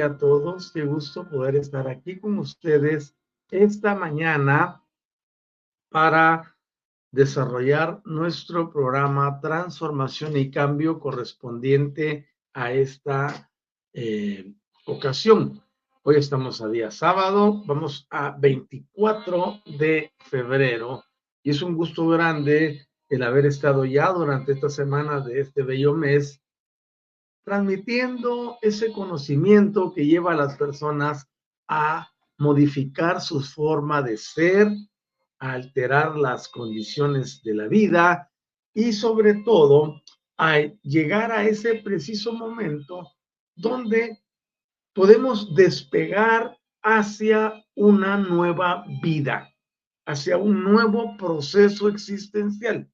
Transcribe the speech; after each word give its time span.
A 0.00 0.16
todos. 0.16 0.72
Qué 0.72 0.84
gusto 0.84 1.28
poder 1.28 1.56
estar 1.56 1.88
aquí 1.88 2.18
con 2.18 2.38
ustedes 2.38 3.14
esta 3.50 3.94
mañana 3.94 4.82
para 5.90 6.56
desarrollar 7.10 8.00
nuestro 8.04 8.72
programa 8.72 9.40
Transformación 9.40 10.36
y 10.36 10.50
Cambio 10.50 10.98
correspondiente 10.98 12.28
a 12.52 12.72
esta 12.72 13.50
eh, 13.92 14.52
ocasión. 14.86 15.62
Hoy 16.02 16.16
estamos 16.16 16.60
a 16.60 16.68
día 16.68 16.90
sábado, 16.90 17.62
vamos 17.64 18.06
a 18.10 18.36
24 18.36 19.62
de 19.78 20.12
febrero 20.18 21.04
y 21.42 21.50
es 21.50 21.62
un 21.62 21.76
gusto 21.76 22.08
grande 22.08 22.88
el 23.08 23.22
haber 23.22 23.46
estado 23.46 23.84
ya 23.84 24.12
durante 24.12 24.52
esta 24.52 24.68
semana 24.68 25.20
de 25.20 25.40
este 25.40 25.62
bello 25.62 25.94
mes 25.94 26.43
transmitiendo 27.44 28.58
ese 28.62 28.90
conocimiento 28.92 29.92
que 29.92 30.06
lleva 30.06 30.32
a 30.32 30.36
las 30.36 30.56
personas 30.56 31.28
a 31.68 32.10
modificar 32.38 33.20
su 33.20 33.40
forma 33.40 34.02
de 34.02 34.16
ser, 34.16 34.68
a 35.38 35.52
alterar 35.52 36.16
las 36.16 36.48
condiciones 36.48 37.42
de 37.42 37.54
la 37.54 37.68
vida 37.68 38.30
y 38.72 38.92
sobre 38.92 39.34
todo 39.44 40.02
a 40.36 40.58
llegar 40.82 41.30
a 41.30 41.44
ese 41.44 41.76
preciso 41.76 42.32
momento 42.32 43.12
donde 43.54 44.20
podemos 44.94 45.54
despegar 45.54 46.58
hacia 46.82 47.64
una 47.74 48.16
nueva 48.16 48.84
vida, 49.02 49.48
hacia 50.06 50.38
un 50.38 50.64
nuevo 50.64 51.16
proceso 51.16 51.88
existencial. 51.88 52.90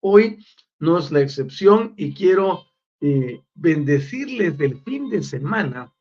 Hoy 0.00 0.44
no 0.78 0.98
es 0.98 1.10
la 1.10 1.20
excepción 1.20 1.94
y 1.96 2.14
quiero 2.14 2.64
eh, 3.04 3.42
bendecirles 3.54 4.56
del 4.56 4.80
fin 4.82 5.10
de 5.10 5.24
semana 5.24 5.92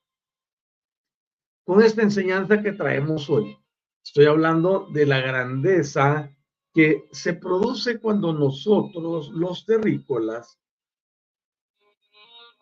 con 1.65 1.81
esta 1.81 2.03
enseñanza 2.03 2.61
que 2.61 2.73
traemos 2.73 3.27
hoy. 3.27 3.57
Estoy 4.05 4.25
hablando 4.25 4.87
de 4.93 5.07
la 5.07 5.19
grandeza 5.19 6.31
que 6.71 7.07
se 7.11 7.33
produce 7.33 7.99
cuando 7.99 8.33
nosotros, 8.33 9.29
los 9.29 9.65
terrícolas, 9.65 10.59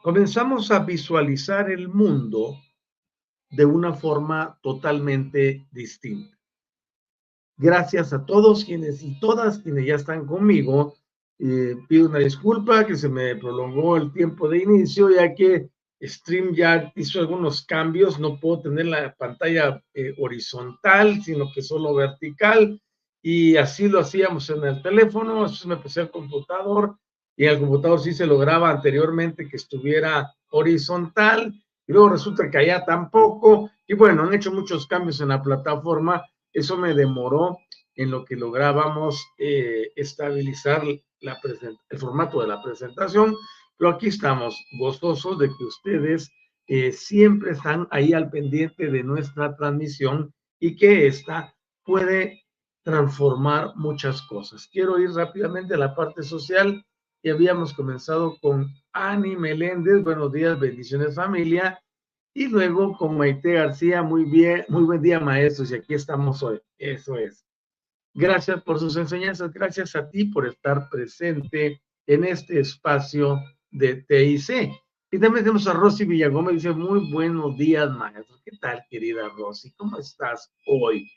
comenzamos 0.01 0.71
a 0.71 0.79
visualizar 0.79 1.69
el 1.69 1.89
mundo 1.89 2.57
de 3.49 3.65
una 3.65 3.93
forma 3.93 4.57
totalmente 4.61 5.67
distinta. 5.69 6.39
Gracias 7.57 8.13
a 8.13 8.25
todos 8.25 8.63
quienes 8.63 9.03
y 9.03 9.19
todas 9.19 9.59
quienes 9.59 9.85
ya 9.85 9.95
están 9.95 10.25
conmigo 10.25 10.95
pido 11.87 12.09
una 12.09 12.19
disculpa 12.19 12.85
que 12.85 12.95
se 12.95 13.07
me 13.07 13.35
prolongó 13.35 13.95
el 13.97 14.11
tiempo 14.11 14.49
de 14.49 14.59
inicio, 14.59 15.09
ya 15.09 15.33
que 15.33 15.69
Stream 16.01 16.53
ya 16.53 16.91
hizo 16.95 17.19
algunos 17.19 17.65
cambios, 17.65 18.19
no 18.19 18.39
puedo 18.39 18.61
tener 18.61 18.85
la 18.85 19.13
pantalla 19.15 19.81
eh, 19.93 20.13
horizontal, 20.17 21.21
sino 21.21 21.51
que 21.53 21.61
solo 21.61 21.93
vertical, 21.93 22.81
y 23.21 23.57
así 23.57 23.89
lo 23.89 23.99
hacíamos 23.99 24.49
en 24.49 24.63
el 24.63 24.81
teléfono, 24.81 25.41
entonces 25.41 25.65
me 25.65 25.77
puse 25.77 26.01
al 26.01 26.11
computador, 26.11 26.97
y 27.35 27.45
el 27.45 27.59
computador 27.59 27.99
sí 28.01 28.13
se 28.13 28.25
lograba 28.25 28.69
anteriormente 28.69 29.47
que 29.47 29.57
estuviera 29.57 30.33
horizontal, 30.49 31.53
y 31.85 31.91
luego 31.91 32.09
resulta 32.09 32.49
que 32.49 32.57
allá 32.57 32.85
tampoco, 32.85 33.69
y 33.87 33.93
bueno, 33.93 34.23
han 34.23 34.33
hecho 34.33 34.53
muchos 34.53 34.87
cambios 34.87 35.19
en 35.19 35.29
la 35.29 35.41
plataforma, 35.41 36.23
eso 36.53 36.77
me 36.77 36.93
demoró 36.93 37.57
en 37.95 38.11
lo 38.11 38.23
que 38.23 38.35
lográbamos 38.35 39.25
eh, 39.37 39.91
estabilizar 39.95 40.83
el 41.21 41.99
formato 41.99 42.41
de 42.41 42.47
la 42.47 42.61
presentación, 42.61 43.35
pero 43.77 43.91
aquí 43.91 44.07
estamos 44.07 44.55
gozosos 44.79 45.39
de 45.39 45.47
que 45.47 45.63
ustedes 45.63 46.31
eh, 46.67 46.91
siempre 46.91 47.51
están 47.51 47.87
ahí 47.91 48.13
al 48.13 48.29
pendiente 48.29 48.91
de 48.91 49.03
nuestra 49.03 49.55
transmisión 49.55 50.33
y 50.59 50.75
que 50.75 51.07
esta 51.07 51.55
puede 51.83 52.43
transformar 52.83 53.73
muchas 53.75 54.21
cosas. 54.23 54.67
Quiero 54.71 54.99
ir 54.99 55.11
rápidamente 55.11 55.73
a 55.73 55.77
la 55.77 55.95
parte 55.95 56.23
social. 56.23 56.83
Y 57.21 57.29
habíamos 57.29 57.73
comenzado 57.73 58.37
con 58.39 58.67
Ani 58.93 59.35
Meléndez, 59.35 60.01
buenos 60.03 60.31
días, 60.31 60.57
bendiciones 60.57 61.15
familia, 61.15 61.77
y 62.33 62.47
luego 62.47 62.95
con 62.97 63.17
Maite 63.17 63.53
García, 63.53 64.01
muy 64.01 64.23
bien, 64.23 64.63
muy 64.69 64.83
buen 64.83 65.01
día 65.01 65.19
maestros, 65.19 65.71
y 65.71 65.75
aquí 65.75 65.95
estamos 65.95 66.41
hoy, 66.43 66.61
eso 66.77 67.17
es. 67.17 67.48
Gracias 68.13 68.61
por 68.63 68.79
sus 68.79 68.97
enseñanzas, 68.97 69.53
gracias 69.53 69.95
a 69.95 70.09
ti 70.09 70.25
por 70.25 70.47
estar 70.47 70.89
presente 70.89 71.81
en 72.07 72.23
este 72.23 72.59
espacio 72.59 73.39
de 73.71 74.03
TIC. 74.03 74.71
Y 75.11 75.19
también 75.19 75.43
tenemos 75.43 75.67
a 75.67 75.73
Rosy 75.73 76.05
Villagómez, 76.05 76.55
dice, 76.55 76.71
muy 76.71 77.11
buenos 77.11 77.57
días, 77.57 77.89
maestro. 77.91 78.37
¿Qué 78.45 78.57
tal, 78.57 78.83
querida 78.89 79.29
Rosy? 79.29 79.71
¿Cómo 79.73 79.97
estás 79.97 80.51
hoy? 80.67 81.11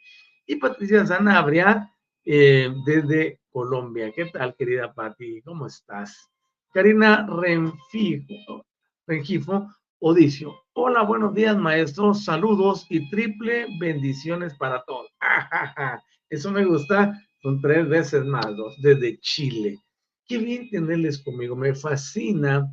Y 0.47 0.56
Patricia 0.56 1.05
Sanabria, 1.06 1.91
eh, 2.25 2.73
desde 2.87 3.41
Colombia. 3.50 4.12
¿Qué 4.15 4.27
tal, 4.27 4.55
querida 4.55 4.93
Pati? 4.93 5.43
¿Cómo 5.43 5.67
estás? 5.67 6.31
Karina 6.73 7.27
Renfijo, 7.29 8.65
Rengifo 9.06 9.69
Odicio. 9.99 10.55
Hola, 10.73 11.03
buenos 11.03 11.35
días, 11.35 11.56
maestro. 11.56 12.15
Saludos 12.15 12.87
y 12.89 13.09
triple 13.11 13.67
bendiciones 13.79 14.56
para 14.56 14.83
todos. 14.85 15.11
Eso 16.32 16.50
me 16.50 16.64
gusta. 16.64 17.23
son 17.43 17.61
tres 17.61 17.87
veces 17.87 18.25
más, 18.25 18.46
desde 18.79 19.19
Chile. 19.20 19.79
Qué 20.26 20.38
bien 20.38 20.70
tenerles 20.70 21.23
conmigo, 21.23 21.55
me 21.55 21.75
fascina 21.75 22.73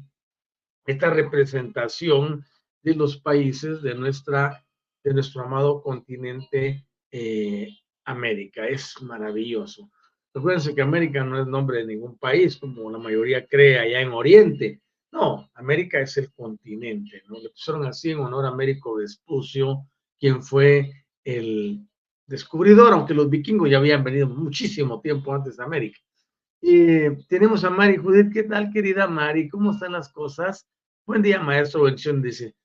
esta 0.86 1.10
representación 1.10 2.46
de 2.82 2.96
los 2.96 3.18
países 3.18 3.82
de, 3.82 3.96
nuestra, 3.96 4.66
de 5.04 5.14
nuestro 5.14 5.44
amado 5.44 5.82
continente 5.82 6.88
eh, 7.12 7.68
América. 8.06 8.66
Es 8.66 9.02
maravilloso. 9.02 9.92
Recuérdense 10.34 10.74
que 10.74 10.82
América 10.82 11.26
no 11.26 11.42
es 11.42 11.46
nombre 11.46 11.80
de 11.80 11.88
ningún 11.88 12.18
país, 12.18 12.56
como 12.56 12.90
la 12.90 12.98
mayoría 12.98 13.46
cree 13.46 13.78
allá 13.78 14.00
en 14.00 14.14
Oriente. 14.14 14.82
No, 15.12 15.50
América 15.56 16.00
es 16.00 16.16
el 16.16 16.32
continente, 16.32 17.24
¿no? 17.28 17.38
Le 17.42 17.50
pusieron 17.50 17.86
así 17.86 18.12
en 18.12 18.20
honor 18.20 18.46
a 18.46 18.50
Américo 18.50 18.96
Vespucio, 18.96 19.86
quien 20.18 20.42
fue 20.42 20.94
el 21.26 21.89
descubridor, 22.30 22.94
aunque 22.94 23.16
los 23.16 23.30
vikingos 23.30 23.70
ya 23.70 23.80
habían 23.80 24.04
venido 24.04 24.28
muchísimo 24.28 25.02
tiempo 25.02 25.34
antes 25.34 25.58
de 25.58 25.64
América. 25.64 26.00
Y 26.62 27.10
tenemos 27.28 27.64
a 27.64 27.72
Mari 27.72 27.98
Judith. 27.98 28.32
¿Qué 28.32 28.44
tal, 28.44 28.70
querida 28.72 29.08
Mari? 29.08 29.50
¿Cómo 29.50 29.72
están 29.72 29.94
las 29.94 30.10
cosas? 30.10 30.70
Buen 31.08 31.24
día, 31.24 31.40
maestro 31.42 31.84
Bendición. 31.84 32.22
Dice, 32.22 32.56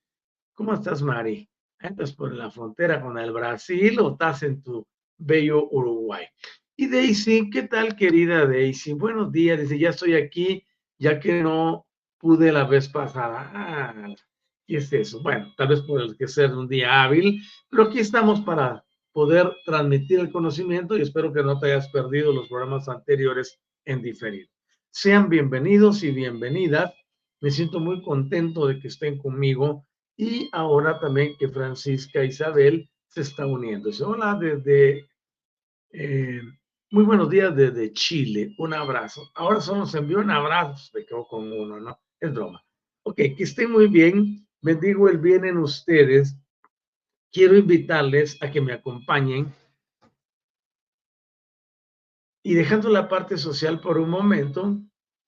¿cómo 0.53 0.75
estás, 0.75 1.01
Mari? 1.01 1.49
¿Estás 1.81 2.13
por 2.13 2.35
la 2.35 2.51
frontera 2.51 3.01
con 3.01 3.19
el 3.19 3.33
Brasil 3.33 3.99
o 4.01 4.13
estás 4.13 4.43
en 4.43 4.63
tu 4.63 4.87
bello 5.17 5.67
Uruguay? 5.71 6.27
Y 6.77 6.89
Daisy, 6.89 7.49
¿qué 7.49 7.63
tal, 7.63 7.97
querida 7.97 8.47
Daisy? 8.47 8.93
Buenos 8.93 9.33
días. 9.33 9.61
Dice, 9.61 9.79
ya 9.79 9.91
estoy 9.91 10.15
aquí, 10.15 10.63
ya 10.99 11.19
que 11.19 11.43
no 11.43 11.87
pude 12.19 12.53
la 12.53 12.65
vez 12.65 12.89
pasada. 12.89 13.51
Ah, 13.55 14.15
¿qué 14.67 14.77
es 14.77 14.93
eso? 14.93 15.23
Bueno, 15.23 15.55
tal 15.57 15.69
vez 15.69 15.81
por 15.81 16.03
el 16.03 16.19
que 16.19 16.29
ser 16.29 16.53
un 16.53 16.69
día 16.69 17.03
hábil, 17.03 17.41
pero 17.71 17.85
aquí 17.85 18.01
estamos 18.01 18.43
para 18.43 18.85
poder 19.15 19.57
transmitir 19.65 20.19
el 20.19 20.33
conocimiento 20.33 20.99
y 20.99 21.03
espero 21.03 21.33
que 21.33 21.45
no 21.45 21.59
te 21.61 21.67
hayas 21.67 21.89
perdido 21.89 22.33
los 22.33 22.49
programas 22.49 22.89
anteriores 22.89 23.61
en 23.85 24.03
diferido. 24.03 24.51
Sean 24.91 25.29
bienvenidos 25.29 26.03
y 26.03 26.11
bienvenidas. 26.11 26.93
Me 27.41 27.53
siento 27.53 27.79
muy 27.79 28.03
contento 28.03 28.67
de 28.67 28.81
que 28.81 28.89
estén 28.89 29.17
conmigo 29.19 29.87
y 30.17 30.49
ahora 30.51 30.99
también 30.99 31.37
que 31.39 31.49
Francisca 31.49 32.25
Isabel 32.25 32.91
se 33.07 33.21
está 33.21 33.47
uniendo. 33.47 33.89
Hola 34.05 34.37
desde, 34.41 35.09
eh, 35.93 36.43
muy 36.91 37.05
buenos 37.05 37.31
días 37.31 37.55
desde 37.55 37.93
Chile, 37.93 38.53
un 38.59 38.75
abrazo. 38.75 39.31
Ahora 39.37 39.61
solo 39.61 39.81
nos 39.81 39.95
envió 39.95 40.19
un 40.19 40.31
abrazo, 40.33 40.91
me 40.93 41.07
quedo 41.07 41.25
con 41.29 41.53
uno, 41.53 41.79
¿no? 41.79 42.01
Es 42.19 42.35
broma. 42.35 42.65
Ok, 43.05 43.17
que 43.17 43.45
estén 43.45 43.71
muy 43.71 43.87
bien, 43.87 44.45
bendigo 44.61 45.09
el 45.09 45.19
bien 45.19 45.45
en 45.45 45.59
ustedes 45.59 46.37
quiero 47.35 47.59
invitarles 47.59 48.41
a 48.41 48.51
que 48.51 48.61
me 48.61 48.73
acompañen 48.73 49.53
y 52.45 52.55
dejando 52.55 52.89
la 52.91 53.09
parte 53.09 53.37
social 53.37 53.81
por 53.81 53.99
un 53.99 54.09
momento, 54.09 54.81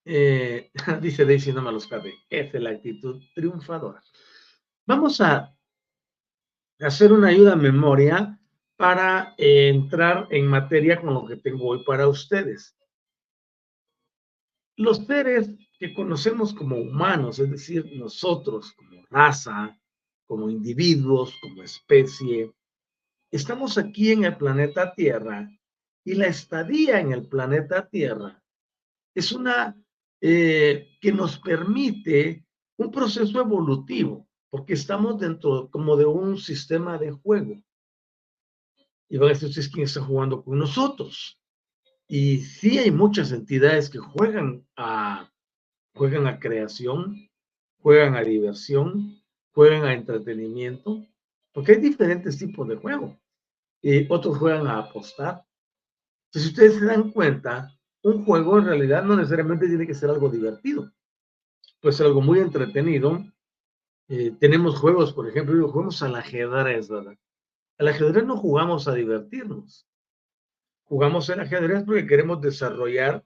eh, 0.05 0.71
dice 1.01 1.25
Daisy, 1.25 1.51
no 1.51 1.61
me 1.61 1.71
los 1.71 1.85
cabe, 1.85 2.13
es 2.29 2.53
la 2.53 2.69
actitud 2.69 3.21
triunfadora. 3.35 4.01
Vamos 4.87 5.19
a 5.19 5.53
hacer 6.79 7.11
una 7.11 7.27
ayuda 7.27 7.53
a 7.53 7.57
memoria 7.57 8.39
para 8.77 9.35
eh, 9.37 9.67
entrar 9.67 10.27
en 10.31 10.47
materia 10.47 11.01
con 11.01 11.13
lo 11.13 11.25
que 11.25 11.35
tengo 11.35 11.67
hoy 11.67 11.83
para 11.83 12.07
ustedes. 12.07 12.77
Los 14.77 15.05
seres 15.05 15.49
que 15.77 15.93
conocemos 15.93 16.53
como 16.53 16.77
humanos, 16.77 17.39
es 17.39 17.51
decir, 17.51 17.97
nosotros 17.97 18.71
como 18.73 19.03
raza, 19.09 19.76
como 20.27 20.49
individuos, 20.49 21.33
como 21.41 21.63
especie. 21.63 22.53
Estamos 23.31 23.77
aquí 23.77 24.11
en 24.11 24.25
el 24.25 24.37
planeta 24.37 24.93
Tierra 24.93 25.49
y 26.03 26.13
la 26.13 26.27
estadía 26.27 26.99
en 26.99 27.13
el 27.13 27.27
planeta 27.27 27.87
Tierra 27.89 28.41
es 29.17 29.31
una 29.31 29.75
eh, 30.21 30.95
que 31.01 31.11
nos 31.11 31.39
permite 31.39 32.45
un 32.77 32.91
proceso 32.91 33.39
evolutivo, 33.39 34.27
porque 34.51 34.73
estamos 34.73 35.19
dentro 35.19 35.71
como 35.71 35.97
de 35.97 36.05
un 36.05 36.37
sistema 36.37 36.99
de 36.99 37.11
juego. 37.11 37.59
Y 39.09 39.17
van 39.17 39.29
a 39.29 39.33
decir 39.33 39.49
ustedes 39.49 39.69
quién 39.69 39.85
está 39.85 40.01
jugando 40.01 40.43
con 40.43 40.59
nosotros. 40.59 41.39
Y 42.07 42.41
sí 42.41 42.77
hay 42.77 42.91
muchas 42.91 43.31
entidades 43.31 43.89
que 43.89 43.97
juegan 43.97 44.67
a, 44.75 45.31
juegan 45.95 46.27
a 46.27 46.39
creación, 46.39 47.31
juegan 47.81 48.15
a 48.15 48.21
diversión, 48.21 49.19
juegan 49.57 49.85
a 49.85 49.93
entretenimiento, 49.95 51.03
porque 51.51 51.71
hay 51.71 51.77
diferentes 51.79 52.37
tipos 52.37 52.67
de 52.67 52.75
juego. 52.75 53.19
Y 53.81 54.05
otros 54.13 54.37
juegan 54.37 54.67
a 54.67 54.77
apostar. 54.77 55.43
Entonces, 56.27 56.43
si 56.43 56.49
ustedes 56.49 56.75
se 56.75 56.85
dan 56.85 57.09
cuenta, 57.09 57.75
un 58.03 58.23
juego 58.23 58.59
en 58.59 58.65
realidad 58.65 59.03
no 59.03 59.15
necesariamente 59.15 59.67
tiene 59.67 59.87
que 59.87 59.95
ser 59.95 60.11
algo 60.11 60.29
divertido. 60.29 60.91
Puede 61.81 61.95
ser 61.95 62.05
algo 62.05 62.21
muy 62.21 62.37
entretenido. 62.37 63.25
Eh, 64.09 64.35
tenemos 64.39 64.77
juegos, 64.77 65.11
por 65.11 65.27
ejemplo, 65.27 65.67
jugamos 65.67 66.03
al 66.03 66.15
ajedrez, 66.17 66.87
¿verdad? 66.87 67.17
Al 67.79 67.87
ajedrez 67.87 68.25
no 68.27 68.37
jugamos 68.37 68.87
a 68.87 68.93
divertirnos. 68.93 69.87
Jugamos 70.83 71.31
al 71.31 71.39
ajedrez 71.39 71.83
porque 71.83 72.05
queremos 72.05 72.41
desarrollar 72.41 73.25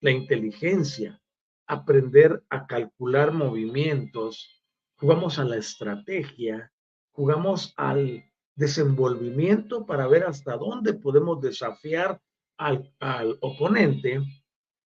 la 0.00 0.10
inteligencia, 0.10 1.22
aprender 1.68 2.42
a 2.48 2.66
calcular 2.66 3.32
movimientos, 3.32 4.57
jugamos 4.98 5.38
a 5.38 5.44
la 5.44 5.56
estrategia, 5.56 6.70
jugamos 7.12 7.72
al 7.76 8.24
desenvolvimiento 8.54 9.86
para 9.86 10.08
ver 10.08 10.24
hasta 10.24 10.56
dónde 10.56 10.94
podemos 10.94 11.40
desafiar 11.40 12.20
al, 12.58 12.92
oponente. 13.40 14.20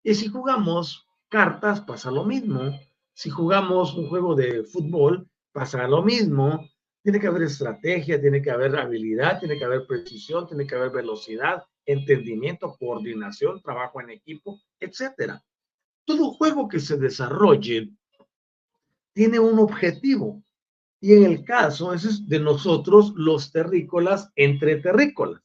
Y 0.03 0.13
si 0.13 0.27
jugamos 0.27 1.07
cartas, 1.29 1.81
pasa 1.81 2.11
lo 2.11 2.25
mismo. 2.25 2.77
Si 3.13 3.29
jugamos 3.29 3.95
un 3.95 4.09
juego 4.09 4.35
de 4.35 4.63
fútbol, 4.63 5.29
pasa 5.53 5.87
lo 5.87 6.03
mismo. 6.03 6.67
Tiene 7.01 7.19
que 7.19 7.27
haber 7.27 7.43
estrategia, 7.43 8.19
tiene 8.19 8.41
que 8.41 8.51
haber 8.51 8.75
habilidad, 8.75 9.39
tiene 9.39 9.57
que 9.57 9.63
haber 9.63 9.87
precisión, 9.87 10.45
tiene 10.47 10.67
que 10.67 10.75
haber 10.75 10.91
velocidad, 10.91 11.63
entendimiento, 11.85 12.75
coordinación, 12.77 13.61
trabajo 13.61 14.01
en 14.01 14.09
equipo, 14.09 14.59
etcétera. 14.79 15.41
Todo 16.05 16.31
juego 16.31 16.67
que 16.67 16.79
se 16.79 16.97
desarrolle 16.97 17.91
tiene 19.13 19.39
un 19.39 19.59
objetivo. 19.59 20.43
Y 20.99 21.13
en 21.13 21.23
el 21.23 21.43
caso 21.43 21.93
es 21.93 22.27
de 22.27 22.39
nosotros, 22.39 23.13
los 23.15 23.51
terrícolas, 23.51 24.31
entre 24.35 24.77
terrícolas. 24.77 25.41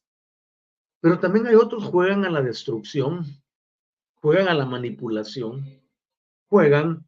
Pero 1.00 1.18
también 1.18 1.46
hay 1.46 1.54
otros 1.54 1.84
juegan 1.84 2.24
a 2.24 2.30
la 2.30 2.42
destrucción, 2.42 3.24
juegan 4.16 4.48
a 4.48 4.54
la 4.54 4.66
manipulación, 4.66 5.64
juegan 6.48 7.06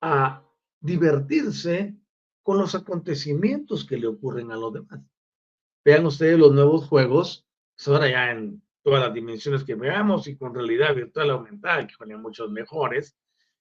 a 0.00 0.42
divertirse 0.80 1.96
con 2.42 2.58
los 2.58 2.74
acontecimientos 2.74 3.84
que 3.84 3.98
le 3.98 4.06
ocurren 4.06 4.50
a 4.50 4.56
los 4.56 4.72
demás. 4.72 5.00
Vean 5.84 6.06
ustedes 6.06 6.38
los 6.38 6.52
nuevos 6.52 6.86
juegos, 6.88 7.46
ahora 7.86 8.10
ya 8.10 8.30
en 8.30 8.62
todas 8.82 9.00
las 9.00 9.14
dimensiones 9.14 9.64
que 9.64 9.74
veamos 9.74 10.26
y 10.26 10.36
con 10.36 10.54
realidad 10.54 10.94
virtual 10.94 11.30
aumentada, 11.30 11.86
que 11.86 11.94
son 11.94 12.22
muchos 12.22 12.50
mejores, 12.50 13.16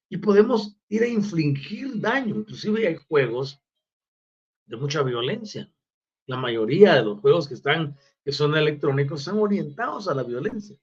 y 0.09 0.17
podemos 0.17 0.75
ir 0.89 1.03
a 1.03 1.07
infligir 1.07 1.99
daño. 1.99 2.35
Inclusive 2.35 2.87
hay 2.87 2.95
juegos 2.95 3.61
de 4.65 4.77
mucha 4.77 5.03
violencia. 5.03 5.71
La 6.25 6.37
mayoría 6.37 6.95
de 6.95 7.03
los 7.03 7.19
juegos 7.19 7.47
que 7.47 7.53
están, 7.53 7.95
que 8.23 8.31
son 8.31 8.55
electrónicos, 8.55 9.21
están 9.21 9.39
orientados 9.39 10.07
a 10.07 10.15
la 10.15 10.23
violencia. 10.23 10.77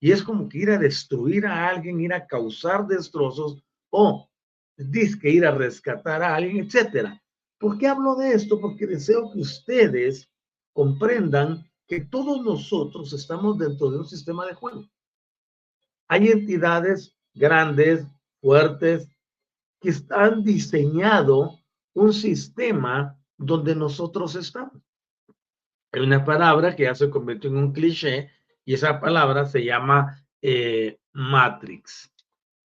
Y 0.00 0.12
es 0.12 0.22
como 0.22 0.48
que 0.48 0.58
ir 0.58 0.70
a 0.70 0.78
destruir 0.78 1.46
a 1.46 1.68
alguien, 1.68 2.00
ir 2.00 2.12
a 2.12 2.26
causar 2.26 2.86
destrozos 2.86 3.62
o 3.90 4.28
que 5.20 5.30
ir 5.30 5.44
a 5.44 5.50
rescatar 5.50 6.22
a 6.22 6.36
alguien, 6.36 6.64
etcétera. 6.64 7.20
¿Por 7.58 7.78
qué 7.78 7.88
hablo 7.88 8.14
de 8.14 8.32
esto? 8.32 8.60
Porque 8.60 8.86
deseo 8.86 9.32
que 9.32 9.40
ustedes 9.40 10.30
comprendan 10.72 11.68
que 11.88 12.02
todos 12.02 12.42
nosotros 12.44 13.12
estamos 13.12 13.58
dentro 13.58 13.90
de 13.90 13.98
un 13.98 14.06
sistema 14.06 14.46
de 14.46 14.54
juego. 14.54 14.88
Hay 16.06 16.28
entidades 16.28 17.16
grandes, 17.34 18.06
fuertes, 18.40 19.08
que 19.80 19.92
han 20.10 20.42
diseñado 20.42 21.60
un 21.94 22.12
sistema 22.12 23.18
donde 23.36 23.74
nosotros 23.74 24.34
estamos. 24.34 24.82
Hay 25.92 26.02
una 26.02 26.24
palabra 26.24 26.74
que 26.76 26.84
ya 26.84 26.94
se 26.94 27.08
convirtió 27.08 27.50
en 27.50 27.56
un 27.56 27.72
cliché 27.72 28.30
y 28.64 28.74
esa 28.74 29.00
palabra 29.00 29.46
se 29.46 29.64
llama 29.64 30.24
eh, 30.42 30.98
matrix. 31.12 32.12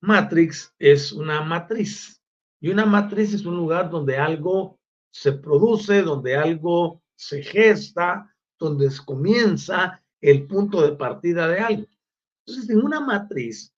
Matrix 0.01 0.73
es 0.77 1.13
una 1.13 1.41
matriz 1.41 2.21
y 2.59 2.69
una 2.69 2.85
matriz 2.85 3.33
es 3.33 3.45
un 3.45 3.55
lugar 3.55 3.89
donde 3.89 4.17
algo 4.17 4.79
se 5.11 5.31
produce, 5.31 6.01
donde 6.01 6.35
algo 6.35 7.01
se 7.15 7.41
gesta, 7.43 8.33
donde 8.59 8.89
comienza 9.05 10.01
el 10.19 10.45
punto 10.47 10.81
de 10.81 10.95
partida 10.95 11.47
de 11.47 11.59
algo. 11.59 11.87
Entonces, 12.45 12.69
en 12.69 12.83
una 12.83 12.99
matriz 12.99 13.72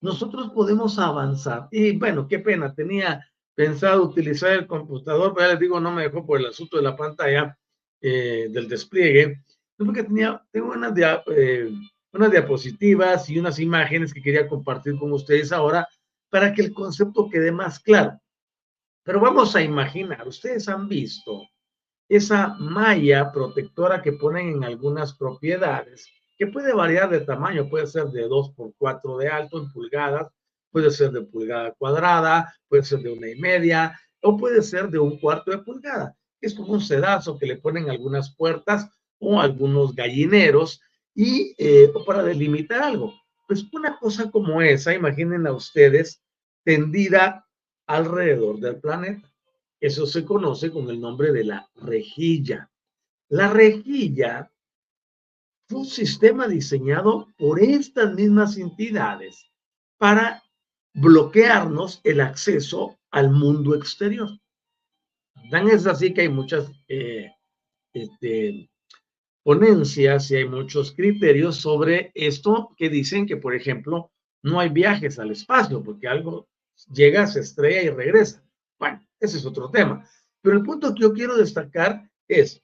nosotros 0.00 0.50
podemos 0.50 0.98
avanzar. 0.98 1.68
Y 1.70 1.96
bueno, 1.96 2.26
qué 2.28 2.38
pena, 2.38 2.74
tenía 2.74 3.26
pensado 3.54 4.04
utilizar 4.04 4.52
el 4.52 4.66
computador, 4.66 5.34
pero 5.34 5.46
ya 5.46 5.52
les 5.52 5.60
digo, 5.60 5.80
no 5.80 5.90
me 5.90 6.04
dejó 6.04 6.24
por 6.24 6.38
el 6.38 6.46
asunto 6.46 6.76
de 6.76 6.84
la 6.84 6.96
pantalla 6.96 7.58
eh, 8.00 8.46
del 8.50 8.68
despliegue, 8.68 9.42
porque 9.76 10.04
tenía, 10.04 10.40
tengo 10.52 10.70
ganas 10.70 10.94
de, 10.94 11.20
eh, 11.34 11.72
unas 12.12 12.30
diapositivas 12.30 13.28
y 13.28 13.38
unas 13.38 13.58
imágenes 13.58 14.14
que 14.14 14.22
quería 14.22 14.48
compartir 14.48 14.96
con 14.98 15.12
ustedes 15.12 15.52
ahora 15.52 15.86
para 16.30 16.52
que 16.52 16.62
el 16.62 16.72
concepto 16.72 17.28
quede 17.28 17.52
más 17.52 17.80
claro. 17.80 18.20
Pero 19.02 19.20
vamos 19.20 19.56
a 19.56 19.62
imaginar, 19.62 20.26
ustedes 20.28 20.68
han 20.68 20.88
visto 20.88 21.42
esa 22.08 22.54
malla 22.58 23.30
protectora 23.32 24.02
que 24.02 24.12
ponen 24.12 24.48
en 24.48 24.64
algunas 24.64 25.14
propiedades, 25.14 26.08
que 26.38 26.46
puede 26.46 26.72
variar 26.72 27.10
de 27.10 27.20
tamaño, 27.20 27.68
puede 27.68 27.86
ser 27.88 28.06
de 28.06 28.22
2 28.22 28.52
por 28.52 28.72
4 28.78 29.18
de 29.18 29.28
alto 29.28 29.58
en 29.58 29.72
pulgadas, 29.72 30.32
puede 30.70 30.90
ser 30.90 31.10
de 31.10 31.22
pulgada 31.22 31.72
cuadrada, 31.72 32.54
puede 32.68 32.84
ser 32.84 33.00
de 33.00 33.10
una 33.10 33.28
y 33.28 33.34
media, 33.34 33.98
o 34.22 34.36
puede 34.36 34.62
ser 34.62 34.88
de 34.88 34.98
un 34.98 35.18
cuarto 35.18 35.50
de 35.50 35.58
pulgada. 35.58 36.16
Es 36.40 36.54
como 36.54 36.74
un 36.74 36.80
sedazo 36.80 37.36
que 37.38 37.46
le 37.46 37.56
ponen 37.56 37.90
algunas 37.90 38.34
puertas 38.36 38.88
o 39.18 39.40
algunos 39.40 39.94
gallineros 39.94 40.80
y 41.14 41.54
eh, 41.58 41.90
para 42.06 42.22
delimitar 42.22 42.82
algo. 42.82 43.12
Pues 43.48 43.64
una 43.72 43.98
cosa 43.98 44.30
como 44.30 44.62
esa, 44.62 44.94
imaginen 44.94 45.46
a 45.46 45.52
ustedes, 45.52 46.22
tendida 46.64 47.46
alrededor 47.86 48.60
del 48.60 48.76
planeta. 48.76 49.28
Eso 49.80 50.06
se 50.06 50.24
conoce 50.24 50.70
con 50.70 50.88
el 50.90 51.00
nombre 51.00 51.32
de 51.32 51.44
la 51.44 51.68
rejilla. 51.74 52.70
La 53.28 53.48
rejilla 53.48 54.52
fue 55.68 55.80
un 55.80 55.86
sistema 55.86 56.48
diseñado 56.48 57.28
por 57.36 57.60
estas 57.60 58.14
mismas 58.14 58.56
entidades 58.56 59.50
para 59.98 60.42
bloquearnos 60.94 62.00
el 62.04 62.20
acceso 62.20 62.98
al 63.10 63.30
mundo 63.30 63.74
exterior. 63.74 64.30
Dan 65.50 65.68
es 65.68 65.86
así 65.86 66.12
que 66.12 66.22
hay 66.22 66.28
muchas 66.28 66.70
eh, 66.88 67.30
este, 67.92 68.70
ponencias 69.42 70.30
y 70.30 70.36
hay 70.36 70.48
muchos 70.48 70.92
criterios 70.92 71.56
sobre 71.56 72.10
esto 72.14 72.74
que 72.76 72.88
dicen 72.88 73.26
que, 73.26 73.36
por 73.36 73.54
ejemplo, 73.54 74.10
no 74.42 74.60
hay 74.60 74.70
viajes 74.70 75.18
al 75.18 75.30
espacio 75.30 75.82
porque 75.82 76.08
algo 76.08 76.48
llega, 76.92 77.26
se 77.26 77.40
estrella 77.40 77.82
y 77.82 77.90
regresa. 77.90 78.42
Bueno, 78.78 79.06
ese 79.20 79.38
es 79.38 79.44
otro 79.44 79.70
tema. 79.70 80.08
Pero 80.40 80.56
el 80.56 80.62
punto 80.62 80.94
que 80.94 81.02
yo 81.02 81.12
quiero 81.12 81.36
destacar 81.36 82.10
es 82.26 82.62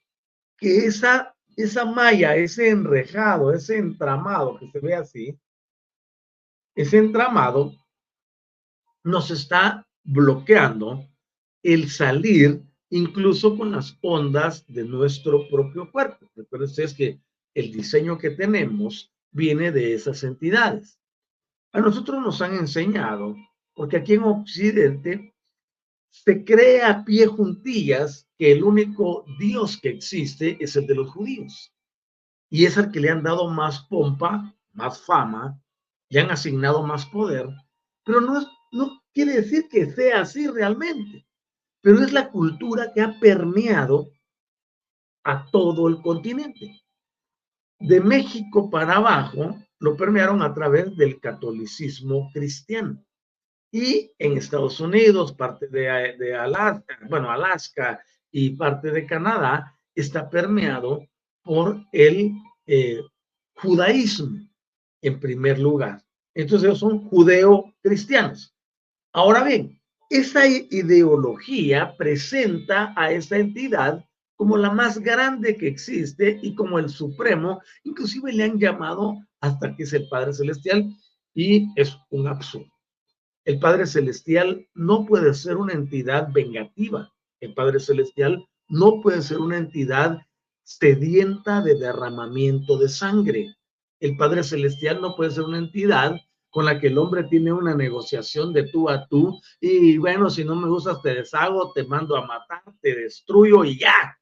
que 0.57 0.87
esa, 0.87 1.34
esa 1.57 1.85
malla, 1.85 2.37
ese 2.37 2.71
enrejado, 2.71 3.53
ese 3.53 3.79
entramado 3.79 4.59
que 4.59 4.71
se 4.71 4.81
ve 4.81 4.95
así, 4.95 5.39
ese 6.75 6.99
entramado 6.99 7.73
nos 9.03 9.31
está 9.31 9.87
bloqueando 10.03 11.07
el 11.63 11.89
salir 11.91 12.63
incluso 12.91 13.57
con 13.57 13.73
las 13.73 13.99
ondas 14.03 14.65
de 14.67 14.85
nuestro 14.85 15.49
propio 15.49 15.91
cuerpo. 15.91 16.27
Recuerden 16.35 16.69
ustedes 16.69 16.95
que 16.95 17.21
el 17.55 17.73
diseño 17.73 18.19
que 18.19 18.31
tenemos 18.31 19.13
viene 19.31 19.73
de 19.73 19.95
esas 19.95 20.23
entidades. 20.25 20.99
A 21.73 21.81
nosotros 21.81 22.21
nos 22.23 22.41
han 22.41 22.55
enseñado, 22.55 23.37
porque 23.75 23.97
aquí 23.97 24.15
en 24.15 24.23
Occidente 24.23 25.34
se 26.25 26.45
crea 26.45 26.91
a 26.91 27.05
pie 27.05 27.27
juntillas 27.27 28.29
que 28.39 28.53
el 28.53 28.63
único 28.63 29.25
Dios 29.39 29.79
que 29.81 29.91
existe 29.91 30.57
es 30.61 30.77
el 30.77 30.87
de 30.87 30.95
los 30.95 31.11
judíos. 31.11 31.73
Y 32.51 32.67
es 32.67 32.79
al 32.79 32.91
que 32.91 33.01
le 33.01 33.11
han 33.11 33.23
dado 33.23 33.51
más 33.51 33.81
pompa, 33.89 34.55
más 34.73 35.01
fama, 35.01 35.61
le 36.09 36.21
han 36.21 36.31
asignado 36.31 36.83
más 36.83 37.07
poder, 37.07 37.49
pero 38.05 38.21
no, 38.21 38.47
no 38.73 39.03
quiere 39.13 39.35
decir 39.41 39.69
que 39.69 39.91
sea 39.93 40.21
así 40.21 40.47
realmente 40.47 41.27
pero 41.85 42.03
es 42.03 42.15
la 42.15 42.31
cultura 42.31 42.91
que 42.95 43.03
ha 43.03 43.21
permeado 43.21 44.11
a 45.23 45.45
todo 45.51 45.87
el 45.87 46.01
continente. 46.01 46.83
De 47.79 48.01
México 48.01 48.71
para 48.71 48.97
abajo 48.97 49.59
lo 49.81 49.95
permearon 49.95 50.41
a 50.41 50.55
través 50.55 50.97
del 50.97 51.21
catolicismo 51.21 52.31
cristiano. 52.33 53.05
Y 53.75 54.13
en 54.21 54.39
Estados 54.39 54.79
Unidos, 54.79 55.33
parte 55.33 55.67
de, 55.67 56.33
Alaska, 56.33 56.97
bueno, 57.11 57.29
Alaska 57.29 58.01
y 58.31 58.51
parte 58.51 58.93
de 58.93 59.05
Canadá 59.05 59.77
está 59.97 60.31
permeado 60.31 61.05
por 61.43 61.85
el 61.91 62.35
eh, 62.69 63.01
judaísmo 63.57 64.49
en 65.03 65.19
primer 65.19 65.59
lugar. 65.59 66.01
Entonces 66.35 66.69
ellos 66.69 66.79
son 66.79 67.09
judeo-cristianos. 67.09 68.55
Ahora 69.13 69.43
bien, 69.43 69.83
esa 70.09 70.47
ideología 70.47 71.97
presenta 71.97 72.95
a 72.97 73.11
esa 73.11 73.39
entidad 73.39 74.05
como 74.37 74.57
la 74.57 74.71
más 74.71 75.01
grande 75.01 75.57
que 75.57 75.67
existe 75.67 76.39
y 76.41 76.55
como 76.55 76.79
el 76.79 76.91
supremo, 76.91 77.61
inclusive 77.83 78.33
le 78.33 78.45
han 78.45 78.57
llamado 78.57 79.17
hasta 79.41 79.75
que 79.75 79.83
es 79.83 79.93
el 79.95 80.09
Padre 80.09 80.33
Celestial 80.33 80.95
y 81.35 81.67
es 81.75 81.99
un 82.11 82.29
absurdo. 82.29 82.74
El 83.45 83.59
Padre 83.59 83.87
Celestial 83.87 84.67
no 84.75 85.05
puede 85.05 85.35
ser 85.35 85.57
una 85.57 85.75
entidad 85.75 86.29
vengativa. 86.33 87.13
El 87.41 87.53
Padre 87.53 87.79
Celestial 87.79 88.47
no 88.69 89.01
puede 89.03 89.21
ser 89.21 89.39
una 89.39 89.59
entidad 89.59 90.19
sedienta 90.63 91.61
de 91.61 91.75
derramamiento 91.75 92.79
de 92.79 92.89
sangre. 92.89 93.55
El 94.01 94.17
Padre 94.17 94.45
Celestial 94.45 95.01
no 95.03 95.15
puede 95.15 95.31
ser 95.31 95.45
una 95.45 95.59
entidad 95.59 96.17
con 96.49 96.65
la 96.65 96.81
que 96.81 96.87
el 96.87 96.97
hombre 96.99 97.25
tiene 97.25 97.53
una 97.53 97.75
negociación 97.75 98.53
de 98.53 98.69
tú 98.69 98.89
a 98.89 99.07
tú 99.09 99.41
y 99.61 99.99
bueno, 99.99 100.31
si 100.31 100.45
no 100.45 100.55
me 100.55 100.69
gustas 100.69 101.03
te 101.03 101.13
deshago, 101.13 101.73
te 101.73 101.85
mando 101.85 102.17
a 102.17 102.25
matar, 102.27 102.63
te 102.81 102.95
destruyo 102.95 103.65
y 103.65 103.79
ya. 103.79 104.17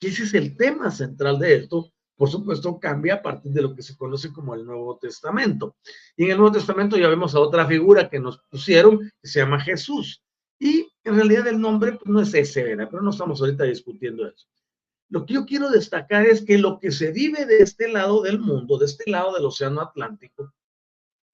ese 0.00 0.22
es 0.22 0.34
el 0.34 0.56
tema 0.56 0.90
central 0.90 1.38
de 1.40 1.56
esto. 1.56 1.92
Por 2.16 2.30
supuesto, 2.30 2.78
cambia 2.80 3.16
a 3.16 3.22
partir 3.22 3.52
de 3.52 3.62
lo 3.62 3.74
que 3.74 3.82
se 3.82 3.96
conoce 3.96 4.32
como 4.32 4.54
el 4.54 4.64
Nuevo 4.64 4.96
Testamento. 4.96 5.76
Y 6.16 6.24
en 6.24 6.30
el 6.30 6.38
Nuevo 6.38 6.52
Testamento 6.52 6.96
ya 6.96 7.08
vemos 7.08 7.34
a 7.34 7.40
otra 7.40 7.66
figura 7.66 8.08
que 8.08 8.18
nos 8.18 8.38
pusieron, 8.50 9.00
que 9.00 9.28
se 9.28 9.40
llama 9.40 9.60
Jesús. 9.60 10.22
Y 10.58 10.88
en 11.04 11.14
realidad 11.14 11.46
el 11.46 11.60
nombre 11.60 11.92
pues, 11.92 12.06
no 12.06 12.20
es 12.20 12.32
ese, 12.32 12.62
¿verdad? 12.62 12.88
pero 12.90 13.02
no 13.02 13.10
estamos 13.10 13.40
ahorita 13.40 13.64
discutiendo 13.64 14.26
eso. 14.26 14.46
Lo 15.08 15.26
que 15.26 15.34
yo 15.34 15.44
quiero 15.44 15.70
destacar 15.70 16.26
es 16.26 16.42
que 16.42 16.58
lo 16.58 16.80
que 16.80 16.90
se 16.90 17.12
vive 17.12 17.44
de 17.44 17.58
este 17.58 17.88
lado 17.88 18.22
del 18.22 18.40
mundo, 18.40 18.78
de 18.78 18.86
este 18.86 19.08
lado 19.10 19.34
del 19.34 19.44
Océano 19.44 19.82
Atlántico, 19.82 20.52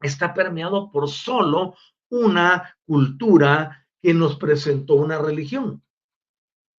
está 0.00 0.34
permeado 0.34 0.90
por 0.90 1.08
solo 1.08 1.76
una 2.10 2.76
cultura 2.84 3.86
que 4.02 4.12
nos 4.12 4.36
presentó 4.36 4.96
una 4.96 5.18
religión. 5.18 5.82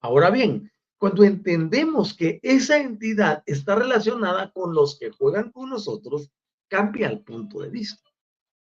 Ahora 0.01 0.29
bien, 0.29 0.72
cuando 1.03 1.25
entendemos 1.25 2.13
que 2.13 2.39
esa 2.41 2.77
entidad 2.77 3.43
está 3.45 3.75
relacionada 3.75 4.51
con 4.53 4.73
los 4.73 4.97
que 4.97 5.09
juegan 5.11 5.51
con 5.51 5.69
nosotros, 5.69 6.31
cambia 6.69 7.09
el 7.09 7.19
punto 7.19 7.59
de 7.59 7.69
vista, 7.69 8.09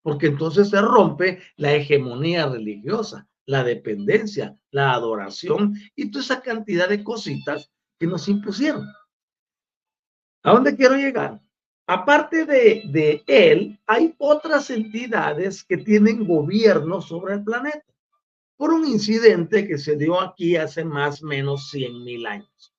porque 0.01 0.25
entonces 0.25 0.71
se 0.71 0.81
rompe 0.81 1.43
la 1.55 1.75
hegemonía 1.75 2.47
religiosa, 2.47 3.27
la 3.45 3.63
dependencia, 3.63 4.57
la 4.71 4.93
adoración 4.93 5.75
y 5.95 6.09
toda 6.09 6.23
esa 6.23 6.41
cantidad 6.41 6.89
de 6.89 7.03
cositas 7.03 7.69
que 7.99 8.07
nos 8.07 8.27
impusieron. 8.27 8.87
¿A 10.41 10.53
dónde 10.53 10.75
quiero 10.75 10.95
llegar? 10.95 11.39
Aparte 11.85 12.47
de, 12.47 13.23
él, 13.27 13.79
hay 13.85 14.15
otras 14.17 14.71
entidades 14.71 15.63
que 15.63 15.77
tienen 15.77 16.25
gobierno 16.25 17.01
sobre 17.01 17.35
el 17.35 17.43
planeta 17.43 17.85
por 18.61 18.71
un 18.71 18.85
incidente 18.85 19.67
que 19.67 19.79
se 19.79 19.95
dio 19.95 20.21
aquí 20.21 20.55
hace 20.55 20.85
más 20.85 21.23
o 21.23 21.25
menos 21.25 21.71
100 21.71 22.03
mil 22.03 22.27
años. 22.27 22.75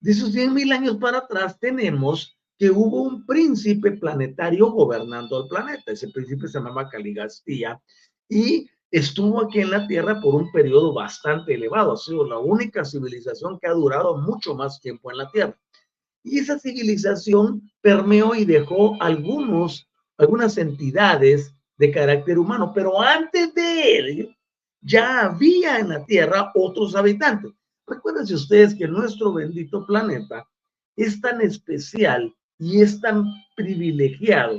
De 0.00 0.10
esos 0.10 0.32
100 0.32 0.52
mil 0.52 0.72
años 0.72 0.96
para 0.96 1.18
atrás 1.18 1.56
tenemos 1.60 2.36
que 2.58 2.68
hubo 2.68 3.02
un 3.02 3.24
príncipe 3.24 3.92
planetario 3.92 4.72
gobernando 4.72 5.44
el 5.44 5.48
planeta. 5.48 5.92
Ese 5.92 6.08
príncipe 6.08 6.48
se 6.48 6.58
llamaba 6.58 6.88
Caligastía 6.88 7.80
y 8.28 8.68
estuvo 8.90 9.40
aquí 9.40 9.60
en 9.60 9.70
la 9.70 9.86
Tierra 9.86 10.20
por 10.20 10.34
un 10.34 10.50
periodo 10.50 10.92
bastante 10.92 11.54
elevado. 11.54 11.92
Ha 11.92 11.96
sido 11.96 12.26
la 12.26 12.40
única 12.40 12.84
civilización 12.84 13.60
que 13.60 13.68
ha 13.68 13.72
durado 13.72 14.16
mucho 14.16 14.56
más 14.56 14.80
tiempo 14.80 15.12
en 15.12 15.18
la 15.18 15.30
Tierra. 15.30 15.56
Y 16.24 16.40
esa 16.40 16.58
civilización 16.58 17.70
permeó 17.80 18.34
y 18.34 18.44
dejó 18.44 19.00
algunos, 19.00 19.88
algunas 20.18 20.58
entidades 20.58 21.54
de 21.76 21.92
carácter 21.92 22.36
humano, 22.36 22.72
pero 22.74 23.00
antes 23.00 23.54
de 23.54 23.96
él 23.96 24.36
ya 24.84 25.26
había 25.26 25.78
en 25.78 25.88
la 25.88 26.04
Tierra 26.04 26.52
otros 26.54 26.94
habitantes. 26.94 27.52
Recuérdense 27.86 28.34
ustedes 28.34 28.74
que 28.74 28.86
nuestro 28.86 29.32
bendito 29.32 29.84
planeta 29.86 30.46
es 30.96 31.20
tan 31.20 31.40
especial 31.40 32.32
y 32.58 32.80
es 32.82 33.00
tan 33.00 33.24
privilegiado 33.56 34.58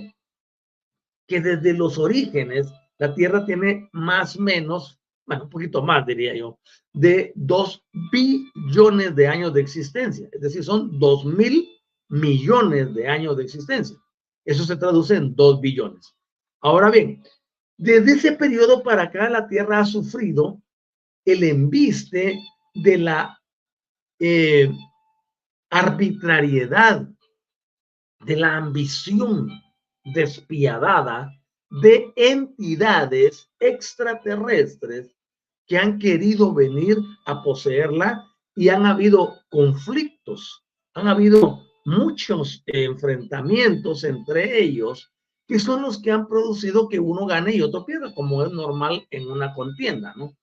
que 1.28 1.40
desde 1.42 1.74
los 1.74 1.98
orígenes 1.98 2.68
la 2.98 3.14
Tierra 3.14 3.46
tiene 3.46 3.90
más 3.94 4.36
o 4.36 4.42
menos, 4.42 5.00
bueno, 5.26 5.44
un 5.46 5.50
poquito 5.50 5.82
más 5.82 6.06
diría 6.06 6.36
yo, 6.36 6.60
de 6.94 7.32
dos 7.36 7.84
billones 8.12 9.16
de 9.16 9.28
años 9.28 9.54
de 9.54 9.62
existencia. 9.62 10.28
Es 10.32 10.42
decir, 10.42 10.64
son 10.64 11.00
dos 11.00 11.26
mil 11.26 11.70
millones 12.10 12.94
de 12.94 13.08
años 13.08 13.38
de 13.38 13.44
existencia. 13.44 13.98
Eso 14.44 14.64
se 14.64 14.78
traduce 14.78 15.16
en 15.16 15.36
dos 15.36 15.60
billones. 15.60 16.16
Ahora 16.62 16.90
bien, 16.90 17.24
desde 17.78 18.14
ese 18.14 18.32
periodo 18.34 18.84
para 18.84 19.04
acá 19.04 19.30
la 19.30 19.48
Tierra 19.48 19.80
ha 19.80 19.86
sufrido 19.86 20.62
el 21.26 21.44
embiste 21.44 22.40
de 22.74 22.98
la 22.98 23.42
eh, 24.20 24.72
arbitrariedad, 25.70 27.08
de 28.20 28.36
la 28.38 28.58
ambición, 28.58 29.50
despiadada 30.04 31.32
de 31.70 32.14
entidades 32.16 33.50
extraterrestres 33.60 35.16
que 35.68 35.78
han 35.78 35.98
querido 35.98 36.54
venir 36.54 36.98
a 37.26 37.42
poseerla 37.44 38.24
y 38.56 38.70
han 38.70 38.86
habido 38.86 39.42
conflictos, 39.50 40.64
han 40.94 41.08
habido 41.08 41.66
muchos 41.86 42.64
enfrentamientos 42.68 44.04
entre 44.04 44.62
ellos 44.62 45.12
que 45.48 45.60
son 45.60 45.82
los 45.82 46.02
que 46.02 46.12
han 46.12 46.28
producido 46.28 46.90
que 46.90 47.00
uno 47.00 47.26
gane 47.26 47.56
y 47.56 47.62
otro 47.62 47.86
pierda, 47.86 48.14
como 48.14 48.44
es 48.44 48.52
normal 48.52 49.06
en 49.12 49.30
una 49.30 49.54
contienda, 49.54 50.14
¿no? 50.16 50.36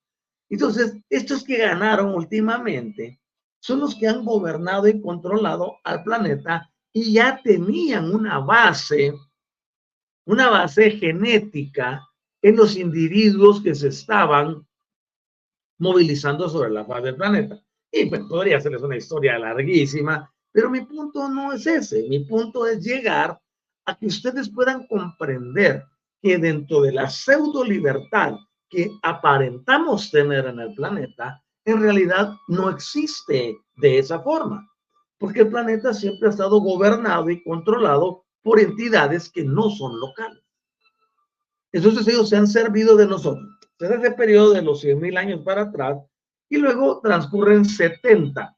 Entonces, 0.49 0.95
estos 1.09 1.43
que 1.43 1.57
ganaron 1.57 2.13
últimamente 2.13 3.19
son 3.59 3.79
los 3.79 3.95
que 3.95 4.07
han 4.07 4.23
gobernado 4.23 4.87
y 4.87 5.01
controlado 5.01 5.77
al 5.83 6.03
planeta 6.03 6.69
y 6.93 7.13
ya 7.13 7.41
tenían 7.43 8.13
una 8.13 8.39
base, 8.39 9.13
una 10.25 10.49
base 10.49 10.91
genética 10.91 12.07
en 12.41 12.55
los 12.55 12.75
individuos 12.75 13.61
que 13.61 13.73
se 13.73 13.87
estaban 13.87 14.65
movilizando 15.79 16.47
sobre 16.49 16.69
la 16.69 16.85
faz 16.85 17.03
del 17.03 17.15
planeta. 17.15 17.59
Y 17.91 18.05
pues 18.05 18.21
podría 18.23 18.57
hacerles 18.57 18.81
una 18.81 18.97
historia 18.97 19.39
larguísima, 19.39 20.31
pero 20.51 20.69
mi 20.69 20.81
punto 20.81 21.29
no 21.29 21.53
es 21.53 21.65
ese. 21.65 22.07
Mi 22.09 22.19
punto 22.25 22.67
es 22.67 22.83
llegar 22.83 23.39
a 23.85 23.95
que 23.95 24.07
ustedes 24.07 24.49
puedan 24.49 24.87
comprender 24.87 25.83
que 26.21 26.37
dentro 26.37 26.81
de 26.81 26.93
la 26.93 27.09
pseudo 27.09 27.63
libertad 27.63 28.35
que 28.69 28.89
aparentamos 29.01 30.09
tener 30.09 30.47
en 30.47 30.59
el 30.59 30.73
planeta, 30.73 31.43
en 31.65 31.81
realidad 31.81 32.33
no 32.47 32.69
existe 32.69 33.57
de 33.75 33.99
esa 33.99 34.19
forma, 34.19 34.69
porque 35.17 35.41
el 35.41 35.49
planeta 35.49 35.93
siempre 35.93 36.27
ha 36.27 36.31
estado 36.31 36.59
gobernado 36.59 37.29
y 37.29 37.43
controlado 37.43 38.25
por 38.41 38.59
entidades 38.59 39.29
que 39.29 39.43
no 39.43 39.69
son 39.69 39.99
locales. 39.99 40.43
Entonces 41.71 42.07
ellos 42.07 42.29
se 42.29 42.37
han 42.37 42.47
servido 42.47 42.95
de 42.95 43.07
nosotros. 43.07 43.47
Desde 43.79 43.95
ese 43.95 44.11
periodo 44.11 44.53
de 44.53 44.61
los 44.61 44.83
100.000 44.83 45.17
años 45.17 45.41
para 45.43 45.63
atrás 45.63 45.97
y 46.49 46.57
luego 46.57 46.99
transcurren 47.01 47.65
70 47.65 48.55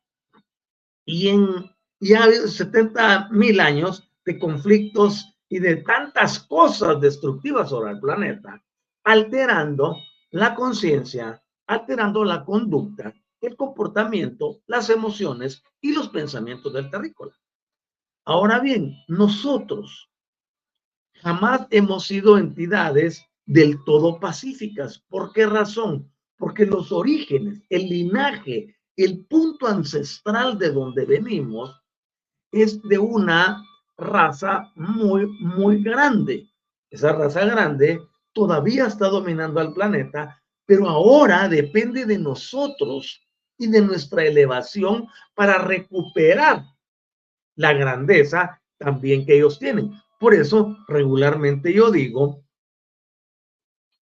y 1.05 1.29
en 1.29 1.75
ya 1.99 2.21
ha 2.21 2.23
habido 2.25 2.45
70.000 2.45 3.61
años 3.61 4.11
de 4.25 4.39
conflictos 4.39 5.37
y 5.47 5.59
de 5.59 5.77
tantas 5.77 6.39
cosas 6.39 6.99
destructivas 6.99 7.69
sobre 7.69 7.91
el 7.91 7.99
planeta, 7.99 8.61
alterando 9.03 9.97
la 10.31 10.55
conciencia, 10.55 11.41
alterando 11.67 12.23
la 12.23 12.43
conducta, 12.43 13.13
el 13.41 13.55
comportamiento, 13.55 14.61
las 14.65 14.89
emociones 14.89 15.63
y 15.79 15.93
los 15.93 16.09
pensamientos 16.09 16.73
del 16.73 16.89
terrícola. 16.89 17.33
Ahora 18.25 18.59
bien, 18.59 18.95
nosotros 19.07 20.09
jamás 21.21 21.67
hemos 21.69 22.07
sido 22.07 22.37
entidades 22.37 23.23
del 23.45 23.83
todo 23.83 24.19
pacíficas. 24.19 24.99
¿Por 25.07 25.31
qué 25.31 25.45
razón? 25.45 26.11
Porque 26.37 26.65
los 26.65 26.91
orígenes, 26.91 27.61
el 27.69 27.87
linaje, 27.87 28.75
el 28.97 29.25
punto 29.25 29.67
ancestral 29.67 30.57
de 30.57 30.71
donde 30.71 31.05
venimos 31.05 31.79
es 32.51 32.81
de 32.81 32.97
una 32.97 33.63
raza 33.97 34.71
muy, 34.75 35.27
muy 35.39 35.81
grande. 35.81 36.49
Esa 36.89 37.13
raza 37.13 37.45
grande 37.45 38.01
todavía 38.33 38.87
está 38.87 39.07
dominando 39.07 39.59
al 39.59 39.73
planeta, 39.73 40.41
pero 40.65 40.89
ahora 40.89 41.47
depende 41.47 42.05
de 42.05 42.17
nosotros 42.17 43.21
y 43.57 43.67
de 43.67 43.81
nuestra 43.81 44.23
elevación 44.25 45.07
para 45.33 45.57
recuperar 45.57 46.63
la 47.55 47.73
grandeza 47.73 48.61
también 48.77 49.25
que 49.25 49.37
ellos 49.37 49.57
tienen. 49.59 49.91
Por 50.19 50.33
eso 50.33 50.77
regularmente 50.87 51.73
yo 51.73 51.91
digo 51.91 52.43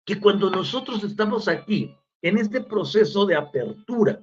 que 0.04 0.20
cuando 0.20 0.50
nosotros 0.50 1.02
estamos 1.02 1.48
aquí 1.48 1.94
en 2.22 2.38
este 2.38 2.62
proceso 2.62 3.26
de 3.26 3.36
apertura, 3.36 4.20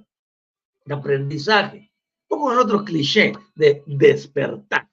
de 0.84 0.94
aprendizaje, 0.94 1.92
como 2.26 2.52
en 2.52 2.58
otro 2.58 2.84
cliché 2.84 3.32
de 3.54 3.82
despertar, 3.86 4.88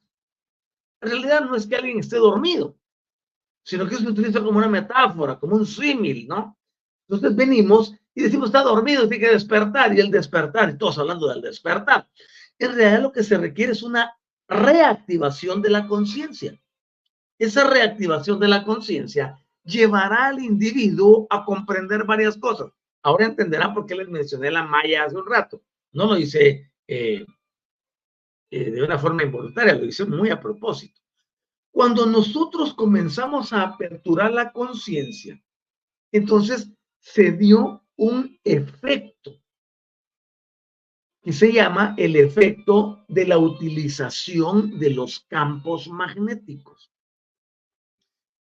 en 1.01 1.09
realidad 1.09 1.41
no 1.41 1.55
es 1.55 1.65
que 1.65 1.75
alguien 1.75 1.99
esté 1.99 2.17
dormido, 2.17 2.75
sino 3.63 3.88
que 3.88 3.95
se 3.95 4.07
utiliza 4.07 4.41
como 4.41 4.57
una 4.57 4.67
metáfora, 4.67 5.39
como 5.39 5.55
un 5.55 5.65
símil, 5.65 6.27
¿no? 6.27 6.57
Entonces 7.07 7.35
venimos 7.35 7.93
y 8.13 8.23
decimos, 8.23 8.49
está 8.49 8.62
dormido, 8.62 9.07
tiene 9.07 9.25
que 9.25 9.33
despertar, 9.33 9.95
y 9.95 9.99
el 9.99 10.12
despertar, 10.12 10.69
y 10.69 10.77
todos 10.77 10.97
hablando 10.97 11.27
del 11.27 11.41
despertar. 11.41 12.07
En 12.57 12.75
realidad 12.75 13.01
lo 13.01 13.12
que 13.12 13.23
se 13.23 13.38
requiere 13.38 13.71
es 13.71 13.83
una 13.83 14.13
reactivación 14.47 15.62
de 15.62 15.69
la 15.69 15.88
conciencia. 15.88 16.59
Esa 17.38 17.69
reactivación 17.69 18.39
de 18.39 18.49
la 18.49 18.65
conciencia 18.65 19.39
llevará 19.63 20.27
al 20.27 20.39
individuo 20.39 21.27
a 21.29 21.45
comprender 21.45 22.03
varias 22.03 22.38
cosas. 22.38 22.71
Ahora 23.01 23.25
entenderán 23.25 23.73
por 23.73 23.85
qué 23.85 23.95
les 23.95 24.09
mencioné 24.09 24.51
la 24.51 24.63
malla 24.63 25.05
hace 25.05 25.15
un 25.15 25.25
rato. 25.25 25.62
No 25.93 26.05
lo 26.07 26.17
hice 26.17 26.71
eh, 26.88 27.25
eh, 28.51 28.71
de 28.71 28.83
una 28.83 28.97
forma 28.97 29.23
involuntaria, 29.23 29.75
lo 29.75 29.85
hice 29.85 30.05
muy 30.05 30.29
a 30.29 30.39
propósito. 30.39 30.99
Cuando 31.71 32.05
nosotros 32.05 32.73
comenzamos 32.73 33.53
a 33.53 33.62
aperturar 33.62 34.31
la 34.31 34.51
conciencia, 34.51 35.41
entonces 36.12 36.71
se 36.99 37.31
dio 37.31 37.85
un 37.95 38.39
efecto 38.43 39.39
que 41.21 41.33
se 41.33 41.51
llama 41.51 41.95
el 41.97 42.15
efecto 42.15 43.05
de 43.07 43.27
la 43.27 43.38
utilización 43.38 44.79
de 44.79 44.91
los 44.91 45.19
campos 45.21 45.88
magnéticos. 45.88 46.91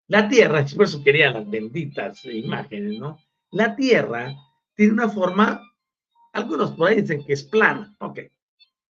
La 0.08 0.28
Tierra, 0.28 0.64
por 0.76 0.84
eso 0.84 1.02
quería 1.02 1.32
las 1.32 1.48
benditas 1.48 2.24
imágenes, 2.26 2.98
¿no? 2.98 3.18
La 3.50 3.74
Tierra 3.74 4.36
tiene 4.74 4.92
una 4.92 5.08
forma, 5.08 5.60
algunos 6.32 6.72
por 6.72 6.88
ahí 6.88 7.00
dicen 7.00 7.24
que 7.24 7.32
es 7.32 7.42
plana, 7.42 7.96
ok, 7.98 8.20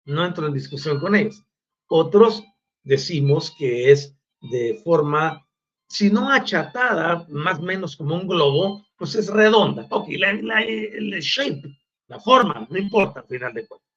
no 0.07 0.25
entro 0.25 0.47
en 0.47 0.53
discusión 0.53 0.99
con 0.99 1.15
ellos. 1.15 1.43
Otros 1.87 2.43
decimos 2.83 3.53
que 3.57 3.91
es 3.91 4.15
de 4.41 4.81
forma, 4.83 5.45
si 5.87 6.09
no 6.09 6.31
achatada, 6.31 7.25
más 7.29 7.59
o 7.59 7.63
menos 7.63 7.95
como 7.95 8.15
un 8.15 8.27
globo, 8.27 8.85
pues 8.97 9.15
es 9.15 9.27
redonda. 9.27 9.85
Ok, 9.89 10.07
la, 10.17 10.33
la, 10.33 10.61
el 10.63 11.11
shape, 11.19 11.77
la 12.07 12.19
forma, 12.19 12.65
no 12.69 12.77
importa 12.77 13.19
al 13.19 13.27
final 13.27 13.53
de 13.53 13.67
cuentas. 13.67 13.89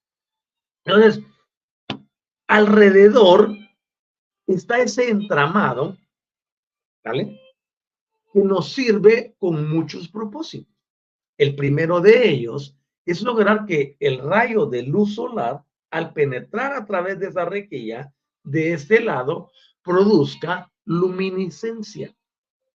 Entonces, 0.85 1.25
alrededor 2.49 3.57
está 4.47 4.81
ese 4.81 5.11
entramado, 5.11 5.97
¿vale? 7.05 7.41
Que 8.33 8.41
nos 8.41 8.73
sirve 8.73 9.37
con 9.39 9.71
muchos 9.71 10.09
propósitos. 10.09 10.75
El 11.39 11.55
primero 11.55 12.01
de 12.01 12.29
ellos 12.29 12.77
es 13.07 13.23
lograr 13.23 13.65
que 13.65 13.97
el 14.01 14.19
rayo 14.19 14.67
de 14.67 14.83
luz 14.83 15.15
solar 15.15 15.65
al 15.91 16.13
penetrar 16.13 16.73
a 16.75 16.87
través 16.87 17.19
de 17.19 17.29
esa 17.29 17.45
requilla, 17.45 18.13
de 18.43 18.73
este 18.73 19.01
lado, 19.01 19.51
produzca 19.83 20.71
luminiscencia. 20.85 22.15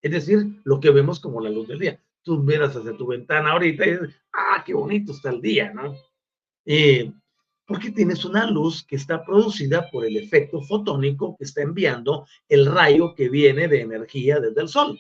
Es 0.02 0.12
decir, 0.12 0.62
lo 0.64 0.80
que 0.80 0.92
vemos 0.92 1.20
como 1.20 1.42
la 1.42 1.50
luz 1.50 1.68
del 1.68 1.80
día. 1.80 2.02
Tú 2.22 2.38
miras 2.38 2.76
hacia 2.76 2.96
tu 2.98 3.08
ventana 3.08 3.52
ahorita 3.52 3.86
y 3.86 3.92
dices, 3.92 4.10
ah, 4.34 4.64
qué 4.66 4.74
bonito 4.74 5.12
está 5.12 5.30
el 5.30 5.42
día, 5.42 5.74
¿no? 5.74 5.96
Porque 7.68 7.92
tienes 7.92 8.26
una 8.26 8.50
luz 8.50 8.84
que 8.84 8.96
está 8.96 9.24
producida 9.24 9.90
por 9.90 10.06
el 10.06 10.18
efecto 10.18 10.62
fotónico 10.62 11.36
que 11.38 11.46
está 11.46 11.62
enviando 11.62 12.28
el 12.48 12.68
rayo 12.68 13.16
que 13.16 13.30
viene 13.30 13.68
de 13.68 13.82
energía 13.82 14.40
desde 14.40 14.62
el 14.62 14.68
sol. 14.68 15.00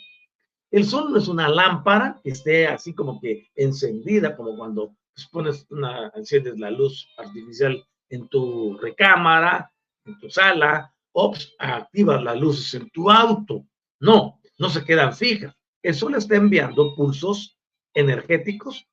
El 0.71 0.85
sol 0.85 1.11
no 1.11 1.17
es 1.17 1.27
una 1.27 1.47
lámpara 1.47 2.19
que 2.23 2.31
esté 2.31 2.67
así 2.67 2.93
como 2.93 3.19
que 3.21 3.49
encendida, 3.55 4.35
como 4.35 4.57
cuando 4.57 4.95
pues, 5.13 5.27
pones 5.27 5.67
una, 5.69 6.11
enciendes 6.15 6.57
la 6.57 6.71
luz 6.71 7.07
artificial 7.17 7.83
en 8.09 8.27
tu 8.27 8.77
recámara, 8.77 9.71
en 10.05 10.19
tu 10.19 10.29
sala, 10.29 10.93
o 11.13 11.33
activas 11.59 12.21
las 12.23 12.37
luces 12.39 12.73
en 12.81 12.89
tu 12.89 13.09
auto. 13.09 13.65
No, 13.99 14.39
no 14.57 14.69
se 14.69 14.83
quedan 14.83 15.13
fijas. 15.13 15.55
El 15.81 15.95
sol 15.95 16.15
está 16.15 16.35
enviando 16.35 16.95
pulsos 16.95 17.57
energéticos 17.93 18.87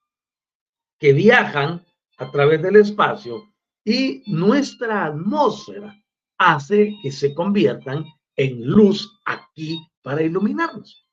que 0.98 1.12
viajan 1.12 1.84
a 2.18 2.30
través 2.30 2.62
del 2.62 2.76
espacio 2.76 3.52
y 3.84 4.22
nuestra 4.26 5.06
atmósfera 5.06 6.00
hace 6.38 6.96
que 7.02 7.10
se 7.10 7.34
conviertan 7.34 8.04
en 8.36 8.64
luz 8.64 9.18
aquí 9.24 9.78
para 10.02 10.22
iluminarnos. 10.22 11.06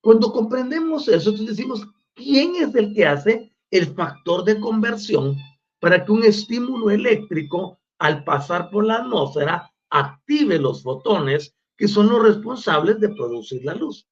Cuando 0.00 0.32
comprendemos 0.32 1.08
eso, 1.08 1.30
entonces 1.30 1.56
decimos, 1.56 1.86
¿quién 2.14 2.56
es 2.56 2.74
el 2.74 2.94
que 2.94 3.06
hace 3.06 3.54
el 3.70 3.86
factor 3.94 4.44
de 4.44 4.60
conversión 4.60 5.36
para 5.84 6.02
que 6.02 6.12
un 6.12 6.24
estímulo 6.24 6.88
eléctrico 6.88 7.78
al 7.98 8.24
pasar 8.24 8.70
por 8.70 8.86
la 8.86 9.00
atmósfera 9.00 9.70
active 9.90 10.58
los 10.58 10.82
fotones 10.82 11.54
que 11.76 11.88
son 11.88 12.08
los 12.08 12.22
responsables 12.22 12.98
de 13.00 13.10
producir 13.10 13.62
la 13.66 13.74
luz. 13.74 14.08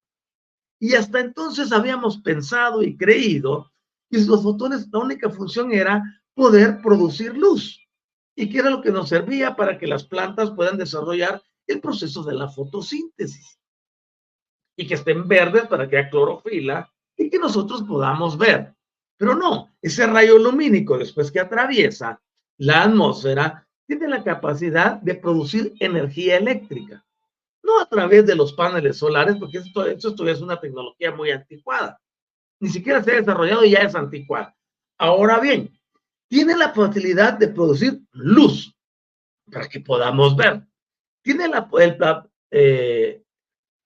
Y 0.79 0.95
hasta 0.97 1.21
entonces 1.21 1.73
habíamos 1.73 2.19
pensado 2.19 2.83
y 2.83 2.95
creído 2.95 3.73
que 4.11 4.19
los 4.19 4.43
fotones, 4.43 4.87
la 4.93 4.99
única 4.99 5.31
función 5.31 5.73
era 5.73 6.03
poder 6.35 6.83
producir 6.83 7.35
luz 7.35 7.81
y 8.37 8.51
que 8.51 8.59
era 8.59 8.69
lo 8.69 8.83
que 8.83 8.91
nos 8.91 9.09
servía 9.09 9.57
para 9.57 9.79
que 9.79 9.87
las 9.87 10.05
plantas 10.05 10.51
puedan 10.51 10.77
desarrollar 10.77 11.43
el 11.67 11.81
proceso 11.81 12.23
de 12.23 12.35
la 12.35 12.49
fotosíntesis. 12.51 13.59
Y 14.77 14.87
que 14.87 14.93
estén 14.93 15.27
verdes 15.27 15.67
para 15.69 15.89
que 15.89 15.97
haya 15.97 16.11
clorofila 16.11 16.93
y 17.17 17.31
que 17.31 17.39
nosotros 17.39 17.83
podamos 17.85 18.37
ver. 18.37 18.77
Pero 19.23 19.37
no, 19.37 19.73
ese 19.81 20.05
rayo 20.09 20.37
lumínico 20.37 20.99
después 20.99 21.31
que 21.31 21.39
atraviesa 21.39 22.21
la 22.59 22.83
atmósfera 22.83 23.65
tiene 23.87 24.09
la 24.09 24.25
capacidad 24.25 25.01
de 25.01 25.15
producir 25.15 25.75
energía 25.79 26.39
eléctrica. 26.39 27.07
No 27.63 27.79
a 27.79 27.89
través 27.89 28.27
de 28.27 28.35
los 28.35 28.53
paneles 28.53 28.97
solares, 28.97 29.37
porque 29.37 29.59
esto, 29.59 29.87
esto 29.87 30.27
es 30.27 30.41
una 30.41 30.59
tecnología 30.59 31.13
muy 31.13 31.31
anticuada. 31.31 32.01
Ni 32.59 32.69
siquiera 32.69 33.01
se 33.01 33.13
ha 33.13 33.21
desarrollado 33.21 33.65
y 33.65 33.71
ya 33.71 33.83
es 33.83 33.95
anticuada. 33.95 34.57
Ahora 34.99 35.39
bien, 35.39 35.71
tiene 36.29 36.57
la 36.57 36.71
facilidad 36.71 37.35
de 37.35 37.47
producir 37.47 38.01
luz 38.11 38.77
para 39.53 39.69
que 39.69 39.79
podamos 39.79 40.35
ver. 40.35 40.67
Tiene 41.23 41.47
la, 41.47 41.69
eh, 42.51 43.23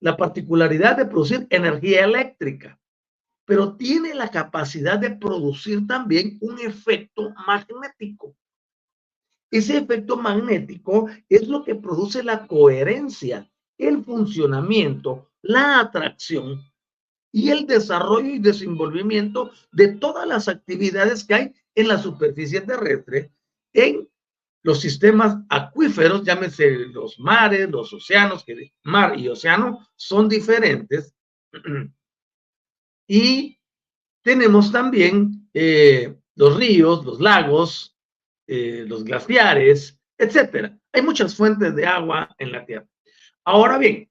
la 0.01 0.17
particularidad 0.17 0.97
de 0.97 1.05
producir 1.05 1.47
energía 1.51 2.07
eléctrica, 2.07 2.81
pero 3.47 3.77
tiene 3.77 4.13
la 4.13 4.29
capacidad 4.29 4.99
de 4.99 5.13
producir 5.13 5.87
también 5.87 6.37
un 6.41 6.59
efecto 6.59 7.33
magnético. 7.47 8.37
Ese 9.51 9.79
efecto 9.79 10.17
magnético 10.17 11.09
es 11.29 11.49
lo 11.49 11.65
que 11.65 11.77
produce 11.77 12.23
la 12.23 12.47
coherencia, 12.47 13.49
el 13.79 14.05
funcionamiento, 14.05 15.31
la 15.43 15.81
atracción 15.81 16.61
y 17.33 17.51
el 17.51 17.67
desarrollo 17.67 18.29
y 18.29 18.41
desenvolvimiento 18.41 19.53
de 19.71 19.89
todas 19.95 20.27
las 20.27 20.49
actividades 20.49 21.25
que 21.25 21.35
hay 21.35 21.55
en 21.75 21.89
la 21.89 21.99
superficie 21.99 22.61
terrestre, 22.63 23.31
en 23.73 24.09
los 24.63 24.81
sistemas 24.81 25.39
acuíferos, 25.49 26.25
llámese 26.25 26.87
los 26.89 27.21
mares, 27.21 27.71
los 27.71 27.93
océanos, 27.93 28.43
que 28.43 28.73
mar 28.83 29.17
y 29.17 29.29
océano 29.29 29.87
son 29.95 30.29
diferentes. 30.29 31.15
Y 33.07 33.59
tenemos 34.23 34.73
también 34.73 35.49
eh, 35.55 36.17
los 36.35 36.57
ríos, 36.57 37.05
los 37.05 37.21
lagos, 37.21 37.97
eh, 38.47 38.85
los 38.87 39.05
glaciares, 39.05 39.99
etcétera. 40.19 40.79
Hay 40.93 41.03
muchas 41.03 41.35
fuentes 41.35 41.75
de 41.75 41.87
agua 41.87 42.35
en 42.39 42.53
la 42.53 42.65
Tierra. 42.65 42.89
Ahora 43.45 43.79
bien, 43.79 44.11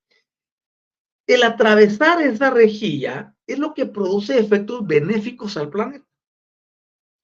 el 1.27 1.43
atravesar 1.43 2.21
esa 2.21 2.51
rejilla 2.51 3.35
es 3.47 3.59
lo 3.59 3.73
que 3.73 3.85
produce 3.85 4.37
efectos 4.37 4.85
benéficos 4.85 5.57
al 5.57 5.69
planeta. 5.69 6.05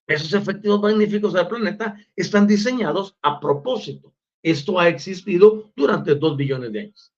Esos 0.07 0.33
efectos 0.33 0.81
benéficos 0.81 1.35
al 1.35 1.47
planeta 1.47 1.95
están 2.15 2.47
diseñados 2.47 3.17
a 3.21 3.39
propósito. 3.39 4.13
Esto 4.43 4.79
ha 4.79 4.87
existido 4.87 5.71
durante 5.75 6.15
dos 6.15 6.35
billones 6.35 6.71
de 6.73 6.79
años. 6.81 7.13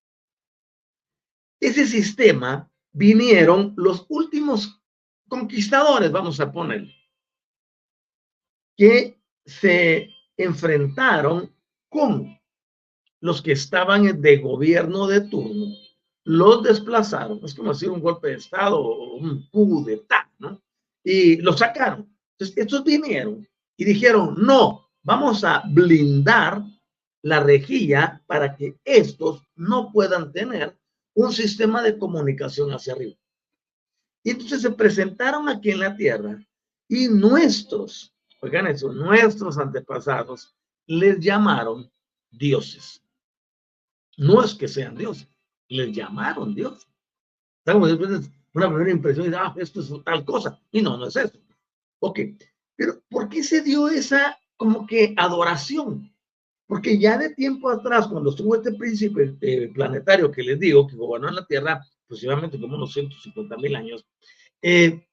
Ese 1.59 1.87
sistema 1.87 2.69
vinieron 2.93 3.73
los 3.75 4.06
últimos 4.10 4.79
conquistadores, 5.27 6.12
vamos 6.12 6.39
a 6.39 6.51
poner, 6.51 6.88
que 8.77 9.19
se 9.45 10.10
enfrentaron 10.38 11.53
con 11.89 12.39
los 13.19 13.41
que 13.41 13.53
estaban 13.53 14.21
de 14.21 14.38
gobierno 14.38 15.08
de 15.08 15.21
turno, 15.21 15.75
los 16.25 16.63
desplazaron, 16.63 17.39
es 17.43 17.53
como 17.53 17.73
decir 17.73 17.89
un 17.89 18.01
golpe 18.01 18.29
de 18.29 18.36
Estado 18.36 18.79
o 18.79 19.15
un 19.15 19.86
de 19.86 20.06
¿no? 20.39 20.62
Y 21.03 21.38
los 21.38 21.60
sacaron. 21.60 22.10
Entonces, 22.34 22.58
estos 22.58 22.84
vinieron 22.84 23.47
y 23.77 23.86
dijeron, 23.86 24.36
no, 24.38 24.89
vamos 25.03 25.43
a 25.43 25.63
blindar 25.67 26.63
la 27.23 27.39
rejilla 27.41 28.21
para 28.25 28.56
que 28.56 28.77
estos 28.84 29.41
no 29.56 29.91
puedan 29.91 30.32
tener 30.32 30.77
un 31.13 31.32
sistema 31.32 31.82
de 31.82 31.97
comunicación 31.97 32.71
hacia 32.71 32.93
arriba. 32.93 33.17
Y 34.23 34.32
entonces 34.32 34.62
se 34.62 34.71
presentaron 34.71 35.49
aquí 35.49 35.71
en 35.71 35.80
la 35.80 35.95
tierra 35.95 36.39
y 36.88 37.08
nuestros 37.08 38.13
Oigan 38.43 38.67
eso, 38.67 38.91
nuestros 38.91 39.58
antepasados 39.58 40.54
les 40.86 41.17
llamaron 41.21 41.89
dioses. 42.30 43.02
No 44.17 44.43
es 44.43 44.54
que 44.54 44.67
sean 44.67 44.97
dioses, 44.97 45.30
les 45.69 45.95
llamaron 45.95 46.54
dioses. 46.54 46.86
Estamos 47.60 47.89
una 48.54 48.67
primera 48.67 48.91
impresión 48.91 49.32
de, 49.32 49.38
ah, 49.38 49.56
esto 49.56 49.80
es 49.80 49.93
tal 50.04 50.26
cosa. 50.26 50.60
Y 50.73 50.82
no, 50.82 50.97
no 50.97 51.08
es 51.08 51.15
eso. 51.15 51.39
Ok, 51.99 52.19
pero 52.76 53.02
¿por 53.10 53.30
qué 53.30 53.43
se 53.43 53.62
dio 53.62 53.88
esa 53.88 54.38
como 54.58 54.86
que 54.86 55.13
adoración? 55.15 56.12
Porque 56.73 56.97
ya 56.97 57.19
de 57.19 57.29
tiempo 57.36 57.69
atrás, 57.69 58.07
cuando 58.07 58.31
estuvo 58.31 58.55
este 58.55 58.73
príncipe 58.73 59.38
eh, 59.41 59.71
planetario 59.75 60.31
que 60.31 60.41
les 60.41 60.59
digo, 60.59 60.88
que 60.88 60.95
gobernó 60.95 61.29
en 61.29 61.36
la 61.36 61.45
Tierra 61.45 61.86
aproximadamente 62.05 62.59
como 62.59 62.77
unos 62.77 62.91
150 62.93 63.57
mil 63.57 63.75
años, 63.75 64.03
eh, 64.59 65.05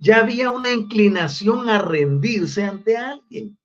ya 0.00 0.16
había 0.18 0.50
una 0.50 0.72
inclinación 0.72 1.68
a 1.68 1.80
rendirse 1.80 2.64
ante 2.64 2.96
alguien. 2.96 3.56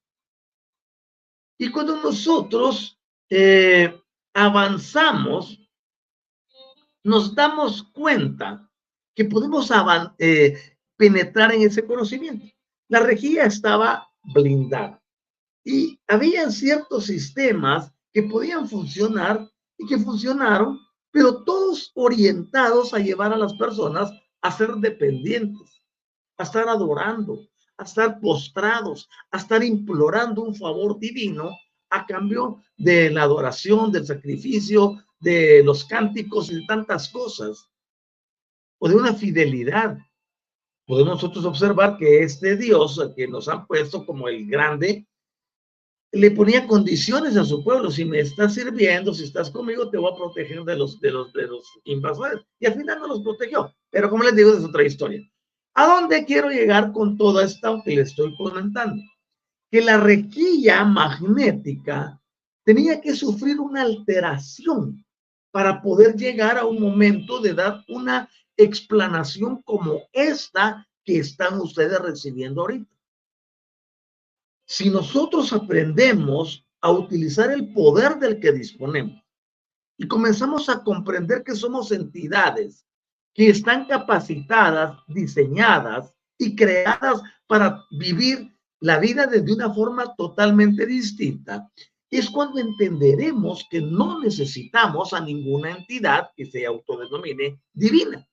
Y 1.57 1.71
cuando 1.71 1.99
nosotros 1.99 3.01
eh, 3.27 3.99
avanzamos, 4.35 5.67
nos 7.03 7.33
damos 7.33 7.81
cuenta 7.91 8.69
que 9.15 9.25
podemos 9.25 9.71
eh, 10.19 10.77
penetrar 10.95 11.55
en 11.55 11.63
ese 11.63 11.87
conocimiento. 11.87 12.45
La 12.87 12.99
rejilla 12.99 13.45
estaba 13.45 14.07
blindada 14.21 15.00
y 15.63 15.99
había 16.07 16.49
ciertos 16.51 17.05
sistemas 17.05 17.91
que 18.13 18.23
podían 18.23 18.67
funcionar 18.67 19.49
y 19.77 19.85
que 19.87 19.97
funcionaron, 19.97 20.79
pero 21.11 21.43
todos 21.43 21.91
orientados 21.95 22.93
a 22.93 22.99
llevar 22.99 23.33
a 23.33 23.37
las 23.37 23.53
personas 23.53 24.11
a 24.41 24.51
ser 24.51 24.71
dependientes 24.75 25.81
a 26.41 26.43
estar 26.43 26.67
adorando, 26.67 27.47
a 27.77 27.83
estar 27.83 28.19
postrados, 28.19 29.07
a 29.31 29.37
estar 29.37 29.63
implorando 29.63 30.41
un 30.41 30.55
favor 30.55 30.97
divino 30.99 31.51
a 31.89 32.05
cambio 32.05 32.61
de 32.77 33.09
la 33.11 33.23
adoración, 33.23 33.91
del 33.91 34.05
sacrificio, 34.05 35.03
de 35.19 35.63
los 35.63 35.85
cánticos 35.85 36.49
y 36.49 36.55
de 36.55 36.65
tantas 36.65 37.09
cosas, 37.09 37.69
o 38.79 38.89
de 38.89 38.95
una 38.95 39.13
fidelidad. 39.13 39.97
Podemos 40.87 41.15
nosotros 41.15 41.45
observar 41.45 41.97
que 41.97 42.23
este 42.23 42.57
Dios 42.57 42.99
que 43.15 43.27
nos 43.27 43.47
han 43.47 43.67
puesto 43.67 44.05
como 44.05 44.27
el 44.27 44.47
grande, 44.47 45.07
le 46.11 46.31
ponía 46.31 46.67
condiciones 46.67 47.37
a 47.37 47.45
su 47.45 47.63
pueblo. 47.63 47.89
Si 47.89 48.03
me 48.05 48.19
estás 48.19 48.53
sirviendo, 48.53 49.13
si 49.13 49.23
estás 49.23 49.49
conmigo, 49.49 49.89
te 49.89 49.97
voy 49.97 50.11
a 50.11 50.15
proteger 50.15 50.63
de 50.63 50.75
los, 50.75 50.99
de 50.99 51.11
los, 51.11 51.31
de 51.33 51.47
los 51.47 51.65
invasores. 51.85 52.41
Y 52.59 52.65
al 52.65 52.73
final 52.73 52.99
no 52.99 53.07
los 53.07 53.21
protegió. 53.21 53.73
Pero 53.89 54.09
como 54.09 54.23
les 54.23 54.35
digo, 54.35 54.53
es 54.53 54.63
otra 54.63 54.83
historia. 54.83 55.21
¿A 55.73 55.85
dónde 55.87 56.25
quiero 56.25 56.49
llegar 56.49 56.91
con 56.91 57.17
todo 57.17 57.41
esto 57.41 57.81
que 57.85 57.95
le 57.95 58.01
estoy 58.01 58.35
comentando? 58.35 59.01
Que 59.69 59.81
la 59.81 59.97
rejilla 59.97 60.83
magnética 60.83 62.21
tenía 62.63 62.99
que 62.99 63.15
sufrir 63.15 63.59
una 63.59 63.83
alteración 63.83 65.05
para 65.51 65.81
poder 65.81 66.15
llegar 66.15 66.57
a 66.57 66.65
un 66.65 66.81
momento 66.81 67.39
de 67.39 67.53
dar 67.53 67.83
una 67.87 68.29
explanación 68.57 69.61
como 69.63 70.01
esta 70.11 70.87
que 71.03 71.19
están 71.19 71.59
ustedes 71.59 71.99
recibiendo 71.99 72.61
ahorita. 72.61 72.91
Si 74.71 74.89
nosotros 74.89 75.51
aprendemos 75.51 76.65
a 76.79 76.91
utilizar 76.91 77.51
el 77.51 77.73
poder 77.73 78.17
del 78.19 78.39
que 78.39 78.53
disponemos 78.53 79.21
y 79.97 80.07
comenzamos 80.07 80.69
a 80.69 80.81
comprender 80.81 81.43
que 81.43 81.55
somos 81.55 81.91
entidades 81.91 82.87
que 83.33 83.49
están 83.49 83.85
capacitadas, 83.85 84.97
diseñadas 85.09 86.15
y 86.37 86.55
creadas 86.55 87.21
para 87.47 87.83
vivir 87.91 88.55
la 88.79 88.97
vida 88.97 89.27
desde 89.27 89.51
una 89.51 89.73
forma 89.73 90.15
totalmente 90.15 90.85
distinta, 90.85 91.69
es 92.09 92.29
cuando 92.29 92.61
entenderemos 92.61 93.67
que 93.69 93.81
no 93.81 94.21
necesitamos 94.21 95.11
a 95.11 95.19
ninguna 95.19 95.71
entidad 95.71 96.29
que 96.33 96.45
se 96.45 96.65
autodenomine 96.65 97.61
divina. 97.73 98.25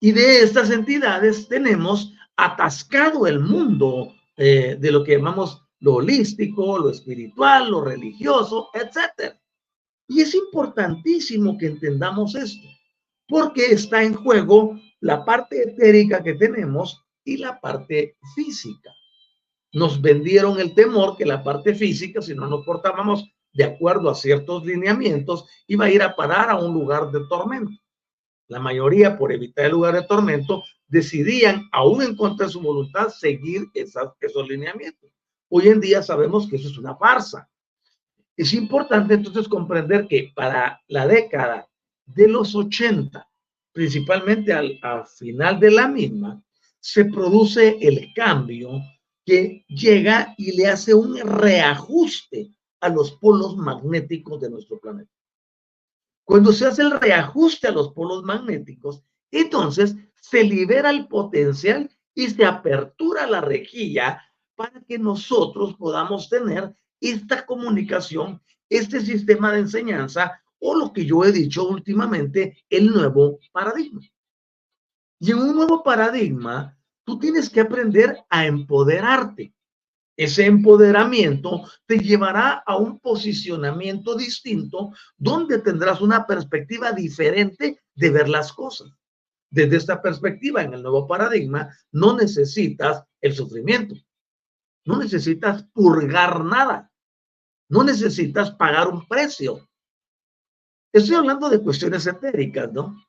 Y 0.00 0.12
de 0.12 0.40
estas 0.40 0.70
entidades 0.70 1.46
tenemos 1.48 2.14
atascado 2.36 3.26
el 3.26 3.40
mundo 3.40 4.14
eh, 4.36 4.76
de 4.78 4.92
lo 4.92 5.04
que 5.04 5.16
llamamos 5.16 5.62
lo 5.80 5.96
holístico, 5.96 6.78
lo 6.78 6.90
espiritual, 6.90 7.70
lo 7.70 7.82
religioso, 7.82 8.70
etcétera. 8.72 9.38
Y 10.08 10.20
es 10.20 10.34
importantísimo 10.34 11.56
que 11.56 11.66
entendamos 11.66 12.34
esto, 12.34 12.68
porque 13.28 13.66
está 13.66 14.02
en 14.02 14.14
juego 14.14 14.78
la 15.00 15.24
parte 15.24 15.62
etérica 15.62 16.22
que 16.22 16.34
tenemos 16.34 17.04
y 17.24 17.36
la 17.36 17.60
parte 17.60 18.16
física. 18.34 18.90
Nos 19.72 20.00
vendieron 20.00 20.60
el 20.60 20.74
temor 20.74 21.16
que 21.16 21.26
la 21.26 21.42
parte 21.42 21.74
física, 21.74 22.22
si 22.22 22.34
no 22.34 22.46
nos 22.46 22.64
portábamos 22.64 23.24
de 23.52 23.64
acuerdo 23.64 24.10
a 24.10 24.14
ciertos 24.14 24.64
lineamientos, 24.64 25.46
iba 25.66 25.86
a 25.86 25.90
ir 25.90 26.02
a 26.02 26.14
parar 26.14 26.50
a 26.50 26.56
un 26.56 26.74
lugar 26.74 27.10
de 27.10 27.20
tormento. 27.28 27.72
La 28.48 28.60
mayoría, 28.60 29.16
por 29.16 29.32
evitar 29.32 29.66
el 29.66 29.72
lugar 29.72 29.94
de 29.94 30.02
tormento, 30.02 30.62
decidían, 30.88 31.68
aún 31.72 32.02
en 32.02 32.16
contra 32.16 32.46
de 32.46 32.52
su 32.52 32.60
voluntad, 32.60 33.08
seguir 33.08 33.64
esos 33.74 34.48
lineamientos. 34.48 35.10
Hoy 35.48 35.68
en 35.68 35.80
día 35.80 36.02
sabemos 36.02 36.48
que 36.48 36.56
eso 36.56 36.68
es 36.68 36.78
una 36.78 36.96
farsa 36.96 37.48
Es 38.36 38.52
importante 38.52 39.14
entonces 39.14 39.48
comprender 39.48 40.06
que 40.08 40.32
para 40.34 40.80
la 40.88 41.06
década 41.06 41.68
de 42.06 42.28
los 42.28 42.54
80, 42.54 43.28
principalmente 43.72 44.52
al, 44.52 44.78
al 44.82 45.06
final 45.06 45.60
de 45.60 45.70
la 45.70 45.88
misma, 45.88 46.42
se 46.80 47.04
produce 47.06 47.78
el 47.80 48.12
cambio 48.14 48.80
que 49.24 49.64
llega 49.68 50.34
y 50.36 50.52
le 50.52 50.66
hace 50.66 50.92
un 50.92 51.16
reajuste 51.16 52.50
a 52.80 52.88
los 52.90 53.12
polos 53.12 53.56
magnéticos 53.56 54.40
de 54.40 54.50
nuestro 54.50 54.78
planeta. 54.78 55.10
Cuando 56.24 56.52
se 56.52 56.66
hace 56.66 56.82
el 56.82 56.90
reajuste 57.00 57.68
a 57.68 57.72
los 57.72 57.92
polos 57.92 58.22
magnéticos, 58.24 59.02
entonces 59.30 59.96
se 60.30 60.42
libera 60.42 60.88
el 60.88 61.06
potencial 61.06 61.90
y 62.14 62.28
se 62.28 62.46
apertura 62.46 63.26
la 63.26 63.42
rejilla 63.42 64.22
para 64.54 64.80
que 64.80 64.98
nosotros 64.98 65.74
podamos 65.76 66.30
tener 66.30 66.74
esta 66.98 67.44
comunicación, 67.44 68.40
este 68.70 69.02
sistema 69.02 69.52
de 69.52 69.60
enseñanza 69.60 70.40
o 70.58 70.74
lo 70.74 70.94
que 70.94 71.04
yo 71.04 71.24
he 71.24 71.30
dicho 71.30 71.68
últimamente, 71.68 72.64
el 72.70 72.86
nuevo 72.86 73.38
paradigma. 73.52 74.00
Y 75.20 75.30
en 75.30 75.38
un 75.40 75.56
nuevo 75.56 75.82
paradigma, 75.82 76.74
tú 77.04 77.18
tienes 77.18 77.50
que 77.50 77.60
aprender 77.60 78.16
a 78.30 78.46
empoderarte. 78.46 79.52
Ese 80.16 80.46
empoderamiento 80.46 81.68
te 81.84 81.98
llevará 81.98 82.62
a 82.64 82.78
un 82.78 82.98
posicionamiento 82.98 84.16
distinto 84.16 84.92
donde 85.18 85.58
tendrás 85.58 86.00
una 86.00 86.26
perspectiva 86.26 86.92
diferente 86.92 87.82
de 87.94 88.10
ver 88.10 88.30
las 88.30 88.54
cosas. 88.54 88.90
Desde 89.54 89.76
esta 89.76 90.02
perspectiva, 90.02 90.64
en 90.64 90.74
el 90.74 90.82
nuevo 90.82 91.06
paradigma, 91.06 91.72
no 91.92 92.16
necesitas 92.16 93.04
el 93.20 93.34
sufrimiento. 93.34 93.94
No 94.84 94.98
necesitas 94.98 95.62
purgar 95.72 96.44
nada. 96.44 96.90
No 97.68 97.84
necesitas 97.84 98.50
pagar 98.50 98.88
un 98.88 99.06
precio. 99.06 99.68
Estoy 100.92 101.14
hablando 101.14 101.48
de 101.48 101.62
cuestiones 101.62 102.04
etéricas, 102.04 102.72
¿no? 102.72 103.00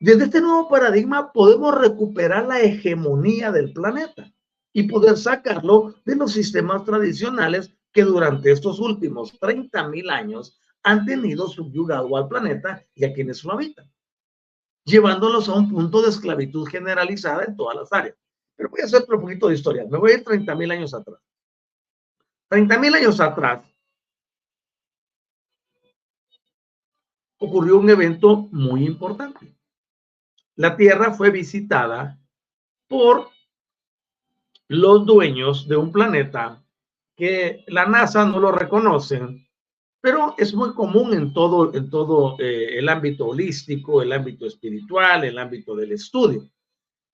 Desde 0.00 0.24
este 0.24 0.40
nuevo 0.40 0.68
paradigma 0.68 1.32
podemos 1.32 1.78
recuperar 1.78 2.48
la 2.48 2.60
hegemonía 2.60 3.52
del 3.52 3.72
planeta 3.72 4.34
y 4.72 4.88
poder 4.88 5.16
sacarlo 5.16 5.94
de 6.04 6.16
los 6.16 6.32
sistemas 6.32 6.84
tradicionales 6.84 7.72
que 7.92 8.02
durante 8.02 8.50
estos 8.50 8.80
últimos 8.80 9.38
30 9.38 9.86
mil 9.90 10.10
años 10.10 10.58
han 10.82 11.06
tenido 11.06 11.46
subyugado 11.46 12.16
al 12.16 12.26
planeta 12.26 12.84
y 12.96 13.04
a 13.04 13.12
quienes 13.12 13.44
lo 13.44 13.52
habitan, 13.52 13.88
llevándolos 14.84 15.48
a 15.48 15.54
un 15.54 15.70
punto 15.70 16.02
de 16.02 16.10
esclavitud 16.10 16.66
generalizada 16.66 17.44
en 17.44 17.56
todas 17.56 17.76
las 17.76 17.92
áreas. 17.92 18.16
Pero 18.56 18.70
voy 18.70 18.80
a 18.80 18.84
hacer 18.84 19.04
un 19.08 19.20
poquito 19.20 19.48
de 19.48 19.54
historia. 19.54 19.86
Me 19.88 19.98
voy 19.98 20.12
a 20.12 20.14
ir 20.14 20.24
30 20.24 20.54
mil 20.54 20.70
años 20.70 20.94
atrás. 20.94 21.20
30 22.48 22.78
mil 22.78 22.94
años 22.94 23.20
atrás 23.20 23.64
ocurrió 27.38 27.78
un 27.78 27.88
evento 27.88 28.48
muy 28.50 28.84
importante 28.84 29.60
la 30.60 30.76
Tierra 30.76 31.14
fue 31.14 31.30
visitada 31.30 32.20
por 32.86 33.30
los 34.68 35.06
dueños 35.06 35.66
de 35.66 35.76
un 35.76 35.90
planeta 35.90 36.62
que 37.16 37.64
la 37.66 37.86
NASA 37.86 38.26
no 38.26 38.38
lo 38.38 38.52
reconoce, 38.52 39.49
pero 40.00 40.34
es 40.38 40.54
muy 40.54 40.72
común 40.74 41.12
en 41.14 41.32
todo, 41.32 42.38
eh, 42.40 42.78
el 42.78 42.88
ámbito 42.88 43.26
holístico, 43.26 44.00
el 44.02 44.12
ámbito 44.12 44.46
espiritual, 44.46 45.24
el 45.24 45.38
ámbito 45.38 45.76
del 45.76 45.92
estudio. 45.92 46.48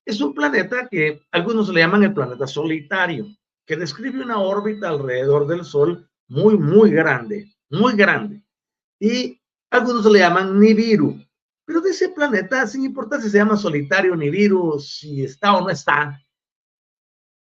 Es 0.05 0.21
un 0.21 0.33
planeta 0.33 0.89
que 0.89 1.23
algunos 1.33 1.69
le 1.69 1.81
llaman 1.81 2.05
el 2.05 2.15
planeta 2.15 2.47
solitario, 2.47 3.27
que 3.67 3.77
describe 3.77 4.23
una 4.23 4.39
órbita 4.39 4.89
alrededor 4.89 5.49
del 5.49 5.65
Sol 5.65 6.09
muy, 6.29 6.57
muy 6.57 6.91
grande, 6.91 7.53
muy 7.71 7.95
grande. 7.95 8.41
Y 9.01 9.41
algunos 9.71 10.07
le 10.07 10.21
llaman 10.21 10.61
Nibiru, 10.61 11.21
pero 11.65 11.81
de 11.81 11.91
ese 11.91 12.11
planeta, 12.11 12.65
sin 12.69 12.85
importar 12.85 13.21
si 13.21 13.29
se 13.29 13.39
llama 13.39 13.57
solitario 13.57 14.15
ni 14.15 14.31
virus, 14.31 14.99
si 14.99 15.25
está 15.25 15.57
o 15.57 15.63
no 15.63 15.71
está, 15.71 16.23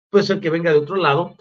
puede 0.10 0.24
ser 0.24 0.39
que 0.39 0.50
venga 0.50 0.71
de 0.71 0.80
otro 0.80 0.95
lado, 0.95 1.36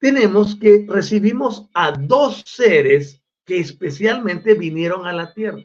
tenemos 0.00 0.56
que 0.56 0.86
recibimos 0.88 1.68
a 1.74 1.92
dos 1.92 2.42
seres 2.46 3.22
que 3.44 3.60
especialmente 3.60 4.54
vinieron 4.54 5.06
a 5.06 5.12
la 5.12 5.32
Tierra. 5.32 5.62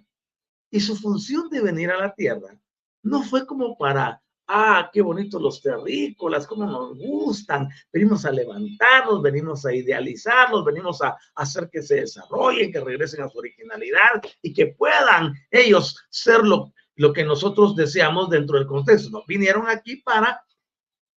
Y 0.70 0.80
su 0.82 0.96
función 0.96 1.50
de 1.50 1.62
venir 1.62 1.90
a 1.90 1.98
la 1.98 2.14
Tierra 2.14 2.60
no 3.02 3.24
fue 3.24 3.46
como 3.46 3.78
para 3.78 4.22
ah, 4.48 4.90
qué 4.92 5.02
bonitos 5.02 5.42
los 5.42 5.62
terrícolas, 5.62 6.46
cómo 6.46 6.66
nos 6.66 6.98
gustan, 6.98 7.70
venimos 7.92 8.26
a 8.26 8.32
levantarlos, 8.32 9.22
venimos 9.22 9.66
a 9.66 9.74
idealizarlos, 9.74 10.66
venimos 10.66 11.02
a, 11.02 11.18
hacer 11.36 11.70
que 11.72 11.82
se 11.82 12.02
desarrollen, 12.02 12.72
que 12.72 12.80
regresen 12.80 13.24
a 13.24 13.30
su 13.30 13.40
originalidad 13.40 14.22
y 14.42 14.54
que 14.54 14.68
puedan 14.68 15.34
ellos 15.50 15.98
ser 16.10 16.44
lo, 16.44 16.74
lo 16.96 17.14
que 17.14 17.24
nosotros 17.24 17.76
deseamos 17.76 18.30
dentro 18.30 18.58
del 18.58 18.68
contexto. 18.68 19.10
¿no? 19.10 19.24
Vinieron 19.28 19.68
aquí 19.68 19.98
para 19.98 20.44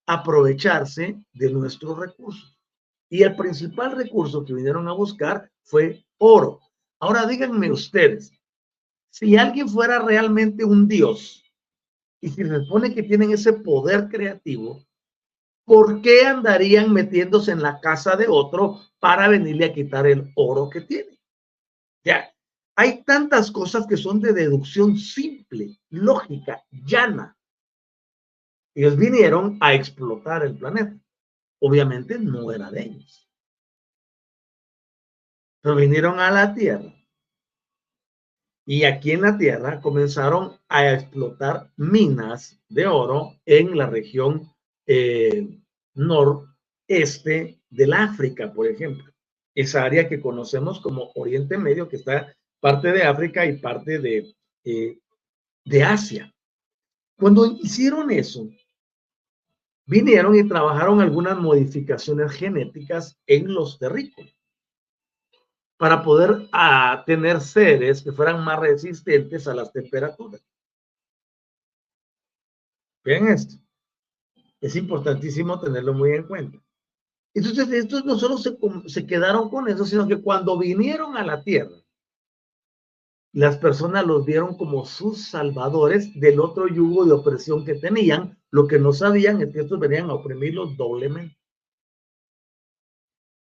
aprovecharse 0.06 1.20
de 1.32 1.50
nuestros 1.50 1.98
recursos. 1.98 2.57
Y 3.10 3.22
el 3.22 3.36
principal 3.36 3.92
recurso 3.92 4.44
que 4.44 4.54
vinieron 4.54 4.88
a 4.88 4.92
buscar 4.92 5.50
fue 5.62 6.04
oro. 6.18 6.60
Ahora 7.00 7.26
díganme 7.26 7.70
ustedes, 7.70 8.32
si 9.10 9.36
alguien 9.36 9.68
fuera 9.68 10.00
realmente 10.00 10.64
un 10.64 10.86
dios, 10.86 11.44
y 12.20 12.28
si 12.28 12.44
se 12.44 12.64
supone 12.64 12.94
que 12.94 13.02
tienen 13.02 13.30
ese 13.30 13.52
poder 13.52 14.08
creativo, 14.08 14.84
¿por 15.64 16.02
qué 16.02 16.22
andarían 16.22 16.92
metiéndose 16.92 17.52
en 17.52 17.62
la 17.62 17.80
casa 17.80 18.16
de 18.16 18.26
otro 18.28 18.80
para 18.98 19.28
venirle 19.28 19.66
a 19.66 19.72
quitar 19.72 20.06
el 20.06 20.32
oro 20.34 20.68
que 20.68 20.80
tiene? 20.80 21.18
Ya, 22.04 22.32
hay 22.74 23.04
tantas 23.04 23.50
cosas 23.50 23.86
que 23.86 23.96
son 23.96 24.20
de 24.20 24.32
deducción 24.32 24.96
simple, 24.96 25.78
lógica, 25.90 26.64
llana. 26.70 27.36
Ellos 28.74 28.96
vinieron 28.96 29.58
a 29.60 29.74
explotar 29.74 30.44
el 30.44 30.56
planeta. 30.56 30.96
Obviamente 31.60 32.18
no 32.18 32.52
era 32.52 32.70
de 32.70 32.82
ellos. 32.82 33.28
Pero 35.60 35.76
vinieron 35.76 36.20
a 36.20 36.30
la 36.30 36.54
Tierra 36.54 36.98
y 38.70 38.84
aquí 38.84 39.12
en 39.12 39.22
la 39.22 39.38
Tierra 39.38 39.80
comenzaron 39.80 40.58
a 40.68 40.92
explotar 40.92 41.72
minas 41.78 42.60
de 42.68 42.86
oro 42.86 43.40
en 43.46 43.74
la 43.78 43.86
región 43.86 44.52
eh, 44.86 45.48
noreste 45.94 47.62
del 47.70 47.94
África, 47.94 48.52
por 48.52 48.66
ejemplo. 48.66 49.10
Esa 49.54 49.84
área 49.84 50.06
que 50.06 50.20
conocemos 50.20 50.80
como 50.80 51.12
Oriente 51.14 51.56
Medio, 51.56 51.88
que 51.88 51.96
está 51.96 52.36
parte 52.60 52.92
de 52.92 53.04
África 53.04 53.46
y 53.46 53.56
parte 53.56 54.00
de, 54.00 54.34
eh, 54.64 54.98
de 55.64 55.82
Asia. 55.82 56.30
Cuando 57.18 57.46
hicieron 57.46 58.10
eso, 58.10 58.50
vinieron 59.88 60.36
y 60.36 60.46
trabajaron 60.46 61.00
algunas 61.00 61.38
modificaciones 61.38 62.32
genéticas 62.32 63.18
en 63.26 63.52
los 63.52 63.78
terrícolas 63.78 64.34
para 65.78 66.02
poder 66.02 66.48
ah, 66.52 67.02
tener 67.06 67.40
seres 67.40 68.02
que 68.02 68.12
fueran 68.12 68.44
más 68.44 68.58
resistentes 68.58 69.48
a 69.48 69.54
las 69.54 69.72
temperaturas. 69.72 70.42
Vean 73.02 73.28
esto. 73.28 73.56
Es 74.60 74.76
importantísimo 74.76 75.58
tenerlo 75.58 75.94
muy 75.94 76.12
en 76.12 76.24
cuenta. 76.24 76.58
Entonces, 77.32 77.70
estos 77.70 78.04
no 78.04 78.18
solo 78.18 78.36
se, 78.36 78.58
se 78.86 79.06
quedaron 79.06 79.48
con 79.48 79.68
eso, 79.68 79.86
sino 79.86 80.06
que 80.06 80.20
cuando 80.20 80.58
vinieron 80.58 81.16
a 81.16 81.24
la 81.24 81.42
tierra, 81.42 81.76
las 83.32 83.56
personas 83.56 84.04
los 84.04 84.26
vieron 84.26 84.56
como 84.56 84.84
sus 84.84 85.28
salvadores 85.28 86.18
del 86.18 86.40
otro 86.40 86.66
yugo 86.66 87.06
de 87.06 87.12
opresión 87.12 87.64
que 87.64 87.74
tenían. 87.74 88.37
Lo 88.50 88.66
que 88.66 88.78
no 88.78 88.92
sabían 88.92 89.40
es 89.42 89.52
que 89.52 89.60
estos 89.60 89.78
venían 89.78 90.08
a 90.10 90.14
oprimirlos 90.14 90.76
doblemente. 90.76 91.36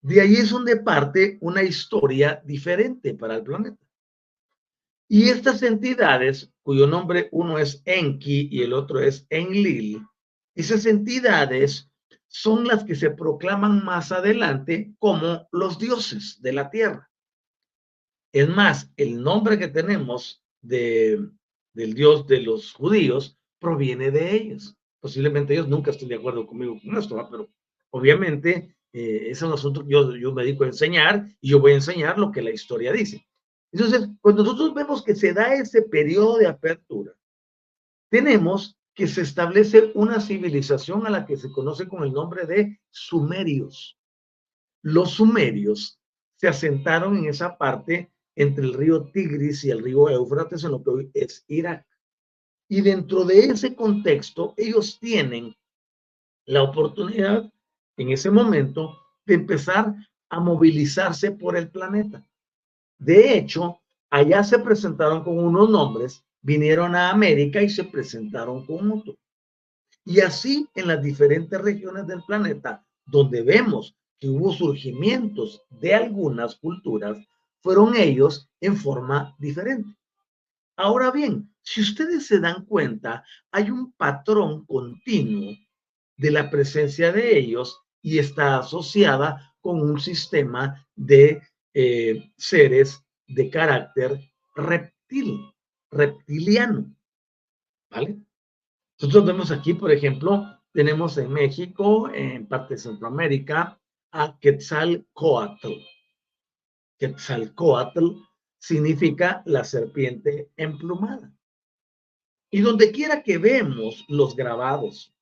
De 0.01 0.21
ahí 0.21 0.35
es 0.35 0.49
donde 0.49 0.77
parte 0.77 1.37
una 1.41 1.61
historia 1.61 2.41
diferente 2.45 3.13
para 3.13 3.35
el 3.35 3.43
planeta. 3.43 3.85
Y 5.07 5.29
estas 5.29 5.61
entidades, 5.63 6.53
cuyo 6.61 6.87
nombre 6.87 7.29
uno 7.31 7.57
es 7.57 7.81
Enki 7.85 8.47
y 8.51 8.61
el 8.61 8.73
otro 8.73 8.99
es 8.99 9.25
Enlil, 9.29 10.05
esas 10.55 10.85
entidades 10.85 11.89
son 12.27 12.67
las 12.67 12.83
que 12.83 12.95
se 12.95 13.09
proclaman 13.09 13.83
más 13.83 14.11
adelante 14.11 14.93
como 14.99 15.47
los 15.51 15.79
dioses 15.79 16.39
de 16.41 16.53
la 16.53 16.69
tierra. 16.69 17.09
Es 18.31 18.47
más, 18.47 18.91
el 18.95 19.21
nombre 19.21 19.57
que 19.57 19.67
tenemos 19.67 20.43
de, 20.61 21.27
del 21.73 21.93
dios 21.95 22.27
de 22.27 22.41
los 22.41 22.73
judíos 22.73 23.37
proviene 23.59 24.11
de 24.11 24.35
ellos. 24.35 24.78
Posiblemente 24.99 25.53
ellos 25.53 25.67
nunca 25.67 25.91
estén 25.91 26.09
de 26.09 26.15
acuerdo 26.15 26.45
conmigo 26.45 26.79
con 26.83 26.97
esto, 26.97 27.27
pero 27.29 27.49
obviamente 27.91 28.75
eh, 28.91 29.27
eso 29.29 29.47
nosotros, 29.47 29.85
yo, 29.87 30.15
yo 30.15 30.33
me 30.33 30.43
dedico 30.43 30.63
a 30.63 30.67
enseñar 30.67 31.27
y 31.39 31.49
yo 31.49 31.59
voy 31.59 31.73
a 31.73 31.75
enseñar 31.75 32.17
lo 32.17 32.31
que 32.31 32.41
la 32.41 32.51
historia 32.51 32.91
dice. 32.91 33.25
Entonces, 33.71 34.09
cuando 34.21 34.43
nosotros 34.43 34.73
vemos 34.73 35.03
que 35.03 35.15
se 35.15 35.33
da 35.33 35.53
ese 35.53 35.83
periodo 35.83 36.37
de 36.37 36.47
apertura, 36.47 37.13
tenemos 38.09 38.77
que 38.95 39.07
se 39.07 39.21
establece 39.21 39.91
una 39.93 40.19
civilización 40.19 41.05
a 41.05 41.09
la 41.09 41.25
que 41.25 41.37
se 41.37 41.51
conoce 41.51 41.87
con 41.87 42.03
el 42.03 42.11
nombre 42.11 42.45
de 42.45 42.79
sumerios. 42.89 43.97
Los 44.81 45.11
sumerios 45.11 46.01
se 46.35 46.47
asentaron 46.47 47.17
en 47.17 47.25
esa 47.25 47.57
parte 47.57 48.11
entre 48.35 48.65
el 48.65 48.73
río 48.73 49.09
Tigris 49.11 49.63
y 49.63 49.69
el 49.69 49.83
río 49.83 50.09
Éufrates, 50.09 50.63
en 50.63 50.71
lo 50.71 50.83
que 50.83 50.89
hoy 50.89 51.11
es 51.13 51.43
Irak. 51.47 51.85
Y 52.69 52.81
dentro 52.81 53.25
de 53.25 53.45
ese 53.45 53.75
contexto, 53.75 54.53
ellos 54.55 54.99
tienen 54.99 55.55
la 56.45 56.63
oportunidad 56.63 57.51
en 57.97 58.09
ese 58.11 58.29
momento 58.29 58.95
de 59.25 59.33
empezar 59.33 59.95
a 60.29 60.39
movilizarse 60.39 61.31
por 61.31 61.57
el 61.57 61.69
planeta. 61.69 62.25
De 62.99 63.35
hecho, 63.35 63.81
allá 64.11 64.43
se 64.43 64.59
presentaron 64.59 65.23
con 65.23 65.39
unos 65.39 65.69
nombres, 65.69 66.23
vinieron 66.41 66.95
a 66.95 67.09
América 67.09 67.61
y 67.61 67.69
se 67.69 67.83
presentaron 67.83 68.65
con 68.67 68.91
otros. 68.91 69.17
Y 70.05 70.21
así 70.21 70.67
en 70.75 70.87
las 70.87 71.01
diferentes 71.01 71.59
regiones 71.59 72.05
del 72.05 72.21
planeta, 72.23 72.85
donde 73.05 73.41
vemos 73.41 73.95
que 74.19 74.29
hubo 74.29 74.53
surgimientos 74.53 75.63
de 75.69 75.95
algunas 75.95 76.55
culturas, 76.55 77.17
fueron 77.61 77.95
ellos 77.95 78.47
en 78.61 78.77
forma 78.77 79.35
diferente. 79.39 79.89
Ahora 80.77 81.11
bien, 81.11 81.48
si 81.69 81.81
ustedes 81.81 82.25
se 82.25 82.39
dan 82.39 82.65
cuenta, 82.65 83.23
hay 83.51 83.69
un 83.69 83.91
patrón 83.91 84.65
continuo 84.65 85.55
de 86.17 86.31
la 86.31 86.49
presencia 86.49 87.11
de 87.11 87.37
ellos 87.37 87.79
y 88.01 88.17
está 88.17 88.57
asociada 88.57 89.53
con 89.61 89.79
un 89.79 89.99
sistema 89.99 90.87
de 90.95 91.43
eh, 91.75 92.31
seres 92.35 93.05
de 93.27 93.51
carácter 93.51 94.19
reptil, 94.55 95.41
reptiliano. 95.91 96.91
¿Vale? 97.91 98.17
Nosotros 98.99 99.25
vemos 99.27 99.51
aquí, 99.51 99.75
por 99.75 99.91
ejemplo, 99.91 100.47
tenemos 100.73 101.19
en 101.19 101.31
México, 101.31 102.09
en 102.11 102.47
parte 102.47 102.73
de 102.73 102.79
Centroamérica, 102.79 103.79
a 104.11 104.39
Quetzalcoatl. 104.39 105.73
Quetzalcoatl 106.97 108.07
significa 108.57 109.43
la 109.45 109.63
serpiente 109.63 110.49
emplumada. 110.57 111.31
Y 112.51 112.61
donde 112.61 112.91
quiera 112.91 113.21
que 113.21 113.37
vemos 113.37 114.05
los 114.07 114.35
grabados, 114.35 115.13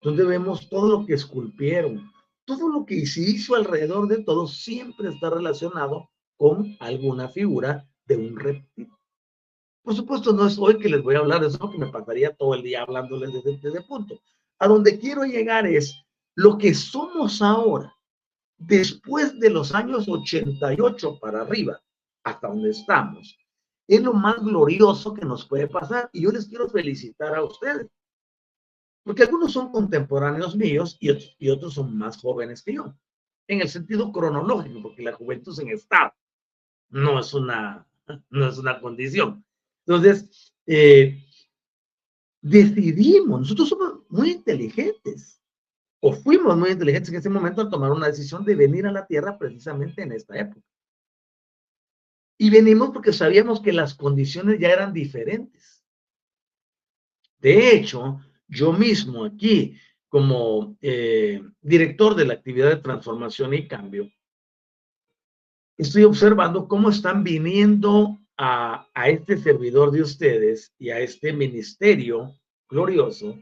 donde 0.00 0.24
vemos 0.24 0.68
todo 0.68 0.88
lo 0.88 1.06
que 1.06 1.14
esculpieron, 1.14 2.10
todo 2.44 2.68
lo 2.68 2.86
que 2.86 3.06
se 3.06 3.20
hizo 3.20 3.54
alrededor 3.54 4.08
de 4.08 4.22
todo, 4.24 4.46
siempre 4.46 5.08
está 5.08 5.30
relacionado 5.30 6.10
con 6.36 6.76
alguna 6.80 7.28
figura 7.28 7.86
de 8.06 8.16
un 8.16 8.36
reptil. 8.36 8.88
Por 9.82 9.94
supuesto, 9.94 10.32
no 10.32 10.46
es 10.46 10.58
hoy 10.58 10.78
que 10.78 10.88
les 10.88 11.02
voy 11.02 11.16
a 11.16 11.20
hablar 11.20 11.40
de 11.40 11.48
eso, 11.48 11.70
que 11.70 11.78
me 11.78 11.88
pasaría 11.88 12.34
todo 12.34 12.54
el 12.54 12.62
día 12.62 12.82
hablándoles 12.82 13.32
desde 13.32 13.68
ese 13.68 13.82
punto. 13.82 14.20
A 14.58 14.68
donde 14.68 14.98
quiero 14.98 15.24
llegar 15.24 15.66
es 15.66 15.96
lo 16.34 16.58
que 16.58 16.74
somos 16.74 17.42
ahora, 17.42 17.94
después 18.56 19.38
de 19.40 19.50
los 19.50 19.74
años 19.74 20.08
88 20.08 21.18
para 21.18 21.42
arriba, 21.42 21.80
hasta 22.24 22.48
donde 22.48 22.70
estamos, 22.70 23.36
es 23.90 24.02
lo 24.02 24.12
más 24.12 24.36
glorioso 24.36 25.12
que 25.12 25.24
nos 25.24 25.44
puede 25.46 25.66
pasar. 25.66 26.08
Y 26.12 26.22
yo 26.22 26.30
les 26.30 26.46
quiero 26.46 26.68
felicitar 26.68 27.34
a 27.34 27.42
ustedes, 27.42 27.88
porque 29.02 29.24
algunos 29.24 29.52
son 29.52 29.72
contemporáneos 29.72 30.54
míos 30.54 30.96
y 31.00 31.10
otros, 31.10 31.34
y 31.38 31.50
otros 31.50 31.74
son 31.74 31.98
más 31.98 32.16
jóvenes 32.16 32.62
que 32.62 32.74
yo, 32.74 32.94
en 33.48 33.60
el 33.60 33.68
sentido 33.68 34.12
cronológico, 34.12 34.80
porque 34.80 35.02
la 35.02 35.12
juventud 35.12 35.52
es 35.52 35.58
en 35.58 35.70
estado, 35.70 36.12
no 36.90 37.18
es 37.18 37.34
una, 37.34 37.84
no 38.30 38.48
es 38.48 38.58
una 38.58 38.80
condición. 38.80 39.44
Entonces, 39.84 40.54
eh, 40.66 41.24
decidimos, 42.40 43.40
nosotros 43.40 43.70
somos 43.70 44.08
muy 44.08 44.30
inteligentes, 44.30 45.42
o 45.98 46.12
fuimos 46.12 46.56
muy 46.56 46.70
inteligentes 46.70 47.10
en 47.10 47.16
ese 47.18 47.28
momento 47.28 47.60
al 47.60 47.70
tomar 47.70 47.90
una 47.90 48.06
decisión 48.06 48.44
de 48.44 48.54
venir 48.54 48.86
a 48.86 48.92
la 48.92 49.04
Tierra 49.04 49.36
precisamente 49.36 50.02
en 50.02 50.12
esta 50.12 50.38
época. 50.38 50.69
Y 52.42 52.48
venimos 52.48 52.88
porque 52.88 53.12
sabíamos 53.12 53.60
que 53.60 53.70
las 53.70 53.94
condiciones 53.94 54.58
ya 54.58 54.70
eran 54.70 54.94
diferentes. 54.94 55.84
De 57.38 57.74
hecho, 57.74 58.18
yo 58.48 58.72
mismo 58.72 59.26
aquí, 59.26 59.76
como 60.08 60.74
eh, 60.80 61.42
director 61.60 62.14
de 62.14 62.24
la 62.24 62.32
actividad 62.32 62.70
de 62.70 62.76
transformación 62.76 63.52
y 63.52 63.68
cambio, 63.68 64.10
estoy 65.76 66.04
observando 66.04 66.66
cómo 66.66 66.88
están 66.88 67.22
viniendo 67.24 68.18
a, 68.38 68.88
a 68.94 69.10
este 69.10 69.36
servidor 69.36 69.90
de 69.90 70.00
ustedes 70.00 70.72
y 70.78 70.88
a 70.88 70.98
este 70.98 71.34
ministerio 71.34 72.40
glorioso 72.70 73.38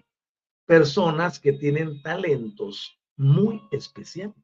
personas 0.67 1.39
que 1.39 1.53
tienen 1.53 2.03
talentos 2.03 2.99
muy 3.17 3.63
especiales. 3.71 4.35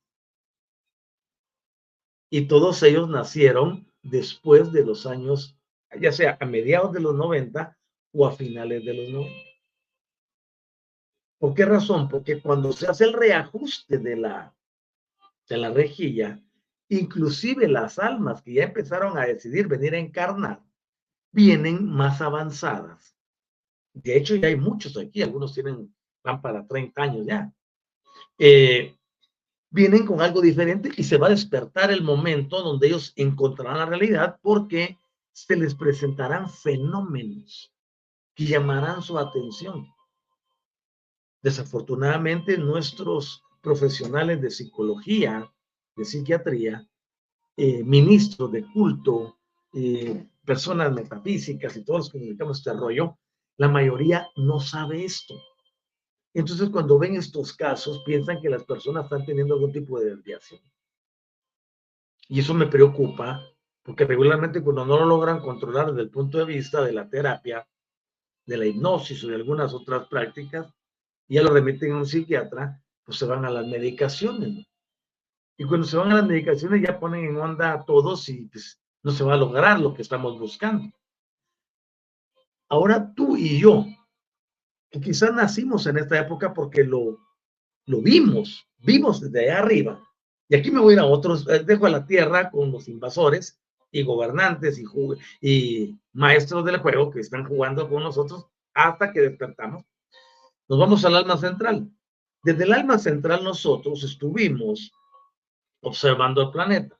Y 2.31 2.47
todos 2.47 2.81
ellos 2.85 3.09
nacieron 3.09 3.93
después 4.05 4.71
de 4.71 4.85
los 4.85 5.07
años, 5.07 5.59
ya 5.99 6.12
sea 6.12 6.37
a 6.40 6.45
mediados 6.45 6.93
de 6.93 7.01
los 7.01 7.14
90 7.14 7.77
o 8.12 8.27
a 8.27 8.33
finales 8.33 8.85
de 8.85 8.95
los 8.95 9.11
90. 9.11 9.35
¿Por 11.38 11.55
qué 11.55 11.64
razón? 11.64 12.09
Porque 12.09 12.40
cuando 12.40 12.73
se 12.73 12.87
hace 12.87 13.05
el 13.05 13.12
reajuste 13.12 13.99
de 13.99 14.17
la, 14.17 14.55
de 15.49 15.57
la 15.57 15.71
rejilla, 15.71 16.40
inclusive 16.88 17.67
las 17.67 17.99
almas 17.99 18.43
que 18.43 18.55
ya 18.55 18.64
empezaron 18.64 19.19
a 19.19 19.27
decidir 19.27 19.67
venir 19.67 19.95
a 19.95 19.99
encarnar, 19.99 20.62
vienen 21.33 21.87
más 21.87 22.21
avanzadas. 22.21 23.17
De 23.93 24.17
hecho, 24.17 24.37
ya 24.37 24.49
hay 24.49 24.57
muchos 24.57 24.97
aquí, 24.97 25.23
algunos 25.23 25.55
tienen, 25.55 25.95
van 26.23 26.40
para 26.40 26.67
30 26.67 27.03
años 27.03 27.27
ya. 27.27 27.53
Eh, 28.38 28.97
vienen 29.75 30.07
con 30.07 30.21
algo 30.21 30.41
diferente 30.41 30.89
y 30.97 31.03
se 31.03 31.17
va 31.17 31.27
a 31.27 31.31
despertar 31.31 31.91
el 31.91 32.01
momento 32.01 32.63
donde 32.63 32.87
ellos 32.87 33.13
encontrarán 33.17 33.79
la 33.79 33.87
realidad 33.87 34.39
porque 34.41 34.97
se 35.33 35.57
les 35.57 35.75
presentarán 35.75 36.49
fenómenos 36.49 37.75
que 38.37 38.45
llamarán 38.45 39.03
su 39.03 39.19
atención. 39.19 39.89
Desafortunadamente, 41.43 42.57
nuestros 42.57 43.43
profesionales 43.61 44.41
de 44.41 44.53
psicología, 44.53 45.53
de 45.97 46.05
psiquiatría, 46.05 46.89
eh, 47.57 47.83
ministros 47.83 48.53
de 48.53 48.65
culto, 48.73 49.39
eh, 49.73 50.25
personas 50.45 50.93
metafísicas 50.93 51.77
y 51.77 51.85
todos 51.85 51.99
los 51.99 52.11
que 52.13 52.19
dedicamos 52.21 52.59
este 52.59 52.75
rollo, 52.75 53.19
la 53.57 53.67
mayoría 53.67 54.29
no 54.37 54.61
sabe 54.61 55.05
esto. 55.05 55.35
Entonces, 56.35 56.68
cuando 56.68 56.99
ven 56.99 57.14
estos 57.14 57.53
casos, 57.53 58.03
piensan 58.05 58.40
que 58.40 58.51
las 58.51 58.64
personas 58.64 59.05
están 59.05 59.25
teniendo 59.25 59.55
algún 59.55 59.73
tipo 59.73 60.01
de 60.01 60.16
desviación. 60.16 60.61
Y 62.29 62.40
eso 62.40 62.53
me 62.55 62.66
preocupa, 62.66 63.40
porque 63.85 64.05
regularmente 64.05 64.61
cuando 64.61 64.85
no 64.85 64.99
lo 64.99 65.07
logran 65.07 65.40
controlar 65.40 65.90
desde 65.90 66.03
el 66.03 66.11
punto 66.11 66.38
de 66.38 66.44
vista 66.47 66.83
de 66.83 66.92
la 66.92 67.09
terapia, 67.09 67.66
de 68.47 68.57
la 68.57 68.66
hipnosis 68.66 69.23
o 69.23 69.29
de 69.29 69.37
algunas 69.37 69.73
otras 69.73 70.09
prácticas, 70.09 70.75
ya 71.29 71.42
lo 71.42 71.51
remiten 71.51 71.92
a 71.92 71.99
un 71.99 72.07
psiquiatra, 72.07 72.83
pues 73.05 73.18
se 73.18 73.27
van 73.27 73.44
a 73.44 73.51
las 73.51 73.66
medicaciones. 73.66 74.66
Y 75.57 75.64
cuando 75.64 75.87
se 75.87 75.97
van 75.97 76.11
a 76.11 76.16
las 76.16 76.27
medicaciones 76.27 76.83
ya 76.83 76.99
ponen 76.99 77.27
en 77.27 77.37
onda 77.37 77.73
a 77.73 77.85
todos 77.85 78.29
y 78.29 78.47
pues 78.47 78.81
no 79.05 79.12
se 79.12 79.23
va 79.23 79.35
a 79.35 79.38
lograr 79.38 79.79
lo 79.79 79.94
que 79.94 80.03
estamos 80.03 80.38
buscando. 80.38 80.92
Ahora 82.68 83.14
tú 83.14 83.37
y 83.37 83.61
yo 83.61 83.87
quizás 85.00 85.33
nacimos 85.33 85.87
en 85.87 85.98
esta 85.98 86.18
época 86.18 86.52
porque 86.52 86.85
lo, 86.85 87.18
lo 87.87 88.00
vimos, 88.00 88.66
vimos 88.78 89.20
desde 89.20 89.50
allá 89.50 89.59
arriba. 89.61 90.00
Y 90.48 90.57
aquí 90.57 90.70
me 90.70 90.80
voy 90.80 90.92
a 90.92 90.96
ir 90.96 91.00
a 91.00 91.07
otros, 91.07 91.46
eh, 91.48 91.64
dejo 91.64 91.87
a 91.87 91.90
la 91.90 92.07
tierra 92.07 92.50
con 92.50 92.70
los 92.70 92.88
invasores 92.88 93.61
y 93.90 94.02
gobernantes 94.02 94.78
y, 94.78 94.85
y 95.40 95.98
maestros 96.12 96.64
del 96.64 96.78
juego 96.78 97.11
que 97.11 97.20
están 97.20 97.44
jugando 97.44 97.88
con 97.88 98.02
nosotros 98.02 98.46
hasta 98.74 99.12
que 99.12 99.20
despertamos. 99.20 99.85
Nos 100.68 100.78
vamos 100.78 101.04
al 101.04 101.16
alma 101.16 101.37
central. 101.37 101.90
Desde 102.42 102.64
el 102.64 102.72
alma 102.72 102.98
central 102.98 103.44
nosotros 103.44 104.02
estuvimos 104.02 104.92
observando 105.80 106.42
el 106.42 106.51
planeta, 106.51 106.99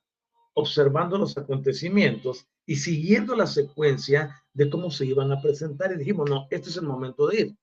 observando 0.55 1.19
los 1.19 1.37
acontecimientos 1.37 2.47
y 2.67 2.77
siguiendo 2.77 3.35
la 3.35 3.47
secuencia 3.47 4.43
de 4.53 4.71
cómo 4.71 4.91
se 4.91 5.07
iban 5.07 5.33
a 5.33 5.41
presentar 5.41 5.93
y 5.93 5.99
dijimos, 5.99 6.31
no, 6.31 6.47
este 6.51 6.71
es 6.71 6.77
el 6.77 6.85
momento 6.85 7.27
de 7.27 7.41
ir. 7.41 7.57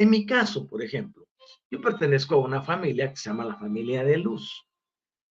En 0.00 0.08
mi 0.08 0.24
caso, 0.24 0.66
por 0.66 0.82
ejemplo, 0.82 1.28
yo 1.70 1.78
pertenezco 1.82 2.36
a 2.36 2.38
una 2.38 2.62
familia 2.62 3.10
que 3.10 3.16
se 3.16 3.28
llama 3.28 3.44
la 3.44 3.56
familia 3.56 4.02
de 4.02 4.16
luz. 4.16 4.66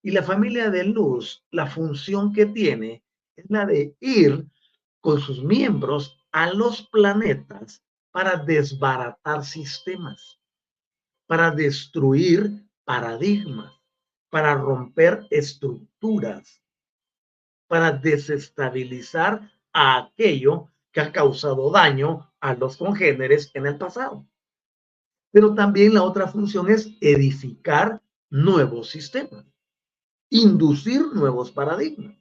Y 0.03 0.11
la 0.11 0.21
familia 0.21 0.69
de 0.69 0.83
luz, 0.83 1.43
la 1.49 1.65
función 1.65 2.31
que 2.31 2.45
tiene 2.45 3.03
es 3.35 3.49
la 3.49 3.65
de 3.65 3.95
ir 3.99 4.45
con 5.01 5.19
sus 5.19 5.43
miembros 5.43 6.23
a 6.31 6.53
los 6.53 6.83
planetas 6.83 7.83
para 8.11 8.35
desbaratar 8.35 9.43
sistemas, 9.43 10.39
para 11.25 11.49
destruir 11.49 12.63
paradigmas, 12.83 13.73
para 14.29 14.53
romper 14.53 15.25
estructuras, 15.31 16.61
para 17.67 17.91
desestabilizar 17.91 19.51
a 19.73 19.97
aquello 19.97 20.69
que 20.91 21.01
ha 21.01 21.11
causado 21.11 21.71
daño 21.71 22.31
a 22.39 22.53
los 22.53 22.77
congéneres 22.77 23.49
en 23.55 23.65
el 23.65 23.75
pasado. 23.75 24.27
Pero 25.31 25.53
también 25.53 25.93
la 25.93 26.03
otra 26.03 26.27
función 26.27 26.69
es 26.69 26.89
edificar 27.01 28.01
nuevos 28.29 28.89
sistemas, 28.89 29.45
inducir 30.29 31.01
nuevos 31.13 31.51
paradigmas. 31.51 32.17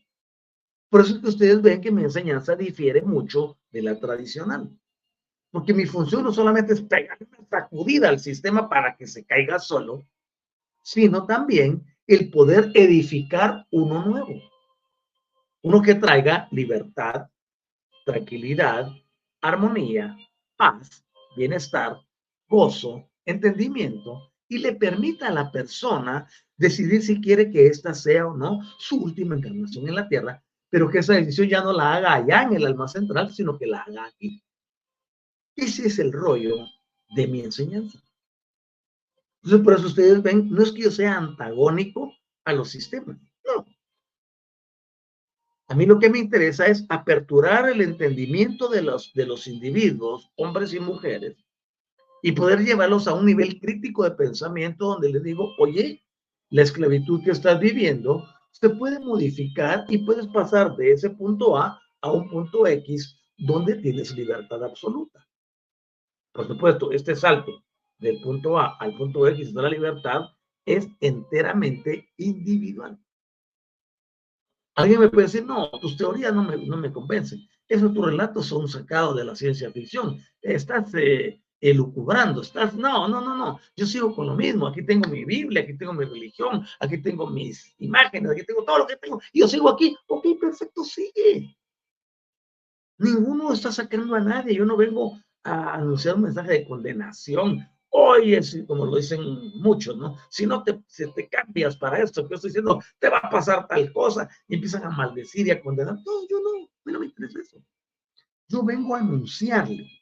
Por 0.91 1.03
eso 1.03 1.17
es 1.17 1.21
que 1.21 1.29
ustedes 1.29 1.63
ven 1.63 1.81
que 1.81 1.91
mi 1.91 2.03
enseñanza 2.03 2.57
difiere 2.57 3.03
mucho 3.03 3.59
de 3.71 3.83
la 3.83 3.99
tradicional. 3.99 4.71
Porque 5.51 5.75
mi 5.75 5.87
función 5.87 6.23
no 6.23 6.33
solamente 6.33 6.75
es 6.75 6.83
pegar 6.83 7.19
una 7.21 7.47
sacudida 7.49 8.09
al 8.09 8.21
sistema 8.21 8.69
para 8.69 8.97
que 8.97 9.07
se 9.07 9.25
caiga 9.25 9.59
solo, 9.59 10.07
sino 10.83 11.27
también 11.27 11.85
el 12.07 12.31
poder 12.31 12.71
edificar 12.75 13.67
uno 13.71 14.05
nuevo. 14.05 14.43
Uno 15.63 15.83
que 15.83 15.95
traiga 15.95 16.49
libertad, 16.51 17.29
tranquilidad, 18.07 18.91
armonía, 19.43 20.17
paz, 20.57 21.05
bienestar, 21.37 21.99
gozo, 22.49 23.11
entendimiento 23.25 24.33
y 24.49 24.59
le 24.59 24.75
permita 24.75 25.29
a 25.29 25.33
la 25.33 25.53
persona 25.53 26.29
decidir 26.57 27.03
si 27.03 27.21
quiere 27.21 27.51
que 27.51 27.67
esta 27.67 27.95
sea 27.95 28.27
o 28.27 28.37
no 28.37 28.61
su 28.79 28.97
última 28.97 29.37
encarnación 29.37 29.87
en 29.87 29.95
la 29.95 30.09
tierra, 30.09 30.43
pero 30.71 30.91
que 30.91 30.99
esa 30.99 31.15
decisión 31.15 31.49
ya 31.49 31.63
no 31.63 31.73
la 31.73 31.95
haga 31.95 32.15
allá 32.15 32.43
en 32.43 32.55
el 32.55 32.67
alma 32.67 32.89
central, 32.89 33.33
sino 33.33 33.59
que 33.59 33.67
la 33.67 33.83
haga 33.83 34.07
aquí. 34.07 34.43
Ese 35.55 35.87
es 35.87 35.99
el 35.99 36.13
rollo 36.13 36.67
de 37.15 37.27
mi 37.27 37.41
enseñanza. 37.41 38.03
Entonces, 39.43 39.65
por 39.65 39.75
eso 39.75 39.87
ustedes 39.87 40.23
ven, 40.23 40.51
no 40.51 40.63
es 40.63 40.73
que 40.73 40.83
yo 40.83 40.91
sea 40.91 41.17
antagónico 41.17 42.13
a 42.45 42.53
los 42.53 42.71
sistemas, 42.71 43.19
no. 43.45 43.67
A 45.69 45.75
mí 45.75 45.85
lo 45.85 45.99
que 45.99 46.09
me 46.09 46.19
interesa 46.19 46.67
es 46.67 46.87
aperturar 46.89 47.69
el 47.69 47.83
entendimiento 47.83 48.69
de 48.69 48.83
los, 48.83 49.13
de 49.13 49.27
los 49.27 49.47
individuos, 49.47 50.33
hombres 50.37 50.73
y 50.73 50.81
mujeres, 50.81 51.37
y 52.23 52.33
poder 52.33 52.65
llevarlos 52.65 53.07
a 53.07 53.15
un 53.15 53.27
nivel 53.27 53.61
crítico 53.61 54.05
de 54.05 54.13
pensamiento 54.13 54.87
donde 54.87 55.13
les 55.13 55.23
digo, 55.23 55.55
oye, 55.59 56.03
la 56.51 56.63
esclavitud 56.63 57.23
que 57.23 57.31
estás 57.31 57.61
viviendo 57.61 58.25
se 58.51 58.71
puede 58.71 58.99
modificar 59.01 59.85
y 59.89 59.99
puedes 59.99 60.27
pasar 60.29 60.75
de 60.77 60.93
ese 60.93 61.11
punto 61.11 61.57
A 61.57 61.81
a 62.01 62.13
un 62.13 62.29
punto 62.29 62.67
X 62.67 63.17
donde 63.37 63.77
tienes 63.77 64.15
libertad 64.17 64.63
absoluta. 64.65 65.27
Por 66.33 66.47
supuesto, 66.47 66.93
este 66.93 67.15
salto 67.15 67.65
del 67.99 68.21
punto 68.21 68.59
A 68.59 68.77
al 68.79 68.97
punto 68.97 69.27
X 69.29 69.55
de 69.55 69.63
la 69.63 69.69
libertad 69.69 70.23
es 70.65 70.89
enteramente 71.01 72.09
individual. 72.17 72.99
Alguien 74.77 75.01
me 75.01 75.09
puede 75.09 75.27
decir, 75.27 75.45
no, 75.45 75.71
tus 75.81 75.97
teorías 75.97 76.33
no 76.33 76.45
me, 76.45 76.57
no 76.57 76.77
me 76.77 76.93
convencen. 76.93 77.41
Esos 77.67 77.93
tus 77.93 78.07
relatos 78.07 78.47
son 78.47 78.69
sacados 78.69 79.17
de 79.17 79.25
la 79.25 79.35
ciencia 79.35 79.71
ficción. 79.73 80.21
Estás 80.41 80.95
eh, 80.95 81.43
elucubrando, 81.61 82.43
estás, 82.43 82.75
no, 82.75 83.09
no, 83.09 83.21
no, 83.21 83.37
no, 83.37 83.61
yo 83.77 83.87
sigo 83.87 84.15
con 84.15 84.27
lo 84.27 84.35
mismo, 84.35 84.67
aquí 84.67 84.85
tengo 84.85 85.09
mi 85.09 85.25
Biblia, 85.25 85.63
aquí 85.63 85.77
tengo 85.77 85.93
mi 85.93 86.05
religión, 86.05 86.65
aquí 86.79 86.99
tengo 87.03 87.29
mis 87.29 87.75
imágenes, 87.79 88.31
aquí 88.31 88.45
tengo 88.45 88.65
todo 88.65 88.79
lo 88.79 88.87
que 88.87 88.97
tengo, 88.97 89.21
y 89.33 89.41
yo 89.41 89.49
sigo 89.49 89.69
aquí, 89.69 89.97
ok, 90.07 90.27
perfecto, 90.41 90.85
sigue. 90.85 91.57
Ninguno 92.99 93.53
está 93.53 93.73
sacando 93.73 94.15
a 94.15 94.21
nadie, 94.21 94.55
yo 94.55 94.65
no 94.65 94.77
vengo 94.77 95.19
a 95.45 95.75
anunciar 95.75 96.17
un 96.17 96.23
mensaje 96.23 96.53
de 96.53 96.69
condenación, 96.69 97.67
oye, 97.91 98.41
como 98.67 98.87
lo 98.87 98.97
dicen 98.97 99.21
muchos, 99.61 99.97
¿no? 99.97 100.17
Si 100.29 100.47
no 100.47 100.63
te, 100.63 100.81
si 100.87 101.11
te 101.13 101.29
cambias 101.29 101.77
para 101.77 102.03
esto 102.03 102.23
que 102.23 102.31
yo 102.31 102.35
estoy 102.37 102.51
diciendo, 102.51 102.81
te 102.99 103.09
va 103.09 103.19
a 103.19 103.31
pasar 103.31 103.67
tal 103.67 103.93
cosa, 103.93 104.29
y 104.47 104.55
empiezan 104.55 104.85
a 104.85 104.91
maldecir 104.91 105.47
y 105.47 105.51
a 105.51 105.61
condenar, 105.61 105.95
no, 105.95 106.29
yo 106.29 106.41
no, 106.41 106.65
a 106.65 106.69
mí 106.85 106.93
no 106.93 107.01
me 107.01 107.07
interesa 107.07 107.41
eso. 107.41 107.63
Yo 108.47 108.65
vengo 108.65 108.95
a 108.95 109.01
anunciarle 109.01 109.98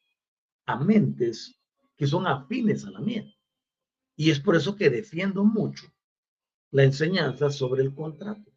a 0.67 0.77
mentes 0.77 1.59
que 1.97 2.07
son 2.07 2.27
afines 2.27 2.85
a 2.85 2.91
la 2.91 3.01
mía. 3.01 3.25
Y 4.17 4.31
es 4.31 4.41
por 4.41 4.57
eso 4.57 4.77
que 4.77 4.91
defiendo 4.91 5.45
mucho 5.45 5.87
la 6.71 6.85
enseñanza 6.85 7.51
sobre 7.51 7.83
el 7.83 7.95
contrato. 7.95 8.53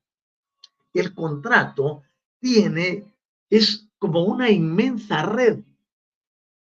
El 0.94 1.14
contrato 1.14 2.04
tiene, 2.40 3.14
es 3.50 3.88
como 3.98 4.24
una 4.24 4.50
inmensa 4.50 5.24
red 5.24 5.64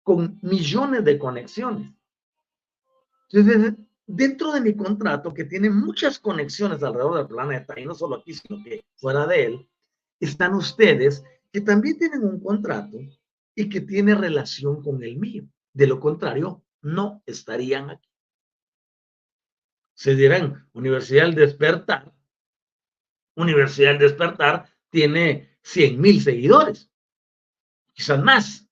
con 0.04 0.38
millones 0.42 1.04
de 1.06 1.18
conexiones. 1.18 1.92
Entonces, 3.32 3.74
dentro 4.06 4.52
de 4.52 4.62
mi 4.62 4.76
contrato, 4.76 5.34
que 5.34 5.46
tiene 5.46 5.70
muchas 5.70 6.20
conexiones 6.20 6.84
alrededor 6.84 7.18
del 7.18 7.28
planeta, 7.28 7.80
y 7.80 7.86
no 7.86 7.96
solo 7.96 8.18
aquí, 8.18 8.34
sino 8.34 8.64
que 8.64 8.84
fuera 8.96 9.26
de 9.26 9.46
él, 9.46 9.70
están 10.20 10.54
ustedes 10.54 11.24
que 11.52 11.62
también 11.62 11.98
tienen 11.98 12.24
un 12.24 12.40
contrato 12.40 12.98
y 13.56 13.70
que 13.70 13.82
tiene 13.82 14.16
relación 14.16 14.82
con 14.82 15.04
el 15.04 15.18
mío. 15.18 15.44
De 15.74 15.88
lo 15.88 16.00
contrario, 16.00 16.64
no 16.82 17.22
estarían 17.26 17.90
aquí. 17.90 18.10
Se 19.96 20.16
dirán, 20.16 20.70
Universidad 20.74 21.26
del 21.26 21.36
Despertar, 21.36 22.12
Universidad 23.36 23.92
del 23.92 24.00
Despertar 24.00 24.70
tiene 24.90 25.58
100 25.64 26.02
mil 26.02 26.22
seguidores, 26.22 26.90
quizás 27.94 28.22
más. 28.22 28.68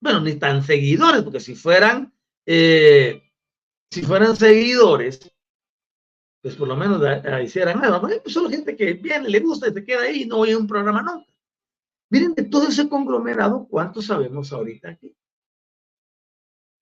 Bueno, 0.00 0.20
ni 0.20 0.36
tan 0.36 0.62
seguidores, 0.62 1.22
porque 1.22 1.40
si 1.40 1.54
fueran, 1.54 2.14
eh, 2.46 3.22
si 3.90 4.02
fueran 4.02 4.36
seguidores, 4.36 5.32
pues 6.40 6.54
por 6.54 6.68
lo 6.68 6.76
menos 6.76 7.02
hicieran. 7.42 7.80
Pues 8.00 8.32
solo 8.32 8.48
gente 8.48 8.76
que 8.76 8.94
viene, 8.94 9.28
le 9.28 9.40
gusta 9.40 9.68
y 9.68 9.72
se 9.72 9.84
queda 9.84 10.02
ahí 10.02 10.22
y 10.22 10.26
no 10.26 10.38
oye 10.38 10.56
un 10.56 10.66
programa 10.66 11.02
no. 11.02 11.26
Miren 12.10 12.34
de 12.34 12.44
todo 12.44 12.68
ese 12.68 12.88
conglomerado, 12.88 13.66
¿cuánto 13.68 14.00
sabemos 14.00 14.52
ahorita 14.52 14.90
aquí? 14.90 15.14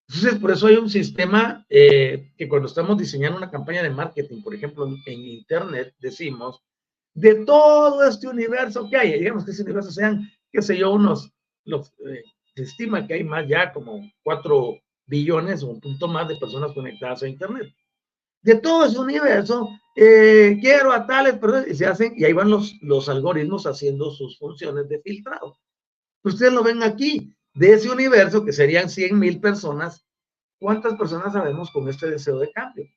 Entonces, 0.09 0.39
por 0.39 0.53
eso 0.53 0.69
hay 0.69 0.77
un 0.77 0.89
sistema 0.89 1.67
eh, 1.69 2.33
que 2.37 2.49
cuando 2.49 2.69
estamos 2.69 2.97
diseñando 2.97 3.39
una 3.39 3.51
campaña 3.51 3.83
de 3.83 3.91
marketing, 3.91 4.43
por 4.43 4.55
ejemplo, 4.55 4.87
en, 4.87 5.25
Internet, 5.25 5.95
decimos, 5.99 6.63
de 7.13 7.45
todo 7.45 8.07
este 8.09 8.29
universo 8.29 8.89
que 8.89 8.97
hay, 8.97 9.19
digamos 9.19 9.45
que 9.45 9.51
ese 9.51 9.65
universo 9.65 9.91
sean, 9.91 10.31
qué 10.53 10.63
sé 10.63 10.79
yo, 10.79 10.93
unos, 10.93 11.33
eh, 11.65 12.23
se 12.55 12.63
estima 12.63 13.07
que 13.07 13.15
hay 13.15 13.25
más 13.25 13.49
ya 13.49 13.73
como 13.73 14.09
4 14.23 14.79
billones 15.07 15.63
o 15.63 15.71
un 15.71 15.81
punto 15.81 16.07
más 16.07 16.29
de 16.29 16.37
personas 16.37 16.73
conectadas 16.73 17.25
a 17.25 17.29
Internet. 17.29 17.75
De 18.47 18.55
todo 18.55 18.85
ese 18.85 18.97
universo, 19.01 19.69
eh, 19.97 20.57
quiero 20.61 20.93
a 20.93 21.05
tales 21.05 21.37
personas, 21.37 21.67
y 21.67 21.75
se 21.75 21.85
hacen, 21.85 22.15
y 22.17 22.25
ahí 22.25 22.33
van 22.33 22.49
los, 22.49 22.77
los 22.81 23.09
algoritmos 23.09 23.67
haciendo 23.67 24.13
sus 24.13 24.39
funciones 24.39 24.89
de 24.89 25.01
filtrado. 25.01 25.59
Ustedes 26.23 26.53
lo 26.53 26.63
ven 26.63 26.81
aquí, 26.85 27.37
de 27.55 27.73
ese 27.73 27.91
universo, 27.91 28.45
que 28.45 28.53
serían 28.53 28.89
100 28.89 29.19
mil 29.19 29.41
personas, 29.41 30.07
¿cuántas 30.61 30.95
personas 30.95 31.33
sabemos 31.33 31.73
con 31.73 31.89
este 31.89 32.09
deseo 32.09 32.39
de 32.39 32.53
cambio? 32.53 32.89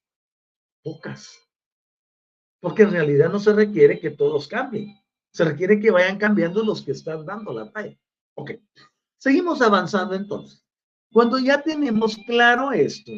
Pocas. 0.84 1.36
Porque 2.60 2.84
en 2.84 2.92
realidad 2.92 3.32
no 3.32 3.40
se 3.40 3.52
requiere 3.52 4.00
que 4.00 4.12
todos 4.12 4.48
cambien, 4.48 5.02
se 5.34 5.46
requiere 5.46 5.80
que 5.80 5.90
vayan 5.90 6.20
cambiando 6.20 6.64
los 6.64 6.84
que 6.84 6.92
están 6.92 7.26
dando 7.26 7.54
la 7.54 7.72
talla. 7.72 7.98
Ok, 8.36 8.52
seguimos 9.18 9.64
avanzando 9.64 10.14
entonces. 10.14 10.64
Cuando 11.12 11.40
ya 11.40 11.60
tenemos 11.60 12.18
claro 12.28 12.72
esto, 12.72 13.14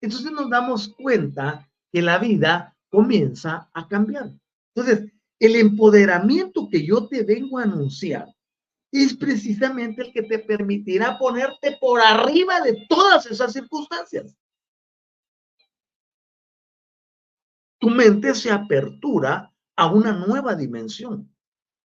entonces 0.00 0.30
nos 0.30 0.48
damos 0.48 0.94
cuenta 0.96 1.68
que 1.92 2.02
la 2.02 2.18
vida 2.18 2.76
comienza 2.88 3.70
a 3.72 3.86
cambiar. 3.86 4.32
Entonces, 4.74 5.12
el 5.38 5.56
empoderamiento 5.56 6.68
que 6.68 6.86
yo 6.86 7.08
te 7.08 7.22
vengo 7.24 7.58
a 7.58 7.64
anunciar 7.64 8.28
es 8.92 9.14
precisamente 9.14 10.02
el 10.02 10.12
que 10.12 10.22
te 10.22 10.38
permitirá 10.38 11.18
ponerte 11.18 11.76
por 11.80 12.00
arriba 12.00 12.60
de 12.60 12.86
todas 12.88 13.26
esas 13.26 13.52
circunstancias. 13.52 14.36
Tu 17.78 17.90
mente 17.90 18.34
se 18.34 18.50
apertura 18.50 19.52
a 19.76 19.90
una 19.90 20.12
nueva 20.12 20.54
dimensión, 20.54 21.34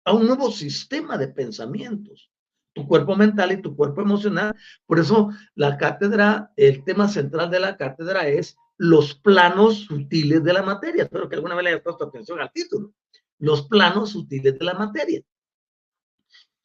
a 0.06 0.14
un 0.14 0.26
nuevo 0.26 0.50
sistema 0.50 1.18
de 1.18 1.28
pensamientos, 1.28 2.32
tu 2.74 2.88
cuerpo 2.88 3.16
mental 3.16 3.52
y 3.52 3.62
tu 3.62 3.76
cuerpo 3.76 4.02
emocional. 4.02 4.56
Por 4.86 5.00
eso 5.00 5.30
la 5.54 5.78
cátedra, 5.78 6.52
el 6.56 6.84
tema 6.84 7.08
central 7.08 7.52
de 7.52 7.60
la 7.60 7.78
cátedra 7.78 8.28
es 8.28 8.56
los 8.78 9.16
planos 9.16 9.86
sutiles 9.86 10.44
de 10.44 10.54
la 10.54 10.64
materia. 10.64 11.04
Espero 11.04 11.30
que 11.30 11.36
alguna 11.36 11.56
vez 11.56 11.64
le 11.64 11.70
hayas 11.72 11.82
puesto 11.84 12.06
atención 12.06 12.40
al 12.40 12.52
título. 12.52 12.94
Los 13.40 13.68
planos 13.68 14.12
sutiles 14.12 14.58
de 14.58 14.66
la 14.66 14.74
materia. 14.74 15.22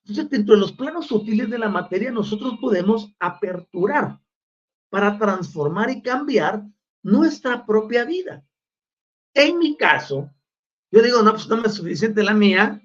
Entonces, 0.03 0.31
dentro 0.31 0.55
de 0.55 0.61
los 0.61 0.73
planos 0.73 1.07
sutiles 1.07 1.51
de 1.51 1.59
la 1.59 1.69
materia, 1.69 2.11
nosotros 2.11 2.55
podemos 2.61 3.15
aperturar 3.19 4.19
para 4.89 5.19
transformar 5.19 5.91
y 5.91 6.03
cambiar 6.03 6.63
nuestra 7.03 7.67
propia 7.67 8.05
vida. 8.05 8.45
En 9.35 9.59
mi 9.59 9.77
caso, 9.77 10.31
yo 10.91 11.03
digo, 11.03 11.23
no, 11.23 11.33
pues 11.33 11.47
no 11.49 11.59
me 11.59 11.69
es 11.69 11.75
suficiente 11.75 12.23
la 12.23 12.35
mía. 12.35 12.81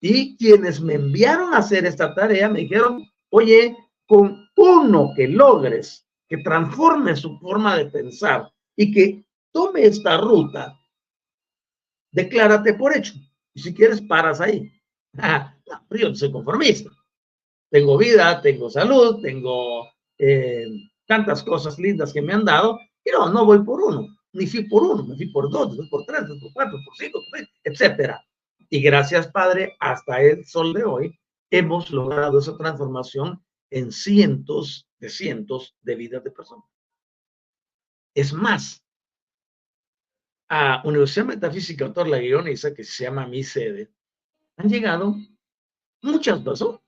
Y 0.00 0.36
quienes 0.36 0.80
me 0.80 0.94
enviaron 0.94 1.54
a 1.54 1.58
hacer 1.58 1.86
esta 1.86 2.14
tarea 2.14 2.48
me 2.48 2.60
dijeron, 2.60 3.04
oye, 3.30 3.76
con 4.06 4.48
uno 4.56 5.12
que 5.16 5.28
logres 5.28 6.06
que 6.28 6.38
transforme 6.38 7.16
su 7.16 7.38
forma 7.38 7.76
de 7.76 7.86
pensar 7.86 8.53
y 8.76 8.92
que 8.92 9.24
tome 9.52 9.84
esta 9.84 10.16
ruta, 10.16 10.78
declárate 12.10 12.74
por 12.74 12.96
hecho. 12.96 13.14
Y 13.52 13.60
si 13.60 13.74
quieres, 13.74 14.00
paras 14.02 14.40
ahí. 14.40 14.72
no, 15.12 15.86
yo 15.90 16.14
soy 16.14 16.32
conformista. 16.32 16.90
Tengo 17.70 17.96
vida, 17.98 18.40
tengo 18.40 18.70
salud, 18.70 19.20
tengo 19.20 19.88
eh, 20.18 20.66
tantas 21.06 21.42
cosas 21.42 21.78
lindas 21.78 22.12
que 22.12 22.22
me 22.22 22.32
han 22.32 22.44
dado, 22.44 22.78
y 23.04 23.10
no, 23.10 23.28
no 23.30 23.44
voy 23.44 23.62
por 23.64 23.80
uno, 23.80 24.06
ni 24.32 24.46
fui 24.46 24.68
por 24.68 24.82
uno, 24.82 25.04
me 25.04 25.16
fui 25.16 25.26
por 25.26 25.50
dos, 25.50 25.70
me 25.70 25.76
fui 25.76 25.88
por 25.88 26.04
tres, 26.06 26.22
me 26.22 26.28
fui 26.28 26.40
por 26.40 26.52
cuatro, 26.52 26.78
por 26.84 26.96
cinco, 26.96 27.20
por 27.30 27.40
etcétera. 27.64 28.24
Y 28.70 28.80
gracias, 28.80 29.28
Padre, 29.28 29.76
hasta 29.80 30.22
el 30.22 30.44
sol 30.46 30.72
de 30.72 30.84
hoy 30.84 31.18
hemos 31.50 31.90
logrado 31.90 32.38
esa 32.38 32.56
transformación 32.56 33.44
en 33.70 33.92
cientos 33.92 34.88
de 34.98 35.10
cientos 35.10 35.76
de 35.82 35.96
vidas 35.96 36.24
de 36.24 36.30
personas. 36.30 36.64
Es 38.14 38.32
más, 38.32 38.84
a 40.48 40.82
Universidad 40.84 41.26
Metafísica 41.26 41.84
Autor 41.84 42.08
La 42.08 42.18
Guioniza, 42.18 42.72
que 42.72 42.84
se 42.84 43.04
llama 43.04 43.26
mi 43.26 43.42
sede, 43.42 43.90
han 44.56 44.68
llegado 44.68 45.16
muchas 46.02 46.40
personas. 46.40 46.80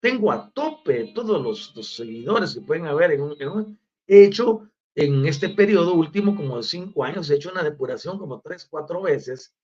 Tengo 0.00 0.30
a 0.30 0.50
tope 0.50 1.12
todos 1.14 1.42
los, 1.42 1.96
seguidores 1.96 2.54
que 2.54 2.60
pueden 2.60 2.86
haber 2.86 3.12
en 3.12 3.22
un, 3.22 3.78
He 4.06 4.24
hecho 4.24 4.70
en 4.94 5.26
este 5.26 5.48
periodo 5.48 5.94
último, 5.94 6.36
como 6.36 6.58
de 6.58 6.62
cinco 6.62 7.02
años, 7.02 7.28
he 7.30 7.36
hecho 7.36 7.50
una 7.50 7.62
depuración 7.62 8.18
como 8.18 8.40
tres, 8.40 8.66
cuatro 8.70 9.02
veces 9.02 9.54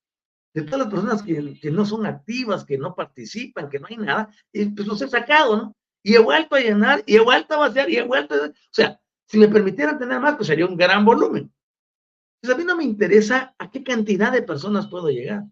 de 0.53 0.63
todas 0.63 0.79
las 0.79 0.89
personas 0.89 1.23
que, 1.23 1.57
que 1.61 1.71
no 1.71 1.85
son 1.85 2.05
activas, 2.05 2.65
que 2.65 2.77
no 2.77 2.95
participan, 2.95 3.69
que 3.69 3.79
no 3.79 3.87
hay 3.87 3.97
nada, 3.97 4.29
y 4.51 4.65
pues 4.65 4.85
los 4.87 5.01
he 5.01 5.07
sacado, 5.07 5.55
¿no? 5.55 5.75
Y 6.03 6.15
he 6.15 6.19
vuelto 6.19 6.55
a 6.55 6.59
llenar, 6.59 7.03
y 7.05 7.15
he 7.15 7.21
vuelto 7.21 7.53
a 7.53 7.59
vaciar, 7.59 7.89
y 7.89 7.97
he 7.97 8.03
vuelto 8.03 8.33
a... 8.33 8.47
O 8.47 8.51
sea, 8.71 8.99
si 9.31 9.37
me 9.37 9.47
permitieran 9.47 9.97
tener 9.97 10.19
más, 10.19 10.35
pues 10.35 10.47
sería 10.47 10.65
un 10.65 10.75
gran 10.75 11.05
volumen. 11.05 11.49
Pues 12.41 12.53
a 12.53 12.57
mí 12.57 12.65
no 12.65 12.75
me 12.75 12.83
interesa 12.83 13.55
a 13.57 13.71
qué 13.71 13.81
cantidad 13.81 14.29
de 14.29 14.41
personas 14.41 14.89
puedo 14.89 15.07
llegar. 15.09 15.45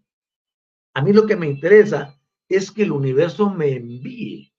A 0.92 1.00
mí 1.00 1.14
lo 1.14 1.26
que 1.26 1.34
me 1.34 1.46
interesa 1.46 2.20
es 2.46 2.70
que 2.70 2.82
el 2.82 2.92
universo 2.92 3.48
me 3.48 3.72
envíe 3.76 4.52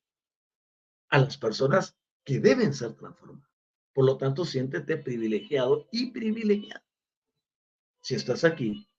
a 1.12 1.20
las 1.20 1.38
personas 1.38 1.96
que 2.26 2.40
deben 2.40 2.74
ser 2.74 2.96
transformadas. 2.96 3.48
Por 3.94 4.06
lo 4.06 4.18
tanto, 4.18 4.44
siéntete 4.44 4.98
privilegiado 4.98 5.88
y 5.92 6.10
privilegiado. 6.10 6.84
Si 8.02 8.16
estás 8.16 8.44
aquí, 8.44 8.90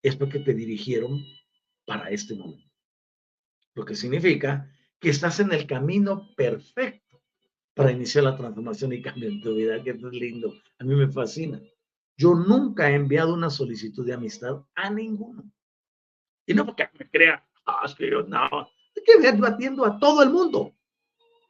es 0.00 0.14
porque 0.14 0.38
te 0.38 0.54
dirigieron 0.54 1.24
para 1.84 2.10
este 2.10 2.36
momento. 2.36 2.70
Lo 3.74 3.84
que 3.84 3.96
significa 3.96 4.72
que 5.00 5.10
estás 5.10 5.40
en 5.40 5.52
el 5.52 5.66
camino 5.66 6.32
perfecto 6.36 7.05
para 7.76 7.92
iniciar 7.92 8.24
la 8.24 8.34
transformación 8.34 8.94
y 8.94 9.02
cambio 9.02 9.28
en 9.28 9.42
tu 9.42 9.54
vida, 9.54 9.82
que 9.82 9.90
es 9.90 10.02
lindo. 10.02 10.54
A 10.78 10.84
mí 10.84 10.94
me 10.94 11.08
fascina. 11.08 11.60
Yo 12.16 12.34
nunca 12.34 12.90
he 12.90 12.94
enviado 12.94 13.34
una 13.34 13.50
solicitud 13.50 14.06
de 14.06 14.14
amistad 14.14 14.64
a 14.74 14.88
ninguno. 14.88 15.44
Y 16.46 16.54
no 16.54 16.64
porque 16.64 16.88
me 16.98 17.10
crea, 17.10 17.46
ah, 17.66 17.82
es 17.84 17.94
que 17.94 18.10
yo 18.10 18.22
no, 18.22 18.48
es 18.94 19.02
que 19.04 19.20
yo 19.20 19.46
atiendo 19.46 19.84
a 19.84 19.98
todo 19.98 20.22
el 20.22 20.30
mundo. 20.30 20.74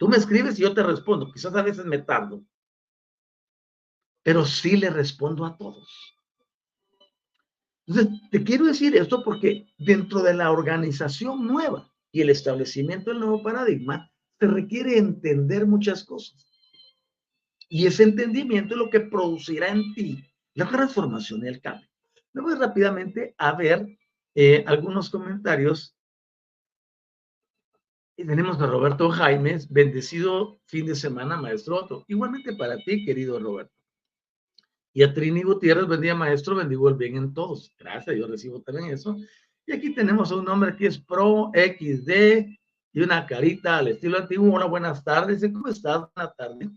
Tú 0.01 0.09
me 0.09 0.17
escribes 0.17 0.59
y 0.59 0.63
yo 0.63 0.75
te 0.75 0.83
respondo. 0.83 1.31
Quizás 1.33 1.55
a 1.55 1.63
veces 1.63 1.85
me 1.85 1.99
tardo, 1.99 2.43
pero 4.25 4.45
sí 4.45 4.77
le 4.77 4.91
respondo 4.91 5.47
a 5.47 5.57
todos. 5.57 6.19
Entonces, 7.87 8.21
te 8.33 8.43
quiero 8.43 8.65
decir 8.65 8.97
esto 8.97 9.23
porque 9.23 9.69
dentro 9.79 10.25
de 10.25 10.35
la 10.35 10.51
organización 10.51 11.47
nueva 11.47 11.89
y 12.11 12.23
el 12.23 12.31
establecimiento 12.31 13.11
del 13.11 13.21
nuevo 13.21 13.45
paradigma, 13.45 14.11
se 14.39 14.47
requiere 14.47 14.99
entender 14.99 15.67
muchas 15.67 16.05
cosas. 16.05 16.47
Y 17.69 17.87
ese 17.87 18.05
entendimiento 18.05 18.75
es 18.75 18.79
lo 18.79 18.91
que 18.91 19.01
producirá 19.01 19.69
en 19.69 19.95
ti 19.95 20.25
la 20.55 20.69
transformación 20.69 21.45
y 21.45 21.49
el 21.49 21.61
cambio. 21.61 21.89
Me 22.33 22.43
voy 22.43 22.55
rápidamente 22.55 23.35
a 23.39 23.53
ver 23.53 23.99
eh, 24.35 24.65
algunos 24.67 25.11
comentarios. 25.11 25.97
Y 28.17 28.25
tenemos 28.25 28.61
a 28.61 28.67
Roberto 28.67 29.11
Jaimes, 29.11 29.71
bendecido 29.71 30.61
fin 30.65 30.87
de 30.87 30.95
semana, 30.95 31.37
maestro 31.37 31.77
Otto. 31.77 32.05
Igualmente 32.09 32.55
para 32.55 32.77
ti, 32.79 33.05
querido 33.05 33.39
Roberto. 33.39 33.75
Y 34.95 35.03
a 35.03 35.13
Trini 35.13 35.43
Gutiérrez, 35.43 35.87
buen 35.87 36.01
día, 36.01 36.15
maestro, 36.15 36.57
bendigo 36.57 36.89
el 36.89 36.95
bien 36.95 37.17
en 37.17 37.35
todos. 37.35 37.75
Gracias, 37.79 38.17
yo 38.17 38.27
recibo 38.27 38.63
también 38.63 38.91
eso. 38.91 39.19
Y 39.67 39.73
aquí 39.73 39.95
tenemos 39.95 40.31
a 40.31 40.37
un 40.37 40.49
hombre 40.49 40.75
que 40.77 40.87
es 40.87 40.99
Pro 40.99 41.51
XD 41.53 42.57
y 42.97 43.03
una 43.03 43.27
carita 43.27 43.77
al 43.77 43.89
estilo 43.89 44.17
antiguo. 44.17 44.55
Hola, 44.55 44.65
buenas 44.65 45.05
tardes. 45.05 45.43
¿Cómo 45.53 45.69
estás? 45.69 46.09
Buenas 46.15 46.35
tardes. 46.35 46.71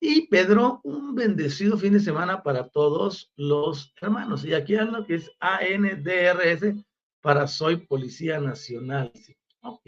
Y 0.00 0.28
Pedro, 0.28 0.80
un 0.84 1.16
bendecido 1.16 1.76
fin 1.76 1.94
de 1.94 1.98
semana 1.98 2.44
para 2.44 2.68
todos 2.68 3.32
los 3.34 3.92
hermanos. 4.00 4.44
Y 4.44 4.54
aquí 4.54 4.76
lo 4.76 5.04
que 5.04 5.16
es 5.16 5.28
ANDRS 5.40 6.76
para 7.20 7.48
Soy 7.48 7.78
Policía 7.78 8.38
Nacional. 8.38 9.10
Ok. 9.62 9.82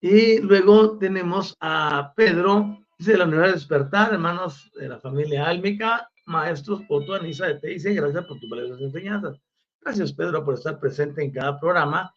Y 0.00 0.38
luego 0.38 0.96
tenemos 0.98 1.56
a 1.58 2.12
Pedro 2.14 2.78
Dice 2.98 3.16
la 3.16 3.24
Universidad 3.24 3.48
de 3.48 3.58
Despertar, 3.58 4.12
hermanos 4.12 4.70
de 4.76 4.88
la 4.88 5.00
familia 5.00 5.48
Álmica, 5.48 6.08
maestros 6.26 6.82
Otto 6.88 7.14
Anisa 7.14 7.46
de 7.46 7.58
TIC, 7.58 7.96
gracias 7.96 8.26
por 8.26 8.38
tus 8.38 8.48
valiosas 8.48 8.80
enseñanzas. 8.80 9.40
Gracias, 9.80 10.12
Pedro, 10.12 10.44
por 10.44 10.54
estar 10.54 10.78
presente 10.78 11.24
en 11.24 11.32
cada 11.32 11.58
programa. 11.58 12.14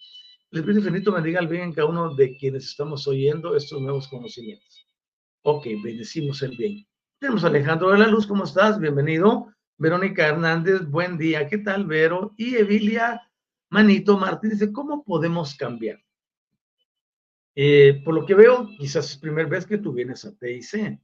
El 0.51 0.59
Espíritu 0.59 0.87
Infinito 0.87 1.11
bendiga 1.11 1.39
el 1.39 1.47
bien 1.47 1.63
en 1.63 1.73
cada 1.73 1.87
uno 1.87 2.13
de 2.13 2.37
quienes 2.37 2.65
estamos 2.65 3.07
oyendo 3.07 3.55
estos 3.55 3.81
nuevos 3.81 4.07
conocimientos. 4.07 4.87
Ok, 5.41 5.65
bendecimos 5.83 6.41
el 6.43 6.55
bien. 6.55 6.85
Tenemos 7.19 7.43
a 7.43 7.47
Alejandro 7.47 7.89
de 7.91 7.97
la 7.97 8.07
Luz, 8.07 8.27
¿cómo 8.27 8.43
estás? 8.43 8.79
Bienvenido. 8.79 9.53
Verónica 9.77 10.27
Hernández, 10.27 10.85
buen 10.87 11.17
día. 11.17 11.47
¿Qué 11.47 11.57
tal, 11.57 11.85
Vero? 11.85 12.33
Y 12.37 12.55
Evilia 12.55 13.21
Manito 13.69 14.17
Martín 14.17 14.51
dice, 14.51 14.71
¿cómo 14.71 15.03
podemos 15.03 15.55
cambiar? 15.55 15.99
Eh, 17.55 18.01
por 18.05 18.13
lo 18.13 18.25
que 18.25 18.35
veo, 18.35 18.69
quizás 18.77 19.11
es 19.11 19.17
primera 19.17 19.49
vez 19.49 19.65
que 19.65 19.79
tú 19.79 19.91
vienes 19.93 20.23
a 20.25 20.35
TIC. 20.37 20.99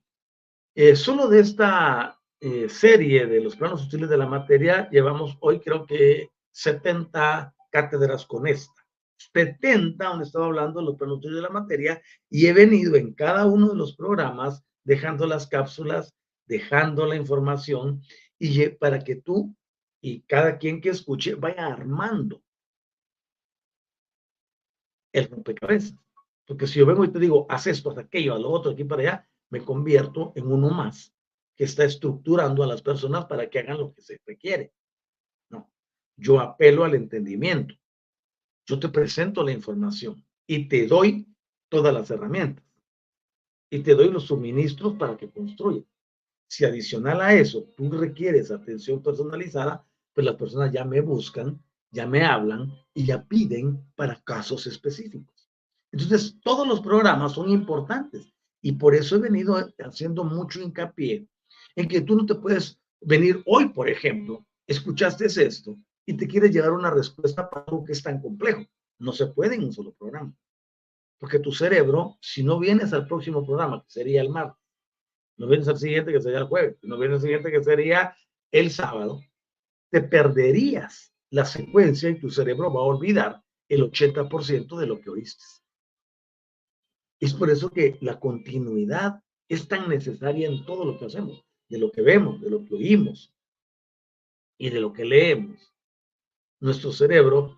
Eh, 0.75 0.95
solo 0.95 1.27
de 1.27 1.39
esta 1.39 2.17
eh, 2.39 2.69
serie 2.69 3.25
de 3.25 3.41
los 3.41 3.55
planos 3.55 3.81
sutiles 3.81 4.09
de 4.09 4.17
la 4.17 4.27
materia, 4.27 4.89
llevamos 4.89 5.37
hoy 5.41 5.59
creo 5.59 5.85
que 5.85 6.29
70 6.51 7.53
cátedras 7.69 8.25
con 8.25 8.47
esta. 8.47 8.80
70, 9.33 10.03
donde 10.05 10.25
estaba 10.25 10.45
hablando 10.45 10.79
de 10.79 10.85
los 10.85 10.97
sutiles 10.97 11.35
de 11.35 11.41
la 11.41 11.49
materia, 11.49 12.01
y 12.29 12.47
he 12.47 12.53
venido 12.53 12.95
en 12.95 13.13
cada 13.13 13.45
uno 13.45 13.69
de 13.69 13.75
los 13.75 13.95
programas 13.95 14.63
dejando 14.83 15.27
las 15.27 15.47
cápsulas, 15.47 16.13
dejando 16.45 17.05
la 17.05 17.15
información, 17.15 18.01
y 18.39 18.69
para 18.69 19.03
que 19.03 19.15
tú 19.17 19.55
y 20.01 20.21
cada 20.21 20.57
quien 20.57 20.81
que 20.81 20.89
escuche 20.89 21.35
vaya 21.35 21.67
armando 21.67 22.41
el 25.13 25.29
rompecabezas. 25.29 25.95
Porque 26.45 26.67
si 26.67 26.79
yo 26.79 26.85
vengo 26.85 27.05
y 27.05 27.11
te 27.11 27.19
digo, 27.19 27.45
haz 27.49 27.67
esto, 27.67 27.91
haz 27.91 27.99
aquello, 27.99 28.33
a 28.33 28.39
lo 28.39 28.49
otro, 28.49 28.71
aquí 28.71 28.83
para 28.83 29.01
allá, 29.01 29.29
me 29.49 29.63
convierto 29.63 30.33
en 30.35 30.47
uno 30.47 30.69
más 30.69 31.13
que 31.55 31.65
está 31.65 31.83
estructurando 31.83 32.63
a 32.63 32.67
las 32.67 32.81
personas 32.81 33.25
para 33.25 33.49
que 33.49 33.59
hagan 33.59 33.77
lo 33.77 33.93
que 33.93 34.01
se 34.01 34.19
requiere. 34.25 34.73
No, 35.49 35.71
yo 36.17 36.39
apelo 36.39 36.83
al 36.83 36.95
entendimiento. 36.95 37.75
Yo 38.71 38.79
te 38.79 38.87
presento 38.87 39.43
la 39.43 39.51
información 39.51 40.23
y 40.47 40.69
te 40.69 40.87
doy 40.87 41.27
todas 41.67 41.93
las 41.93 42.09
herramientas. 42.09 42.63
Y 43.69 43.79
te 43.79 43.93
doy 43.93 44.09
los 44.09 44.27
suministros 44.27 44.93
para 44.93 45.17
que 45.17 45.29
construyas. 45.29 45.83
Si 46.47 46.63
adicional 46.63 47.19
a 47.19 47.33
eso 47.33 47.65
tú 47.75 47.91
requieres 47.91 48.49
atención 48.49 49.03
personalizada, 49.03 49.85
pues 50.13 50.25
las 50.25 50.37
personas 50.37 50.71
ya 50.71 50.85
me 50.85 51.01
buscan, 51.01 51.61
ya 51.89 52.07
me 52.07 52.23
hablan 52.23 52.71
y 52.93 53.03
ya 53.03 53.21
piden 53.21 53.83
para 53.97 54.21
casos 54.21 54.65
específicos. 54.67 55.49
Entonces, 55.91 56.39
todos 56.41 56.65
los 56.65 56.79
programas 56.79 57.33
son 57.33 57.49
importantes 57.49 58.33
y 58.61 58.71
por 58.71 58.95
eso 58.95 59.17
he 59.17 59.19
venido 59.19 59.57
haciendo 59.79 60.23
mucho 60.23 60.61
hincapié 60.61 61.27
en 61.75 61.89
que 61.89 61.99
tú 61.99 62.15
no 62.15 62.25
te 62.25 62.35
puedes 62.35 62.79
venir 63.01 63.43
hoy, 63.45 63.67
por 63.67 63.89
ejemplo, 63.89 64.45
escuchaste 64.65 65.25
esto 65.25 65.77
y 66.05 66.15
te 66.15 66.27
quieres 66.27 66.51
llevar 66.51 66.71
una 66.71 66.91
respuesta 66.91 67.49
para 67.49 67.65
algo 67.65 67.83
que 67.83 67.93
es 67.93 68.01
tan 68.01 68.21
complejo. 68.21 68.63
No 68.99 69.11
se 69.11 69.27
puede 69.27 69.55
en 69.55 69.63
un 69.63 69.73
solo 69.73 69.93
programa. 69.93 70.35
Porque 71.19 71.39
tu 71.39 71.51
cerebro, 71.51 72.17
si 72.21 72.43
no 72.43 72.59
vienes 72.59 72.93
al 72.93 73.07
próximo 73.07 73.45
programa, 73.45 73.83
que 73.83 73.91
sería 73.91 74.21
el 74.21 74.29
martes, 74.29 74.61
no 75.37 75.47
vienes 75.47 75.67
al 75.67 75.77
siguiente, 75.77 76.11
que 76.11 76.21
sería 76.21 76.39
el 76.39 76.47
jueves, 76.47 76.77
no 76.81 76.97
vienes 76.97 77.15
al 77.15 77.21
siguiente, 77.21 77.51
que 77.51 77.63
sería 77.63 78.15
el 78.51 78.71
sábado, 78.71 79.21
te 79.89 80.01
perderías 80.01 81.13
la 81.29 81.45
secuencia 81.45 82.09
y 82.09 82.19
tu 82.19 82.29
cerebro 82.29 82.73
va 82.73 82.81
a 82.81 82.85
olvidar 82.85 83.43
el 83.69 83.83
80% 83.89 84.77
de 84.77 84.85
lo 84.87 84.99
que 84.99 85.09
oíste. 85.09 85.43
Es 87.19 87.33
por 87.33 87.49
eso 87.49 87.69
que 87.69 87.97
la 88.01 88.19
continuidad 88.19 89.23
es 89.47 89.67
tan 89.67 89.87
necesaria 89.89 90.47
en 90.47 90.65
todo 90.65 90.85
lo 90.85 90.97
que 90.97 91.05
hacemos, 91.05 91.45
de 91.69 91.77
lo 91.77 91.91
que 91.91 92.01
vemos, 92.01 92.41
de 92.41 92.49
lo 92.49 92.65
que 92.65 92.75
oímos 92.75 93.33
y 94.57 94.69
de 94.69 94.79
lo 94.79 94.91
que 94.91 95.05
leemos. 95.05 95.70
Nuestro 96.61 96.91
cerebro 96.91 97.57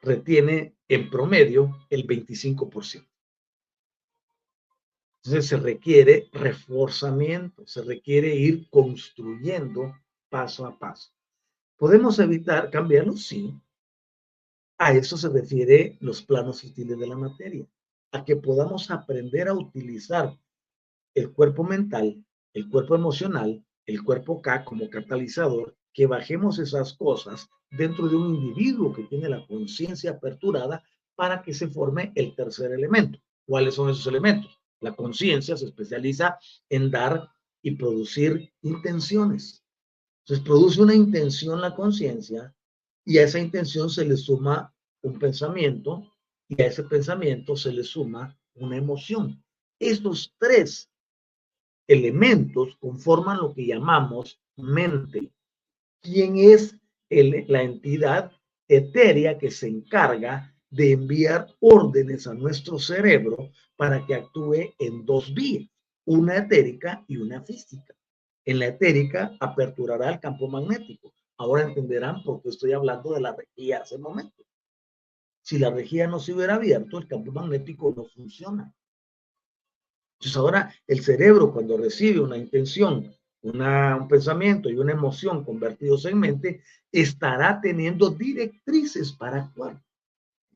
retiene 0.00 0.76
en 0.88 1.10
promedio 1.10 1.86
el 1.90 2.06
25%. 2.06 3.04
Entonces 5.16 5.46
se 5.48 5.56
requiere 5.56 6.28
reforzamiento, 6.32 7.66
se 7.66 7.82
requiere 7.82 8.34
ir 8.36 8.68
construyendo 8.70 9.92
paso 10.28 10.66
a 10.66 10.78
paso. 10.78 11.10
¿Podemos 11.76 12.18
evitar 12.20 12.70
cambiarlo? 12.70 13.16
Sí. 13.16 13.52
A 14.78 14.92
eso 14.92 15.16
se 15.16 15.30
refiere 15.30 15.96
los 16.00 16.22
planos 16.22 16.58
sutiles 16.58 16.98
de 16.98 17.06
la 17.06 17.16
materia 17.16 17.66
a 18.12 18.24
que 18.24 18.36
podamos 18.36 18.90
aprender 18.92 19.48
a 19.48 19.54
utilizar 19.54 20.38
el 21.14 21.32
cuerpo 21.32 21.64
mental, 21.64 22.24
el 22.52 22.68
cuerpo 22.68 22.94
emocional, 22.94 23.64
el 23.86 24.04
cuerpo 24.04 24.40
K 24.40 24.64
como 24.64 24.88
catalizador 24.88 25.76
que 25.94 26.06
bajemos 26.06 26.58
esas 26.58 26.92
cosas 26.94 27.48
dentro 27.70 28.08
de 28.08 28.16
un 28.16 28.34
individuo 28.34 28.92
que 28.92 29.04
tiene 29.04 29.28
la 29.28 29.46
conciencia 29.46 30.10
aperturada 30.10 30.82
para 31.14 31.40
que 31.40 31.54
se 31.54 31.68
forme 31.68 32.12
el 32.16 32.34
tercer 32.34 32.72
elemento. 32.72 33.18
¿Cuáles 33.46 33.76
son 33.76 33.88
esos 33.88 34.06
elementos? 34.08 34.60
La 34.80 34.94
conciencia 34.94 35.56
se 35.56 35.66
especializa 35.66 36.38
en 36.68 36.90
dar 36.90 37.30
y 37.62 37.70
producir 37.72 38.52
intenciones. 38.62 39.64
Entonces 40.24 40.44
produce 40.44 40.82
una 40.82 40.94
intención 40.94 41.60
la 41.60 41.74
conciencia 41.74 42.54
y 43.04 43.18
a 43.18 43.24
esa 43.24 43.38
intención 43.38 43.88
se 43.88 44.04
le 44.04 44.16
suma 44.16 44.74
un 45.02 45.18
pensamiento 45.18 46.10
y 46.48 46.60
a 46.60 46.66
ese 46.66 46.82
pensamiento 46.84 47.56
se 47.56 47.72
le 47.72 47.84
suma 47.84 48.38
una 48.54 48.76
emoción. 48.76 49.42
Estos 49.78 50.34
tres 50.38 50.90
elementos 51.86 52.76
conforman 52.80 53.38
lo 53.38 53.54
que 53.54 53.66
llamamos 53.66 54.40
mente. 54.56 55.32
¿Quién 56.04 56.36
es 56.36 56.76
la 57.08 57.62
entidad 57.62 58.30
etérea 58.68 59.38
que 59.38 59.50
se 59.50 59.68
encarga 59.68 60.54
de 60.68 60.92
enviar 60.92 61.46
órdenes 61.60 62.26
a 62.26 62.34
nuestro 62.34 62.78
cerebro 62.78 63.50
para 63.74 64.04
que 64.04 64.14
actúe 64.14 64.74
en 64.78 65.06
dos 65.06 65.32
vías, 65.32 65.66
una 66.04 66.36
etérica 66.36 67.02
y 67.08 67.16
una 67.16 67.40
física? 67.42 67.94
En 68.44 68.58
la 68.58 68.66
etérica 68.66 69.34
aperturará 69.40 70.10
el 70.10 70.20
campo 70.20 70.46
magnético. 70.46 71.14
Ahora 71.38 71.62
entenderán 71.62 72.22
por 72.22 72.42
qué 72.42 72.50
estoy 72.50 72.74
hablando 72.74 73.14
de 73.14 73.22
la 73.22 73.34
rejilla 73.34 73.78
hace 73.78 73.96
un 73.96 74.02
momento. 74.02 74.44
Si 75.40 75.58
la 75.58 75.70
rejilla 75.70 76.06
no 76.06 76.18
se 76.18 76.34
hubiera 76.34 76.56
abierto, 76.56 76.98
el 76.98 77.08
campo 77.08 77.32
magnético 77.32 77.94
no 77.96 78.04
funciona. 78.04 78.74
Entonces 80.18 80.36
ahora 80.36 80.74
el 80.86 81.00
cerebro 81.02 81.50
cuando 81.50 81.78
recibe 81.78 82.20
una 82.20 82.36
intención, 82.36 83.10
un 83.44 84.08
pensamiento 84.08 84.70
y 84.70 84.76
una 84.76 84.92
emoción 84.92 85.44
convertidos 85.44 86.06
en 86.06 86.18
mente, 86.18 86.62
estará 86.90 87.60
teniendo 87.60 88.08
directrices 88.08 89.12
para 89.12 89.42
actuar. 89.42 89.80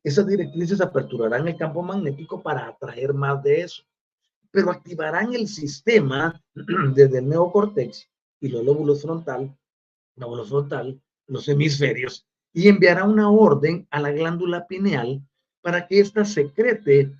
Esas 0.02 0.26
directrices 0.26 0.80
aperturarán 0.80 1.46
el 1.48 1.56
campo 1.56 1.82
magnético 1.82 2.42
para 2.42 2.66
atraer 2.66 3.12
más 3.12 3.42
de 3.42 3.60
eso, 3.60 3.82
pero 4.50 4.70
activarán 4.70 5.34
el 5.34 5.46
sistema 5.48 6.42
desde 6.94 7.18
el 7.18 7.28
neocortex 7.28 8.08
y 8.40 8.48
los 8.48 8.64
lóbulos 8.64 9.02
frontal, 9.02 9.54
lóbulos 10.16 10.48
frontal, 10.48 10.98
los 11.26 11.46
hemisferios, 11.48 12.26
y 12.54 12.68
enviará 12.68 13.04
una 13.04 13.30
orden 13.30 13.86
a 13.90 14.00
la 14.00 14.10
glándula 14.12 14.66
pineal 14.66 15.22
para 15.60 15.86
que 15.86 16.00
ésta 16.00 16.24
secrete 16.24 17.12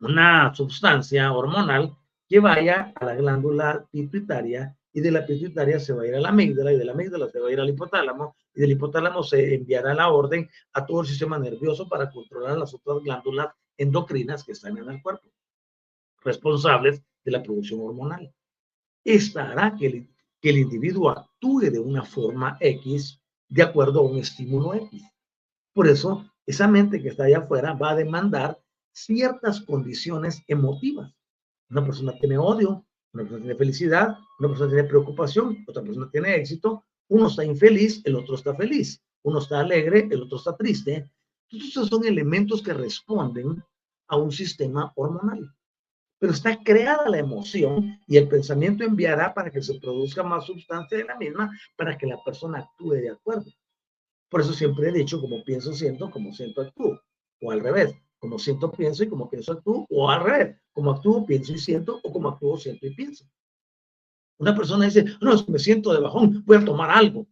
una 0.00 0.52
sustancia 0.54 1.32
hormonal 1.32 1.96
que 2.28 2.40
vaya 2.40 2.92
a 2.96 3.04
la 3.04 3.14
glándula 3.14 3.86
pituitaria 3.92 4.76
y 4.92 5.00
de 5.00 5.10
la 5.10 5.26
pituitaria 5.26 5.78
se 5.78 5.92
va 5.92 6.02
a 6.02 6.06
ir 6.06 6.14
a 6.14 6.20
la 6.20 6.30
amígdala 6.30 6.72
y 6.72 6.76
de 6.76 6.84
la 6.84 6.92
amígdala 6.92 7.28
se 7.28 7.38
va 7.38 7.48
a 7.48 7.52
ir 7.52 7.60
al 7.60 7.68
hipotálamo 7.68 8.36
y 8.54 8.60
del 8.60 8.72
hipotálamo 8.72 9.22
se 9.22 9.54
enviará 9.54 9.94
la 9.94 10.08
orden 10.08 10.48
a 10.72 10.86
todo 10.86 11.02
el 11.02 11.06
sistema 11.06 11.38
nervioso 11.38 11.88
para 11.88 12.10
controlar 12.10 12.58
las 12.58 12.74
otras 12.74 13.02
glándulas 13.02 13.54
endocrinas 13.76 14.44
que 14.44 14.52
están 14.52 14.76
en 14.78 14.90
el 14.90 15.02
cuerpo, 15.02 15.28
responsables 16.22 17.02
de 17.24 17.30
la 17.30 17.42
producción 17.42 17.80
hormonal. 17.80 18.32
Esta 19.04 19.50
hará 19.50 19.76
que 19.76 19.86
el, 19.86 20.08
que 20.40 20.50
el 20.50 20.58
individuo 20.58 21.10
actúe 21.10 21.70
de 21.70 21.78
una 21.78 22.04
forma 22.04 22.56
X 22.60 23.20
de 23.48 23.62
acuerdo 23.62 24.00
a 24.00 24.02
un 24.02 24.18
estímulo 24.18 24.74
X. 24.74 25.02
Por 25.72 25.86
eso, 25.86 26.28
esa 26.44 26.66
mente 26.66 27.00
que 27.00 27.08
está 27.08 27.24
allá 27.24 27.38
afuera 27.38 27.74
va 27.74 27.90
a 27.90 27.96
demandar 27.96 28.60
ciertas 28.92 29.60
condiciones 29.60 30.42
emotivas. 30.48 31.14
Una 31.70 31.84
persona 31.84 32.18
tiene 32.18 32.38
odio, 32.38 32.84
una 33.12 33.22
persona 33.22 33.40
tiene 33.42 33.58
felicidad, 33.58 34.18
una 34.38 34.48
persona 34.48 34.70
tiene 34.70 34.88
preocupación, 34.88 35.64
otra 35.66 35.82
persona 35.82 36.08
tiene 36.10 36.36
éxito, 36.36 36.84
uno 37.08 37.28
está 37.28 37.44
infeliz, 37.44 38.02
el 38.04 38.16
otro 38.16 38.34
está 38.34 38.54
feliz, 38.54 39.02
uno 39.22 39.38
está 39.38 39.60
alegre, 39.60 40.08
el 40.10 40.22
otro 40.22 40.38
está 40.38 40.56
triste. 40.56 41.10
Entonces, 41.50 41.88
son 41.88 42.04
elementos 42.04 42.62
que 42.62 42.74
responden 42.74 43.62
a 44.08 44.16
un 44.16 44.30
sistema 44.30 44.92
hormonal. 44.96 45.54
Pero 46.18 46.32
está 46.32 46.62
creada 46.62 47.08
la 47.08 47.18
emoción 47.18 48.00
y 48.06 48.16
el 48.16 48.28
pensamiento 48.28 48.84
enviará 48.84 49.32
para 49.32 49.50
que 49.50 49.62
se 49.62 49.78
produzca 49.78 50.22
más 50.22 50.46
sustancia 50.46 50.98
de 50.98 51.04
la 51.04 51.16
misma 51.16 51.50
para 51.76 51.96
que 51.96 52.06
la 52.06 52.22
persona 52.24 52.58
actúe 52.58 52.94
de 52.94 53.10
acuerdo. 53.10 53.50
Por 54.28 54.40
eso 54.40 54.52
siempre 54.52 54.88
he 54.88 54.92
dicho, 54.92 55.20
como 55.20 55.42
pienso, 55.44 55.72
siento, 55.72 56.10
como 56.10 56.32
siento, 56.34 56.60
actúo. 56.60 57.00
O 57.40 57.52
al 57.52 57.60
revés, 57.60 57.94
como 58.18 58.38
siento, 58.38 58.70
pienso 58.72 59.04
y 59.04 59.08
como 59.08 59.28
pienso, 59.30 59.52
actúo, 59.52 59.86
o 59.88 60.10
al 60.10 60.22
revés, 60.22 60.56
como 60.72 60.90
actúo, 60.90 61.24
pienso 61.24 61.52
y 61.52 61.58
siento, 61.58 62.00
o 62.02 62.12
como 62.12 62.28
actúo, 62.28 62.58
siento 62.58 62.86
y 62.86 62.94
pienso. 62.94 63.24
Una 64.38 64.54
persona 64.54 64.84
dice, 64.84 65.04
no, 65.20 65.32
me 65.48 65.58
siento 65.58 65.92
de 65.92 66.00
bajón, 66.00 66.44
voy 66.44 66.56
a 66.56 66.64
tomar 66.64 66.90
algo. 66.90 67.26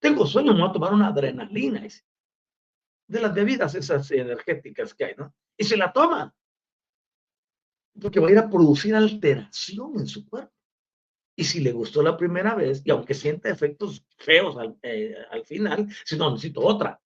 Tengo 0.00 0.26
sueño, 0.26 0.52
me 0.52 0.60
voy 0.60 0.70
a 0.70 0.72
tomar 0.72 0.92
una 0.92 1.08
adrenalina. 1.08 1.86
De 3.06 3.20
las 3.20 3.34
bebidas 3.34 3.74
esas 3.74 4.10
energéticas 4.10 4.94
que 4.94 5.04
hay, 5.04 5.14
¿no? 5.16 5.34
Y 5.56 5.64
se 5.64 5.76
la 5.76 5.92
toma. 5.92 6.34
Porque 8.00 8.20
va 8.20 8.28
a 8.28 8.32
ir 8.32 8.38
a 8.38 8.50
producir 8.50 8.94
alteración 8.94 9.98
en 9.98 10.06
su 10.06 10.28
cuerpo. 10.28 10.52
Y 11.36 11.44
si 11.44 11.60
le 11.60 11.72
gustó 11.72 12.02
la 12.02 12.16
primera 12.16 12.54
vez, 12.54 12.82
y 12.84 12.90
aunque 12.90 13.14
sienta 13.14 13.48
efectos 13.48 14.04
feos 14.16 14.56
al, 14.56 14.76
eh, 14.82 15.14
al 15.30 15.44
final, 15.44 15.88
si 16.04 16.16
no, 16.16 16.30
necesito 16.32 16.60
otra. 16.60 17.00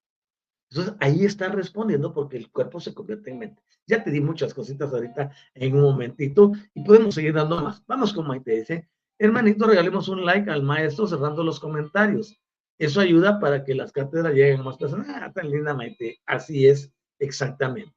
Entonces 0.72 0.94
ahí 1.00 1.26
está 1.26 1.48
respondiendo 1.48 2.14
porque 2.14 2.38
el 2.38 2.50
cuerpo 2.50 2.80
se 2.80 2.94
convierte 2.94 3.30
en 3.30 3.38
mente. 3.40 3.62
Ya 3.86 4.02
te 4.02 4.10
di 4.10 4.22
muchas 4.22 4.54
cositas 4.54 4.90
ahorita 4.90 5.30
en 5.54 5.76
un 5.76 5.82
momentito 5.82 6.52
y 6.72 6.82
podemos 6.82 7.14
seguir 7.14 7.34
dando 7.34 7.60
más. 7.60 7.82
Vamos 7.86 8.14
con 8.14 8.26
Maite. 8.26 8.56
Dice, 8.56 8.88
hermanito, 9.18 9.66
regalemos 9.66 10.08
un 10.08 10.24
like 10.24 10.50
al 10.50 10.62
maestro 10.62 11.06
cerrando 11.06 11.44
los 11.44 11.60
comentarios. 11.60 12.40
Eso 12.78 13.02
ayuda 13.02 13.38
para 13.38 13.64
que 13.64 13.74
las 13.74 13.92
cátedras 13.92 14.32
lleguen 14.32 14.60
a 14.60 14.62
más 14.62 14.78
personas. 14.78 15.08
Ah, 15.10 15.30
tan 15.30 15.50
linda 15.50 15.74
Maite. 15.74 16.20
Así 16.24 16.66
es, 16.66 16.90
exactamente. 17.18 17.92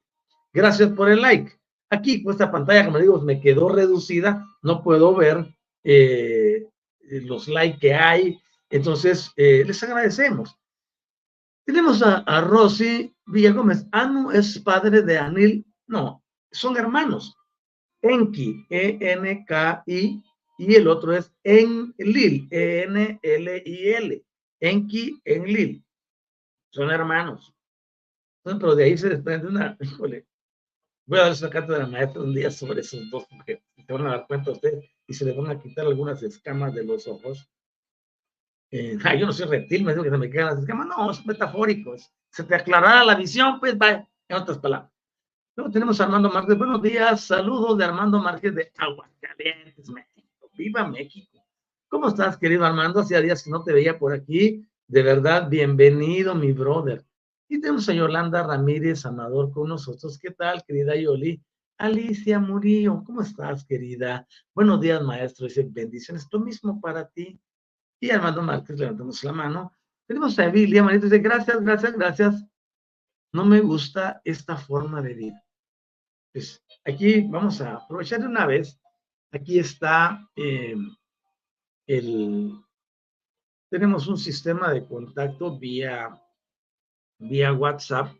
Gracias 0.51 0.89
por 0.89 1.09
el 1.09 1.21
like. 1.21 1.53
Aquí, 1.89 2.23
con 2.23 2.33
esta 2.33 2.51
pantalla, 2.51 2.83
como 2.83 2.99
digo, 2.99 3.21
me 3.21 3.39
quedó 3.39 3.69
reducida. 3.69 4.45
No 4.61 4.83
puedo 4.83 5.15
ver 5.15 5.47
eh, 5.85 6.67
los 6.99 7.47
likes 7.47 7.79
que 7.79 7.93
hay. 7.93 8.37
Entonces, 8.69 9.31
eh, 9.37 9.63
les 9.65 9.81
agradecemos. 9.81 10.57
Tenemos 11.65 12.01
a, 12.01 12.17
a 12.19 12.41
Rosy 12.41 13.15
Villagómez. 13.25 13.87
Anu 13.91 14.31
es 14.31 14.59
padre 14.59 15.01
de 15.01 15.17
Anil. 15.17 15.65
No, 15.87 16.23
son 16.51 16.77
hermanos. 16.77 17.35
Enki, 18.01 18.65
E-N-K-I, 18.69 20.23
y 20.57 20.75
el 20.75 20.87
otro 20.87 21.13
es 21.13 21.33
Enlil, 21.43 22.47
E-N-L-I-L. 22.51 24.25
Enki, 24.59 25.21
Enlil. 25.25 25.83
Son 26.71 26.91
hermanos. 26.91 27.53
pero 28.43 28.75
de 28.75 28.83
ahí 28.83 28.97
se 28.97 29.09
desprende 29.09 29.47
una, 29.47 29.75
híjole, 29.81 30.27
voy 31.07 31.19
a 31.19 31.23
dar 31.23 31.31
esa 31.31 31.49
carta 31.49 31.73
de 31.73 31.79
la 31.79 31.87
maestra 31.87 32.21
un 32.21 32.33
día 32.33 32.51
sobre 32.51 32.81
esos 32.81 33.09
dos, 33.09 33.25
porque 33.27 33.63
te 33.85 33.93
van 33.93 34.07
a 34.07 34.11
dar 34.11 34.27
cuenta 34.27 34.51
a 34.51 34.53
usted 34.53 34.83
y 35.07 35.13
se 35.13 35.25
le 35.25 35.33
van 35.33 35.49
a 35.49 35.59
quitar 35.59 35.85
algunas 35.87 36.21
escamas 36.21 36.73
de 36.75 36.83
los 36.83 37.07
ojos 37.07 37.49
yo 39.19 39.25
no 39.25 39.33
soy 39.33 39.47
reptil, 39.47 39.83
me 39.83 39.93
digo 39.93 40.03
que 40.03 40.09
se 40.09 40.17
me 40.17 40.29
quedan 40.29 40.47
las 40.47 40.59
escamas. 40.59 40.87
No, 40.87 41.11
es 41.11 41.25
metafórico. 41.25 41.95
Se 42.29 42.43
te 42.43 42.55
aclarará 42.55 43.03
la 43.03 43.15
visión, 43.15 43.59
pues 43.59 43.75
va, 43.75 44.07
en 44.27 44.37
otras 44.37 44.57
palabras. 44.57 44.91
Luego 45.55 45.71
tenemos 45.71 46.01
a 46.01 46.03
Armando 46.03 46.29
Márquez. 46.29 46.57
Buenos 46.57 46.81
días, 46.81 47.21
saludos 47.21 47.77
de 47.77 47.85
Armando 47.85 48.19
Márquez 48.19 48.53
de 48.55 48.71
Aguascalientes, 48.77 49.89
México. 49.89 50.51
¡Viva 50.57 50.85
México! 50.85 51.45
¿Cómo 51.87 52.09
estás, 52.09 52.37
querido 52.37 52.65
Armando? 52.65 52.99
Hacía 52.99 53.21
días 53.21 53.43
que 53.43 53.51
no 53.51 53.63
te 53.63 53.71
veía 53.71 53.97
por 53.97 54.11
aquí. 54.11 54.67
De 54.87 55.01
verdad, 55.01 55.49
bienvenido, 55.49 56.35
mi 56.35 56.51
brother. 56.51 57.05
Y 57.47 57.61
tenemos 57.61 57.87
a 57.87 57.93
Yolanda 57.93 58.43
Ramírez 58.43 59.05
Amador 59.05 59.51
con 59.51 59.69
nosotros. 59.69 60.19
¿Qué 60.19 60.31
tal, 60.31 60.63
querida 60.65 60.95
Yoli? 60.95 61.41
Alicia 61.77 62.39
Murillo, 62.39 63.03
¿cómo 63.05 63.21
estás, 63.21 63.65
querida? 63.65 64.27
Buenos 64.53 64.81
días, 64.81 65.01
maestro. 65.03 65.47
Dice, 65.47 65.65
bendiciones. 65.69 66.27
Lo 66.31 66.39
mismo 66.39 66.81
para 66.81 67.07
ti. 67.07 67.39
Y 67.99 68.11
Armando 68.11 68.41
Márquez 68.41 68.79
levantamos 68.79 69.23
la 69.23 69.31
mano. 69.31 69.73
Tenemos 70.07 70.37
a 70.37 70.45
Emilia 70.45 70.83
Marita 70.83 71.05
dice, 71.05 71.19
gracias, 71.19 71.61
gracias, 71.61 71.93
gracias. 71.93 72.45
No 73.33 73.45
me 73.45 73.61
gusta 73.61 74.21
esta 74.23 74.57
forma 74.57 75.01
de 75.01 75.13
vida. 75.13 75.45
Pues 76.31 76.63
aquí 76.83 77.21
vamos 77.21 77.61
a 77.61 77.75
aprovechar 77.75 78.21
de 78.21 78.27
una 78.27 78.45
vez. 78.45 78.79
Aquí 79.31 79.59
está 79.59 80.29
em, 80.35 80.95
el... 81.87 82.53
Tenemos 83.69 84.07
un 84.07 84.17
sistema 84.17 84.71
de 84.71 84.85
contacto 84.85 85.57
vía, 85.57 86.21
vía 87.19 87.51
WhatsApp 87.51 88.15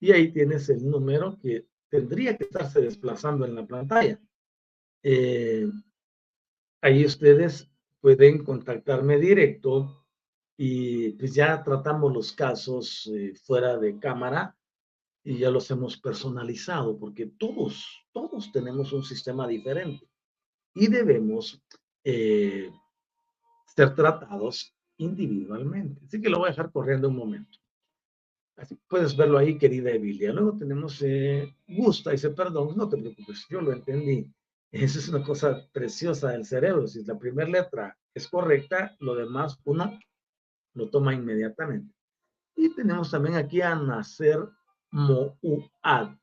y 0.00 0.12
ahí 0.12 0.32
tienes 0.32 0.68
el 0.68 0.88
número 0.88 1.38
que 1.40 1.66
tendría 1.90 2.36
que 2.36 2.44
estarse 2.44 2.80
desplazando 2.80 3.44
en 3.44 3.54
la 3.54 3.66
pantalla. 3.66 4.20
Eh, 5.02 5.70
ahí 6.80 7.04
ustedes 7.04 7.70
pueden 8.04 8.44
contactarme 8.44 9.16
directo 9.16 10.04
y 10.58 11.12
pues 11.12 11.34
ya 11.34 11.62
tratamos 11.64 12.12
los 12.12 12.32
casos 12.34 13.10
eh, 13.10 13.32
fuera 13.34 13.78
de 13.78 13.98
cámara 13.98 14.54
y 15.22 15.38
ya 15.38 15.48
los 15.48 15.70
hemos 15.70 15.96
personalizado 15.96 16.98
porque 16.98 17.28
todos, 17.38 18.04
todos 18.12 18.52
tenemos 18.52 18.92
un 18.92 19.04
sistema 19.04 19.48
diferente 19.48 20.06
y 20.74 20.88
debemos 20.88 21.62
eh, 22.04 22.70
ser 23.74 23.94
tratados 23.94 24.76
individualmente. 24.98 26.04
Así 26.04 26.20
que 26.20 26.28
lo 26.28 26.40
voy 26.40 26.48
a 26.48 26.50
dejar 26.50 26.70
corriendo 26.72 27.08
un 27.08 27.16
momento. 27.16 27.58
Así 28.56 28.78
puedes 28.86 29.16
verlo 29.16 29.38
ahí, 29.38 29.56
querida 29.56 29.90
Evilia. 29.92 30.30
Luego 30.30 30.58
tenemos 30.58 31.00
eh, 31.00 31.56
Gusta, 31.66 32.10
dice, 32.10 32.28
perdón, 32.28 32.76
no 32.76 32.86
te 32.86 32.98
preocupes, 32.98 33.46
yo 33.48 33.62
lo 33.62 33.72
entendí. 33.72 34.30
Esa 34.74 34.98
es 34.98 35.08
una 35.08 35.22
cosa 35.22 35.68
preciosa 35.70 36.32
del 36.32 36.44
cerebro. 36.44 36.88
Si 36.88 37.04
la 37.04 37.16
primera 37.16 37.48
letra 37.48 37.96
es 38.12 38.26
correcta, 38.26 38.96
lo 38.98 39.14
demás, 39.14 39.56
una, 39.62 40.00
lo 40.72 40.90
toma 40.90 41.14
inmediatamente. 41.14 41.94
Y 42.56 42.74
tenemos 42.74 43.08
también 43.12 43.36
aquí 43.36 43.60
a 43.60 43.76
Nacer 43.76 44.40
Mo'uad. 44.90 46.16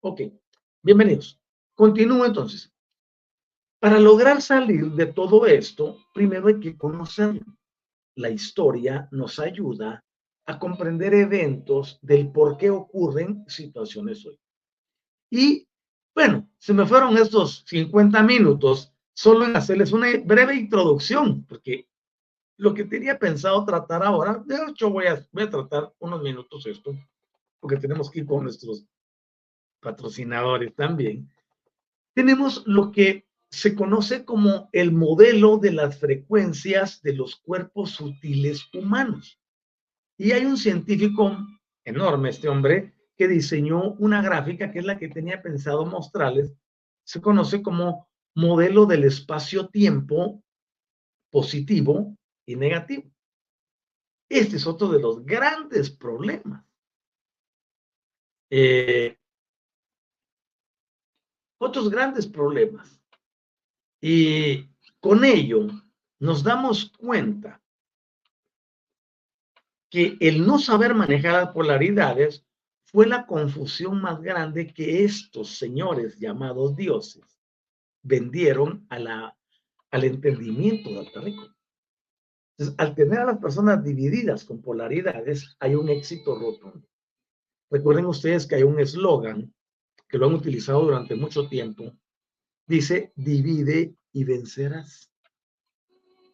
Ok, 0.00 0.22
bienvenidos. 0.82 1.38
Continúo 1.74 2.24
entonces. 2.24 2.72
Para 3.78 4.00
lograr 4.00 4.40
salir 4.40 4.90
de 4.92 5.04
todo 5.04 5.44
esto, 5.44 5.98
primero 6.14 6.48
hay 6.48 6.60
que 6.60 6.78
conocerlo. 6.78 7.44
La 8.16 8.30
historia 8.30 9.08
nos 9.10 9.38
ayuda 9.38 10.02
a 10.46 10.58
comprender 10.58 11.12
eventos 11.12 11.98
del 12.00 12.32
por 12.32 12.56
qué 12.56 12.70
ocurren 12.70 13.44
situaciones 13.46 14.24
hoy. 14.24 14.40
Y 15.30 15.68
bueno, 16.14 16.48
se 16.58 16.72
me 16.72 16.86
fueron 16.86 17.16
estos 17.18 17.64
50 17.66 18.22
minutos 18.22 18.92
solo 19.12 19.44
en 19.44 19.56
hacerles 19.56 19.92
una 19.92 20.08
breve 20.24 20.54
introducción, 20.54 21.44
porque 21.44 21.88
lo 22.56 22.72
que 22.72 22.84
tenía 22.84 23.18
pensado 23.18 23.64
tratar 23.64 24.04
ahora, 24.04 24.42
de 24.46 24.56
hecho 24.68 24.90
voy 24.90 25.06
a, 25.06 25.26
voy 25.32 25.42
a 25.44 25.50
tratar 25.50 25.92
unos 25.98 26.22
minutos 26.22 26.66
esto, 26.66 26.96
porque 27.60 27.76
tenemos 27.76 28.10
que 28.10 28.20
ir 28.20 28.26
con 28.26 28.44
nuestros 28.44 28.84
patrocinadores 29.80 30.74
también. 30.74 31.30
Tenemos 32.14 32.62
lo 32.66 32.92
que 32.92 33.26
se 33.50 33.74
conoce 33.74 34.24
como 34.24 34.68
el 34.72 34.92
modelo 34.92 35.58
de 35.58 35.72
las 35.72 35.98
frecuencias 35.98 37.02
de 37.02 37.14
los 37.14 37.36
cuerpos 37.36 37.90
sutiles 37.90 38.68
humanos. 38.72 39.38
Y 40.16 40.32
hay 40.32 40.44
un 40.44 40.56
científico 40.56 41.36
enorme, 41.84 42.30
este 42.30 42.48
hombre, 42.48 42.94
que 43.16 43.28
diseñó 43.28 43.92
una 43.94 44.22
gráfica 44.22 44.70
que 44.72 44.80
es 44.80 44.84
la 44.84 44.98
que 44.98 45.08
tenía 45.08 45.42
pensado 45.42 45.86
mostrarles, 45.86 46.52
se 47.04 47.20
conoce 47.20 47.62
como 47.62 48.08
modelo 48.34 48.86
del 48.86 49.04
espacio-tiempo 49.04 50.42
positivo 51.30 52.16
y 52.46 52.56
negativo. 52.56 53.10
Este 54.28 54.56
es 54.56 54.66
otro 54.66 54.88
de 54.88 55.00
los 55.00 55.24
grandes 55.24 55.90
problemas. 55.90 56.64
Eh, 58.50 59.18
otros 61.58 61.90
grandes 61.90 62.26
problemas. 62.26 63.00
Y 64.00 64.68
con 65.00 65.24
ello 65.24 65.66
nos 66.18 66.42
damos 66.42 66.90
cuenta 66.90 67.60
que 69.90 70.16
el 70.20 70.46
no 70.46 70.58
saber 70.58 70.94
manejar 70.94 71.32
las 71.34 71.52
polaridades 71.52 72.44
fue 72.94 73.08
la 73.08 73.26
confusión 73.26 74.00
más 74.00 74.22
grande 74.22 74.72
que 74.72 75.02
estos 75.02 75.58
señores 75.58 76.16
llamados 76.16 76.76
dioses 76.76 77.40
vendieron 78.04 78.86
a 78.88 79.34
al 79.90 80.04
entendimiento 80.04 80.90
de 80.90 80.98
Alta 81.00 81.20
Entonces, 81.20 82.74
al 82.78 82.94
tener 82.94 83.18
a 83.18 83.24
las 83.24 83.38
personas 83.38 83.82
divididas 83.82 84.44
con 84.44 84.62
polaridades, 84.62 85.56
hay 85.58 85.74
un 85.74 85.88
éxito 85.88 86.38
rotundo. 86.38 86.86
Recuerden 87.68 88.06
ustedes 88.06 88.46
que 88.46 88.54
hay 88.54 88.62
un 88.62 88.78
eslogan 88.78 89.52
que 90.08 90.16
lo 90.16 90.26
han 90.26 90.34
utilizado 90.34 90.84
durante 90.84 91.16
mucho 91.16 91.48
tiempo. 91.48 91.92
Dice, 92.64 93.12
divide 93.16 93.96
y 94.12 94.22
vencerás. 94.22 95.10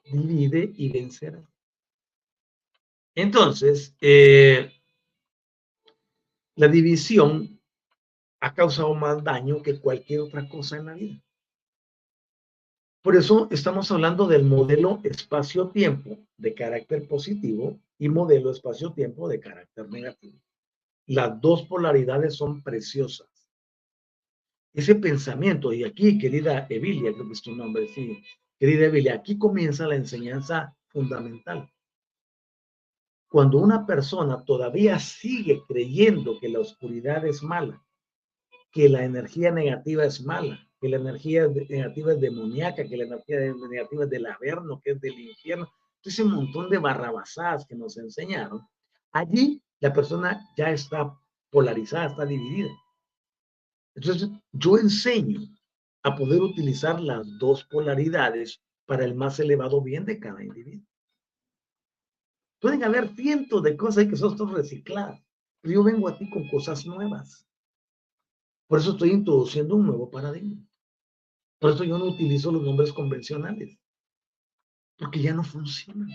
Divide 0.05 0.71
y 0.75 0.93
vencerás. 0.93 1.49
Entonces, 3.15 3.97
eh, 4.03 4.80
la 6.61 6.69
división 6.69 7.59
ha 8.39 8.53
causado 8.53 8.95
más 8.95 9.25
daño 9.25 9.63
que 9.63 9.81
cualquier 9.81 10.21
otra 10.21 10.47
cosa 10.47 10.77
en 10.77 10.85
la 10.85 10.93
vida. 10.93 11.25
Por 13.03 13.17
eso 13.17 13.49
estamos 13.51 13.91
hablando 13.91 14.27
del 14.27 14.45
modelo 14.45 15.01
espacio-tiempo 15.03 16.19
de 16.37 16.53
carácter 16.53 17.09
positivo 17.09 17.81
y 17.99 18.11
modelo 18.11 18.51
espacio-tiempo 18.51 19.27
de 19.27 19.41
carácter 19.41 19.89
negativo. 19.89 20.39
Las 21.07 21.41
dos 21.41 21.63
polaridades 21.63 22.37
son 22.37 22.63
preciosas. 22.63 23.49
Ese 24.75 24.97
pensamiento, 24.97 25.73
y 25.73 25.85
aquí, 25.85 26.19
querida 26.19 26.67
Evilia, 26.69 27.15
creo 27.15 27.27
que 27.27 27.33
es 27.33 27.41
tu 27.41 27.57
nombre, 27.57 27.89
sí, 27.89 28.23
querida 28.59 28.85
Evilia, 28.85 29.15
aquí 29.15 29.39
comienza 29.39 29.87
la 29.87 29.97
enseñanza 29.97 30.77
fundamental. 30.89 31.73
Cuando 33.31 33.59
una 33.59 33.87
persona 33.87 34.45
todavía 34.45 34.99
sigue 34.99 35.63
creyendo 35.69 36.41
que 36.41 36.49
la 36.49 36.59
oscuridad 36.59 37.25
es 37.25 37.45
mala, 37.45 37.81
que 38.73 38.89
la 38.89 39.05
energía 39.05 39.53
negativa 39.53 40.05
es 40.05 40.21
mala, 40.21 40.69
que 40.81 40.89
la 40.89 40.97
energía 40.97 41.47
negativa 41.47 42.13
es 42.13 42.21
demoníaca, 42.21 42.89
que 42.89 42.97
la 42.97 43.05
energía 43.05 43.39
negativa 43.39 44.03
es 44.03 44.11
del 44.11 44.27
averno, 44.27 44.81
que 44.83 44.91
es 44.91 45.01
del 45.01 45.17
infierno, 45.17 45.71
ese 46.03 46.25
montón 46.25 46.71
de 46.71 46.79
barrabasadas 46.79 47.65
que 47.67 47.77
nos 47.77 47.97
enseñaron, 47.99 48.67
allí 49.13 49.63
la 49.79 49.93
persona 49.93 50.45
ya 50.57 50.73
está 50.73 51.17
polarizada, 51.51 52.07
está 52.07 52.27
dividida. 52.27 52.71
Entonces, 53.95 54.29
yo 54.51 54.77
enseño 54.77 55.43
a 56.03 56.17
poder 56.17 56.41
utilizar 56.43 57.01
las 57.01 57.39
dos 57.39 57.63
polaridades 57.63 58.61
para 58.87 59.05
el 59.05 59.15
más 59.15 59.39
elevado 59.39 59.81
bien 59.83 60.05
de 60.05 60.19
cada 60.19 60.43
individuo. 60.43 60.90
Pueden 62.61 62.85
haber 62.85 63.15
cientos 63.15 63.63
de 63.63 63.77
cosas 63.77 64.07
que 64.07 64.17
son 64.17 64.55
recicladas, 64.55 65.21
pero 65.61 65.75
yo 65.75 65.85
vengo 65.85 66.09
a 66.09 66.17
ti 66.17 66.29
con 66.29 66.47
cosas 66.49 66.87
nuevas. 66.87 67.47
Por 68.69 68.79
eso 68.79 68.93
estoy 68.93 69.11
introduciendo 69.11 69.77
un 69.77 69.87
nuevo 69.87 70.11
paradigma. 70.11 70.63
Por 71.59 71.73
eso 71.73 71.85
yo 71.85 71.99
no 71.99 72.05
utilizo 72.05 72.53
los 72.53 72.63
nombres 72.63 72.93
convencionales, 72.93 73.79
porque 74.97 75.21
ya 75.21 75.35
no 75.35 75.43
funcionan. 75.43 76.11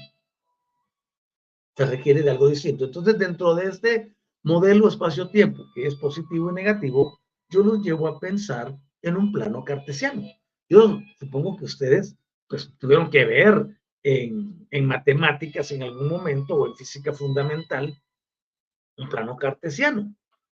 Se 1.75 1.85
requiere 1.85 2.21
de 2.21 2.29
algo 2.29 2.47
distinto. 2.47 2.85
Entonces, 2.85 3.17
dentro 3.17 3.53
de 3.55 3.65
este 3.65 4.15
modelo 4.43 4.87
espacio-tiempo, 4.87 5.65
que 5.73 5.87
es 5.87 5.95
positivo 5.95 6.51
y 6.51 6.53
negativo, 6.53 7.19
yo 7.49 7.63
los 7.63 7.81
llevo 7.83 8.07
a 8.07 8.19
pensar 8.19 8.77
en 9.01 9.17
un 9.17 9.31
plano 9.31 9.63
cartesiano. 9.63 10.23
Yo 10.69 10.99
supongo 11.19 11.57
que 11.57 11.65
ustedes 11.65 12.15
pues, 12.47 12.71
tuvieron 12.77 13.09
que 13.09 13.25
ver 13.25 13.77
en, 14.05 14.85
matemáticas 14.85 15.71
en 15.71 15.81
algún 15.81 16.07
momento 16.07 16.55
o 16.55 16.67
en 16.67 16.75
física 16.75 17.11
fundamental 17.11 17.99
un 18.97 19.09
plano 19.09 19.35
cartesiano. 19.35 20.01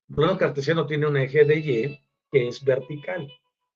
Un 0.09 0.15
plano 0.15 0.37
cartesiano 0.37 0.87
tiene 0.87 1.05
un 1.05 1.17
eje 1.17 1.45
de 1.45 1.59
Y 1.59 2.03
que 2.31 2.47
es 2.47 2.63
vertical, 2.63 3.31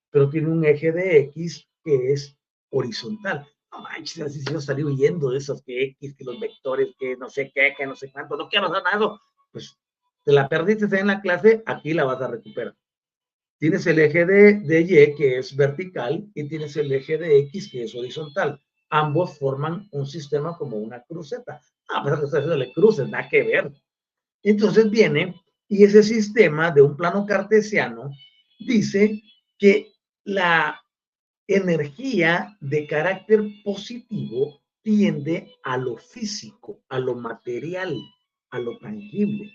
pero 0.10 0.30
tiene 0.30 0.50
un 0.50 0.66
eje 0.66 0.92
de 0.92 1.20
X 1.20 1.70
que 1.84 2.12
es 2.12 2.36
horizontal. 2.72 3.48
No 3.72 3.82
manches, 3.82 4.24
así 4.24 4.44
yo 4.52 4.60
salí 4.60 4.84
huyendo 4.84 5.30
de 5.30 5.38
esos 5.38 5.62
que 5.62 5.84
X, 5.84 6.16
que 6.16 6.24
los 6.24 6.40
vectores, 6.40 6.96
que 6.98 7.16
no 7.16 7.30
sé 7.30 7.52
qué, 7.54 7.76
que 7.78 7.86
no 7.86 7.96
sé 7.96 8.12
cuánto, 8.12 8.36
no 8.36 8.50
quiero 8.50 8.66
hacer 8.68 8.84
nada. 8.84 9.22
Pues 9.52 9.78
te 10.26 10.32
la 10.32 10.50
perdiste 10.50 10.86
en 11.00 11.08
la 11.08 11.22
clase, 11.22 11.62
aquí 11.68 11.94
la 11.94 12.04
vas 12.04 12.20
a 12.20 12.30
recuperar. 12.30 12.76
Tienes 13.60 13.86
el 13.86 14.00
eje 14.00 14.26
de, 14.26 14.54
de 14.56 14.82
Y 14.82 15.16
que 15.16 15.38
es 15.38 15.56
vertical 15.56 16.28
y 16.34 16.50
tienes 16.50 16.76
el 16.78 16.92
eje 16.92 17.20
de 17.20 17.38
X 17.38 17.70
que 17.72 17.84
es 17.84 17.94
horizontal 17.94 18.60
ambos 18.90 19.38
forman 19.38 19.88
un 19.92 20.06
sistema 20.06 20.58
como 20.58 20.78
una 20.78 21.04
cruceta. 21.04 21.62
Ah, 21.90 22.02
pero 22.04 22.20
que 22.20 22.26
está 22.26 22.74
cruces, 22.74 23.08
nada 23.08 23.28
que 23.30 23.44
ver. 23.44 23.72
Entonces 24.44 24.90
viene 24.90 25.36
y 25.68 25.84
ese 25.84 26.04
sistema 26.04 26.72
de 26.72 26.82
un 26.82 26.96
plano 26.96 27.26
cartesiano 27.26 28.12
dice 28.60 29.22
que 29.58 29.92
la 30.24 30.82
energía 31.48 32.58
de 32.60 32.88
carácter 32.88 33.44
positivo 33.64 34.62
tiende 34.82 35.54
a 35.64 35.78
lo 35.78 35.98
físico, 35.98 36.82
a 36.90 37.00
lo 37.00 37.16
material, 37.16 37.98
a 38.52 38.60
lo 38.60 38.78
tangible. 38.78 39.52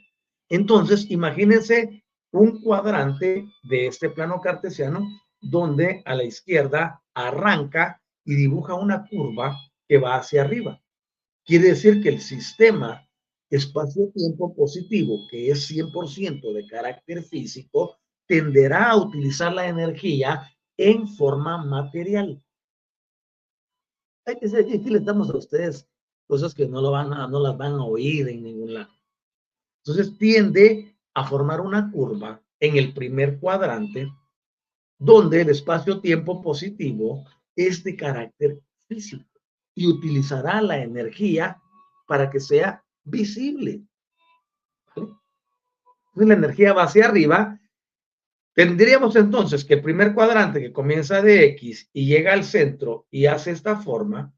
Entonces, 0.48 1.10
imagínense 1.10 2.04
un 2.32 2.60
cuadrante 2.60 3.46
de 3.62 3.86
este 3.86 4.10
plano 4.10 4.40
cartesiano 4.40 5.06
donde 5.40 6.02
a 6.04 6.14
la 6.14 6.24
izquierda 6.24 7.02
arranca 7.14 8.01
y 8.24 8.34
dibuja 8.34 8.74
una 8.74 9.06
curva 9.06 9.56
que 9.88 9.98
va 9.98 10.16
hacia 10.16 10.42
arriba. 10.42 10.80
Quiere 11.44 11.68
decir 11.68 12.02
que 12.02 12.08
el 12.08 12.20
sistema 12.20 13.06
espacio-tiempo 13.50 14.54
positivo, 14.54 15.26
que 15.28 15.50
es 15.50 15.70
100% 15.70 16.52
de 16.52 16.66
carácter 16.66 17.22
físico, 17.22 17.98
tenderá 18.26 18.90
a 18.90 18.96
utilizar 18.96 19.52
la 19.52 19.68
energía 19.68 20.50
en 20.76 21.06
forma 21.06 21.62
material. 21.62 22.42
Aquí 24.24 24.90
les 24.90 25.04
damos 25.04 25.28
a 25.30 25.36
ustedes 25.36 25.88
cosas 26.26 26.54
que 26.54 26.66
no, 26.66 26.80
lo 26.80 26.92
van 26.92 27.10
no 27.10 27.40
las 27.40 27.58
van 27.58 27.74
a 27.74 27.84
oír 27.84 28.28
en 28.28 28.42
ningún 28.42 28.74
lado. 28.74 28.92
Entonces 29.84 30.16
tiende 30.16 30.96
a 31.12 31.26
formar 31.26 31.60
una 31.60 31.90
curva 31.90 32.40
en 32.60 32.76
el 32.76 32.94
primer 32.94 33.38
cuadrante 33.38 34.08
donde 34.98 35.42
el 35.42 35.50
espacio-tiempo 35.50 36.40
positivo 36.40 37.24
es 37.56 37.82
de 37.84 37.96
carácter 37.96 38.60
físico. 38.88 39.24
y 39.74 39.86
utilizará 39.86 40.60
la 40.60 40.82
energía 40.82 41.58
para 42.06 42.28
que 42.28 42.40
sea 42.40 42.84
visible. 43.04 43.80
Entonces 44.94 46.28
la 46.28 46.34
energía 46.34 46.74
va 46.74 46.82
hacia 46.82 47.06
arriba. 47.06 47.58
Tendríamos 48.54 49.16
entonces 49.16 49.64
que 49.64 49.74
el 49.74 49.82
primer 49.82 50.12
cuadrante 50.12 50.60
que 50.60 50.74
comienza 50.74 51.22
de 51.22 51.46
X 51.46 51.88
y 51.94 52.04
llega 52.04 52.34
al 52.34 52.44
centro 52.44 53.06
y 53.10 53.24
hace 53.24 53.50
esta 53.50 53.76
forma, 53.76 54.30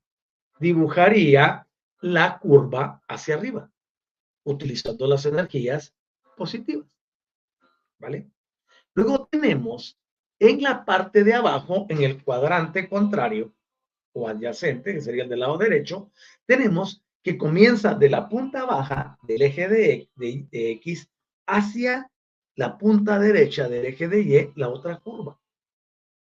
dibujaría 0.61 1.67
la 2.01 2.39
curva 2.39 3.03
hacia 3.09 3.35
arriba, 3.35 3.69
utilizando 4.45 5.09
las 5.09 5.27
energías 5.27 5.97
positivas. 6.37 6.87
¿Vale? 7.99 8.31
Luego 8.95 9.27
tenemos 9.27 9.99
en 10.39 10.63
la 10.63 10.85
parte 10.85 11.25
de 11.25 11.35
abajo, 11.35 11.87
en 11.89 12.03
el 12.03 12.23
cuadrante 12.23 12.89
contrario 12.89 13.55
o 14.13 14.29
adyacente, 14.29 14.95
que 14.95 15.01
sería 15.01 15.25
el 15.25 15.29
del 15.29 15.41
lado 15.41 15.59
derecho, 15.59 16.11
tenemos 16.47 17.03
que 17.23 17.39
comienza 17.39 17.95
de 17.95 18.11
la 18.11 18.29
punta 18.29 18.65
baja 18.65 19.19
del 19.23 19.43
eje 19.43 19.69
de, 19.69 20.09
X 20.51 21.11
hacia 21.47 22.11
la 22.55 22.77
punta 22.77 23.19
derecha 23.19 23.69
del 23.69 23.87
eje 23.87 24.09
de 24.09 24.21
Y, 24.21 24.53
la 24.57 24.69
otra 24.69 24.99
curva. 24.99 25.41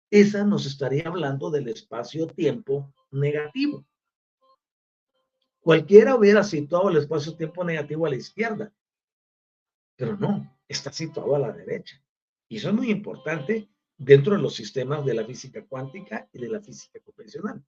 Esa 0.10 0.46
nos 0.46 0.66
estaría 0.66 1.04
hablando 1.08 1.52
del 1.52 1.68
espacio-tiempo 1.68 2.94
negativo. 3.12 3.86
Cualquiera 5.60 6.16
hubiera 6.16 6.44
situado 6.44 6.90
el 6.90 6.98
espacio-tiempo 6.98 7.64
negativo 7.64 8.06
a 8.06 8.10
la 8.10 8.16
izquierda, 8.16 8.74
pero 9.96 10.18
no, 10.18 10.58
está 10.68 10.92
situado 10.92 11.36
a 11.36 11.40
la 11.40 11.52
derecha. 11.52 12.02
Y 12.48 12.58
eso 12.58 12.70
es 12.70 12.76
muy 12.76 12.90
importante 12.92 13.70
dentro 14.04 14.36
de 14.36 14.42
los 14.42 14.56
sistemas 14.56 15.06
de 15.06 15.14
la 15.14 15.26
física 15.26 15.66
cuántica 15.66 16.28
y 16.34 16.40
de 16.40 16.50
la 16.50 16.62
física 16.62 17.00
convencional. 17.00 17.64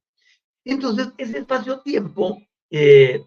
Entonces, 0.64 1.10
ese 1.18 1.40
espacio-tiempo 1.40 2.42
eh, 2.70 3.24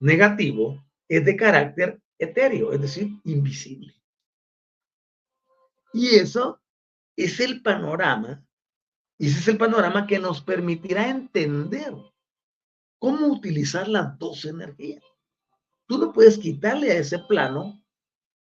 negativo 0.00 0.84
es 1.08 1.24
de 1.24 1.36
carácter 1.36 2.00
etéreo, 2.18 2.72
es 2.72 2.80
decir, 2.80 3.10
invisible. 3.24 3.94
Y 5.92 6.14
eso 6.16 6.60
es 7.16 7.40
el 7.40 7.62
panorama, 7.62 8.44
y 9.18 9.28
ese 9.28 9.38
es 9.40 9.48
el 9.48 9.58
panorama 9.58 10.06
que 10.06 10.18
nos 10.18 10.40
permitirá 10.40 11.08
entender 11.08 11.94
cómo 12.98 13.26
utilizar 13.26 13.86
las 13.88 14.18
dos 14.18 14.44
energías. 14.44 15.02
Tú 15.86 15.98
no 15.98 16.12
puedes 16.12 16.38
quitarle 16.38 16.90
a 16.90 16.98
ese 16.98 17.18
plano 17.18 17.84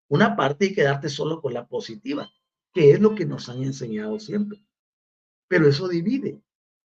una 0.08 0.36
parte 0.36 0.66
y 0.66 0.74
quedarte 0.74 1.08
solo 1.08 1.40
con 1.40 1.54
la 1.54 1.66
positiva, 1.66 2.30
que 2.72 2.92
es 2.92 3.00
lo 3.00 3.14
que 3.14 3.26
nos 3.26 3.48
han 3.48 3.62
enseñado 3.62 4.18
siempre. 4.18 4.64
Pero 5.48 5.68
eso 5.68 5.88
divide, 5.88 6.42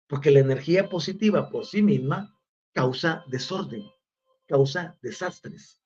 porque 0.09 0.31
la 0.31 0.41
energía 0.41 0.89
positiva 0.89 1.51
por 1.51 1.67
sí 1.67 1.83
misma 1.83 2.37
causa 2.73 3.25
desorden, 3.29 3.85
causa 4.47 4.99
desastres, 5.03 5.81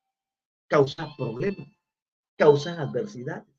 causa 0.68 1.08
problemas, 1.16 1.68
causa 2.36 2.80
adversidades. 2.80 3.52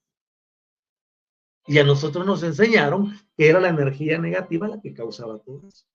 Y 1.66 1.78
a 1.80 1.84
nosotros 1.84 2.26
nos 2.26 2.44
enseñaron 2.44 3.14
que 3.38 3.48
era 3.48 3.60
la 3.60 3.70
energía 3.70 4.18
negativa 4.18 4.68
la 4.68 4.82
que 4.82 4.94
causaba 4.94 5.40
todo 5.40 5.68
eso. 5.68 5.86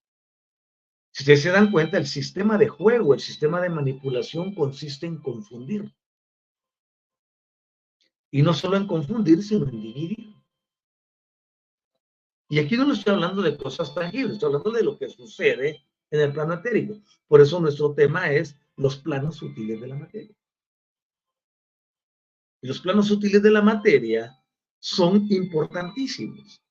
Si 1.13 1.23
ustedes 1.23 1.43
se 1.43 1.51
dan 1.51 1.73
cuenta, 1.73 1.99
el 1.99 2.07
sistema 2.07 2.57
de 2.57 2.69
juego, 2.69 3.13
el 3.13 3.21
sistema 3.21 3.61
de 3.61 3.69
manipulación 3.69 4.55
consiste 4.55 5.07
en 5.07 5.19
confundir. 5.19 5.93
Y 8.31 8.43
no 8.43 8.53
solo 8.53 8.77
en 8.77 8.87
confundir, 8.87 9.43
sino 9.43 9.67
en 9.67 9.81
dividir. 9.81 10.35
Y 12.51 12.59
aquí 12.59 12.77
no 12.77 12.87
le 12.87 12.95
estoy 12.95 13.15
hablando 13.15 13.43
de 13.43 13.57
cosas 13.57 13.95
tangibles, 13.95 14.35
estoy 14.35 14.49
hablando 14.49 14.71
de 14.71 14.83
lo 14.83 14.99
que 14.99 15.09
sucede 15.09 15.85
en 16.11 16.21
el 16.21 16.33
plano 16.33 16.55
etérico. 16.55 17.01
Por 17.27 17.41
eso 17.41 17.61
nuestro 17.61 17.95
tema 17.95 18.31
es 18.31 18.57
los 18.77 18.97
planos 18.97 19.37
sutiles 19.37 19.81
de 19.81 19.87
la 19.87 19.97
materia. 19.97 20.35
Y 22.63 22.69
los 22.69 22.81
planos 22.81 23.07
sutiles 23.07 23.43
de 23.43 23.51
la 23.51 23.63
materia 23.63 24.43
son 24.81 25.27
importantísimos. 25.31 26.63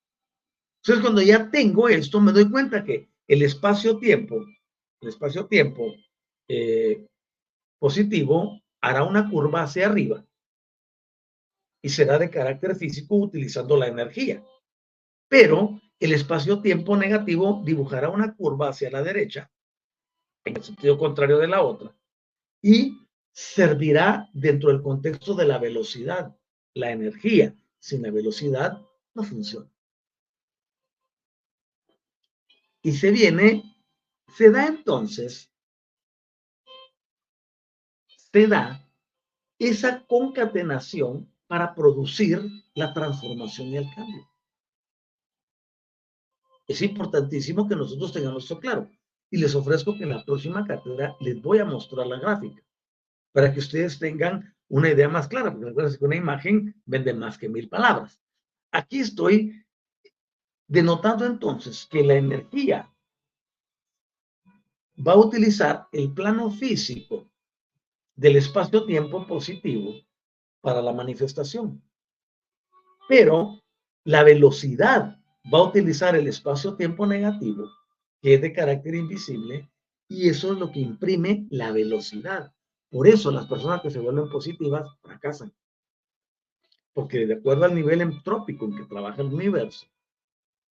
Entonces, 0.81 1.03
cuando 1.03 1.21
ya 1.21 1.49
tengo 1.51 1.89
esto, 1.89 2.19
me 2.21 2.31
doy 2.31 2.49
cuenta 2.49 2.83
que 2.83 3.09
el 3.27 3.41
espacio-tiempo, 3.41 4.45
el 5.01 5.09
espacio-tiempo 5.09 5.93
eh, 6.47 7.05
positivo 7.79 8.61
hará 8.81 9.03
una 9.03 9.29
curva 9.29 9.63
hacia 9.63 9.87
arriba 9.87 10.26
y 11.81 11.89
será 11.89 12.17
de 12.17 12.29
carácter 12.29 12.75
físico 12.75 13.15
utilizando 13.15 13.77
la 13.77 13.87
energía. 13.87 14.43
Pero 15.27 15.79
el 15.99 16.13
espacio-tiempo 16.13 16.95
negativo 16.95 17.61
dibujará 17.65 18.09
una 18.09 18.35
curva 18.35 18.69
hacia 18.69 18.91
la 18.91 19.03
derecha, 19.03 19.51
en 20.45 20.57
el 20.57 20.63
sentido 20.63 20.97
contrario 20.97 21.37
de 21.37 21.47
la 21.47 21.61
otra, 21.61 21.95
y 22.61 22.97
servirá 23.31 24.29
dentro 24.33 24.69
del 24.69 24.81
contexto 24.81 25.33
de 25.35 25.45
la 25.45 25.57
velocidad, 25.57 26.35
la 26.73 26.91
energía. 26.91 27.55
Sin 27.79 28.01
la 28.01 28.11
velocidad 28.11 28.81
no 29.13 29.23
funciona. 29.23 29.71
Y 32.81 32.91
se 32.91 33.11
viene, 33.11 33.63
se 34.35 34.49
da 34.49 34.65
entonces, 34.65 35.51
se 38.07 38.47
da 38.47 38.83
esa 39.59 40.05
concatenación 40.05 41.31
para 41.47 41.73
producir 41.73 42.41
la 42.73 42.93
transformación 42.93 43.67
y 43.69 43.77
el 43.77 43.93
cambio. 43.95 44.29
Es 46.67 46.81
importantísimo 46.81 47.67
que 47.67 47.75
nosotros 47.75 48.11
tengamos 48.11 48.43
esto 48.43 48.59
claro. 48.59 48.89
Y 49.29 49.37
les 49.37 49.55
ofrezco 49.55 49.97
que 49.97 50.03
en 50.03 50.09
la 50.09 50.23
próxima 50.23 50.65
cátedra 50.65 51.15
les 51.19 51.41
voy 51.41 51.59
a 51.59 51.65
mostrar 51.65 52.07
la 52.07 52.19
gráfica 52.19 52.61
para 53.33 53.53
que 53.53 53.59
ustedes 53.59 53.99
tengan 53.99 54.55
una 54.69 54.89
idea 54.89 55.07
más 55.09 55.27
clara, 55.27 55.51
porque 55.51 55.67
recuerden 55.67 55.97
que 55.97 56.05
una 56.05 56.15
imagen 56.15 56.81
vende 56.85 57.13
más 57.13 57.37
que 57.37 57.49
mil 57.49 57.69
palabras. 57.69 58.19
Aquí 58.71 58.99
estoy 58.99 59.65
denotando 60.67 61.25
entonces 61.25 61.85
que 61.89 62.03
la 62.03 62.15
energía 62.15 62.93
va 65.05 65.13
a 65.13 65.17
utilizar 65.17 65.87
el 65.91 66.13
plano 66.13 66.49
físico 66.51 67.29
del 68.15 68.37
espacio-tiempo 68.37 69.25
positivo 69.27 69.93
para 70.61 70.81
la 70.81 70.93
manifestación. 70.93 71.81
Pero 73.07 73.61
la 74.03 74.23
velocidad 74.23 75.17
va 75.53 75.59
a 75.59 75.63
utilizar 75.63 76.15
el 76.15 76.27
espacio-tiempo 76.27 77.05
negativo, 77.05 77.69
que 78.21 78.35
es 78.35 78.41
de 78.41 78.53
carácter 78.53 78.95
invisible, 78.95 79.69
y 80.07 80.29
eso 80.29 80.53
es 80.53 80.59
lo 80.59 80.71
que 80.71 80.79
imprime 80.79 81.47
la 81.49 81.71
velocidad. 81.71 82.53
Por 82.89 83.07
eso 83.07 83.31
las 83.31 83.47
personas 83.47 83.81
que 83.81 83.91
se 83.91 83.99
vuelven 83.99 84.29
positivas 84.29 84.89
fracasan. 85.01 85.53
Porque 86.93 87.27
de 87.27 87.35
acuerdo 87.35 87.65
al 87.65 87.75
nivel 87.75 88.01
entrópico 88.01 88.65
en 88.65 88.75
que 88.75 88.85
trabaja 88.85 89.21
el 89.21 89.33
universo, 89.33 89.87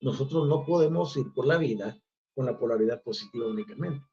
nosotros 0.01 0.49
no 0.49 0.65
podemos 0.65 1.17
ir 1.17 1.33
por 1.33 1.47
la 1.47 1.59
vida 1.59 1.99
con 2.35 2.47
la 2.47 2.59
polaridad 2.59 3.03
positiva 3.03 3.47
únicamente. 3.47 4.05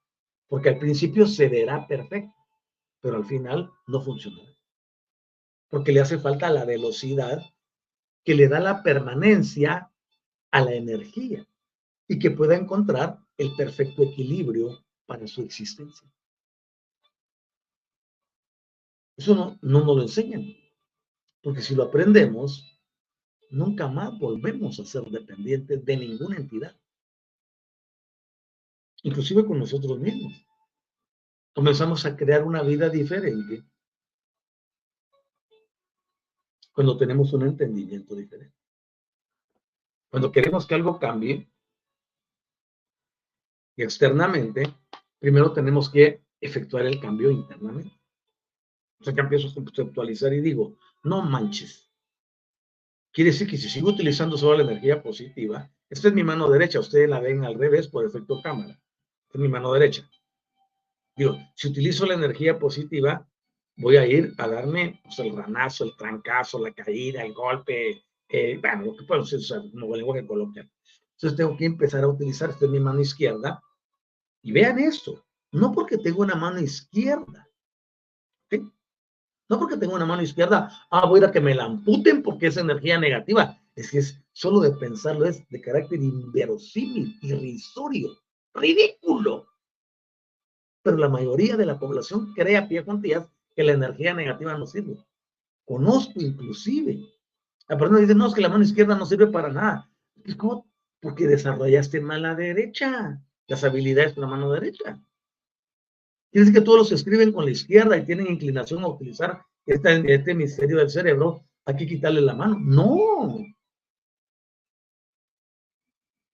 Porque 0.47 0.69
al 0.69 0.79
principio 0.79 1.25
se 1.25 1.49
verá 1.49 1.87
perfecto, 1.87 2.35
pero 3.01 3.17
al 3.17 3.25
final 3.25 3.71
no 3.87 4.01
funcionará 4.01 4.52
porque 5.73 5.91
le 5.91 6.01
hace 6.01 6.19
falta 6.19 6.51
la 6.51 6.65
velocidad 6.65 7.41
que 8.23 8.35
le 8.35 8.47
da 8.47 8.59
la 8.59 8.83
permanencia 8.83 9.91
a 10.51 10.61
la 10.61 10.75
energía 10.75 11.47
y 12.07 12.19
que 12.19 12.29
pueda 12.29 12.55
encontrar 12.55 13.17
el 13.37 13.55
perfecto 13.55 14.03
equilibrio 14.03 14.85
para 15.07 15.25
su 15.25 15.41
existencia. 15.41 16.07
Eso 19.17 19.33
no, 19.33 19.57
no 19.63 19.79
nos 19.79 19.95
lo 19.95 20.01
enseñan, 20.03 20.45
porque 21.41 21.63
si 21.63 21.73
lo 21.73 21.85
aprendemos, 21.85 22.79
nunca 23.49 23.87
más 23.87 24.15
volvemos 24.19 24.79
a 24.79 24.85
ser 24.85 25.05
dependientes 25.05 25.83
de 25.83 25.97
ninguna 25.97 26.37
entidad, 26.37 26.79
inclusive 29.01 29.43
con 29.43 29.57
nosotros 29.57 29.99
mismos. 29.99 30.33
Comenzamos 31.55 32.05
a 32.05 32.15
crear 32.15 32.43
una 32.43 32.61
vida 32.61 32.89
diferente 32.89 33.63
cuando 36.73 36.97
tenemos 36.97 37.31
un 37.33 37.43
entendimiento 37.43 38.15
diferente. 38.15 38.55
Cuando 40.09 40.31
queremos 40.31 40.65
que 40.65 40.75
algo 40.75 40.99
cambie 40.99 41.49
externamente, 43.77 44.63
primero 45.19 45.53
tenemos 45.53 45.89
que 45.89 46.23
efectuar 46.39 46.85
el 46.85 46.99
cambio 46.99 47.31
internamente. 47.31 47.99
O 48.99 49.03
sea 49.03 49.13
que 49.13 49.21
empiezo 49.21 49.47
a 49.49 49.53
conceptualizar 49.53 50.33
y 50.33 50.41
digo, 50.41 50.77
no 51.03 51.21
manches. 51.21 51.89
Quiere 53.11 53.31
decir 53.31 53.47
que 53.49 53.57
si 53.57 53.69
sigo 53.69 53.89
utilizando 53.89 54.37
solo 54.37 54.57
la 54.57 54.71
energía 54.71 55.01
positiva, 55.01 55.71
esta 55.89 56.07
es 56.07 56.13
mi 56.13 56.23
mano 56.23 56.49
derecha, 56.49 56.79
ustedes 56.79 57.09
la 57.09 57.19
ven 57.19 57.45
al 57.45 57.55
revés 57.55 57.87
por 57.87 58.05
efecto 58.05 58.41
cámara. 58.41 58.73
Esta 59.25 59.37
es 59.37 59.39
mi 59.39 59.47
mano 59.47 59.71
derecha. 59.73 60.09
Digo, 61.15 61.37
si 61.55 61.67
utilizo 61.67 62.05
la 62.05 62.15
energía 62.15 62.57
positiva, 62.57 63.29
voy 63.75 63.97
a 63.97 64.05
ir 64.05 64.33
a 64.37 64.47
darme 64.47 65.01
pues, 65.03 65.19
el 65.19 65.35
ranazo, 65.35 65.85
el 65.85 65.95
trancazo, 65.97 66.59
la 66.59 66.73
caída, 66.73 67.23
el 67.23 67.33
golpe, 67.33 68.03
eh, 68.29 68.57
bueno, 68.61 68.85
lo 68.85 68.95
que 68.95 69.05
puedo 69.05 69.21
decir, 69.21 69.39
o 69.39 69.41
sea, 69.41 69.61
como 69.71 69.95
lenguaje 69.95 70.25
coloquial. 70.25 70.69
Entonces 71.13 71.37
tengo 71.37 71.55
que 71.57 71.65
empezar 71.65 72.03
a 72.03 72.07
utilizar, 72.07 72.49
esta 72.49 72.65
es 72.65 72.71
mi 72.71 72.79
mano 72.79 72.99
izquierda, 72.99 73.61
Y 74.41 74.51
vean 74.51 74.77
esto, 74.79 75.25
no 75.51 75.71
porque 75.71 75.97
tengo 75.97 76.21
una 76.21 76.35
mano 76.35 76.59
izquierda, 76.59 77.47
no 79.49 79.59
porque 79.59 79.77
tengo 79.77 79.95
una 79.95 80.05
mano 80.05 80.21
izquierda, 80.21 80.71
ah, 80.89 81.05
voy 81.05 81.23
a 81.23 81.31
que 81.31 81.41
me 81.41 81.53
la 81.53 81.65
amputen 81.65 82.23
porque 82.23 82.47
es 82.47 82.57
energía 82.57 82.99
negativa. 82.99 83.59
Es 83.75 83.91
que 83.91 83.99
es 83.99 84.19
solo 84.31 84.61
de 84.61 84.71
pensarlo, 84.71 85.25
es 85.25 85.47
de 85.49 85.61
carácter 85.61 86.01
inverosímil, 86.01 87.17
irrisorio, 87.21 88.17
ridículo. 88.53 89.47
Pero 90.81 90.97
la 90.97 91.09
mayoría 91.09 91.55
de 91.55 91.65
la 91.65 91.79
población 91.79 92.33
cree 92.33 92.57
a 92.57 92.67
pie 92.67 92.83
días 92.99 93.27
que 93.55 93.63
la 93.63 93.73
energía 93.73 94.13
negativa 94.13 94.57
no 94.57 94.65
sirve. 94.65 94.97
Conozco 95.65 96.19
inclusive 96.19 97.13
la 97.67 97.77
persona 97.77 97.99
dice, 97.99 98.15
no, 98.15 98.27
es 98.27 98.33
que 98.33 98.41
la 98.41 98.49
mano 98.49 98.63
izquierda 98.63 98.95
no 98.95 99.05
sirve 99.05 99.27
para 99.27 99.49
nada. 99.49 99.89
¿Cómo? 100.37 100.69
Porque 100.99 101.27
desarrollaste 101.27 102.01
mal 102.01 102.21
la 102.21 102.35
derecha, 102.35 103.21
las 103.47 103.63
habilidades 103.63 104.13
con 104.13 104.21
la 104.21 104.27
mano 104.27 104.51
derecha. 104.51 105.01
Quiere 106.31 106.45
decir 106.45 106.53
que 106.53 106.65
todos 106.65 106.79
los 106.79 106.91
escriben 106.91 107.31
con 107.31 107.45
la 107.45 107.51
izquierda 107.51 107.97
y 107.97 108.05
tienen 108.05 108.27
inclinación 108.27 108.83
a 108.83 108.87
utilizar 108.87 109.45
este, 109.65 110.13
este 110.13 110.31
hemisferio 110.31 110.77
del 110.77 110.89
cerebro, 110.89 111.45
hay 111.65 111.75
que 111.75 111.87
quitarle 111.87 112.21
la 112.21 112.33
mano. 112.33 112.57
No. 112.59 113.45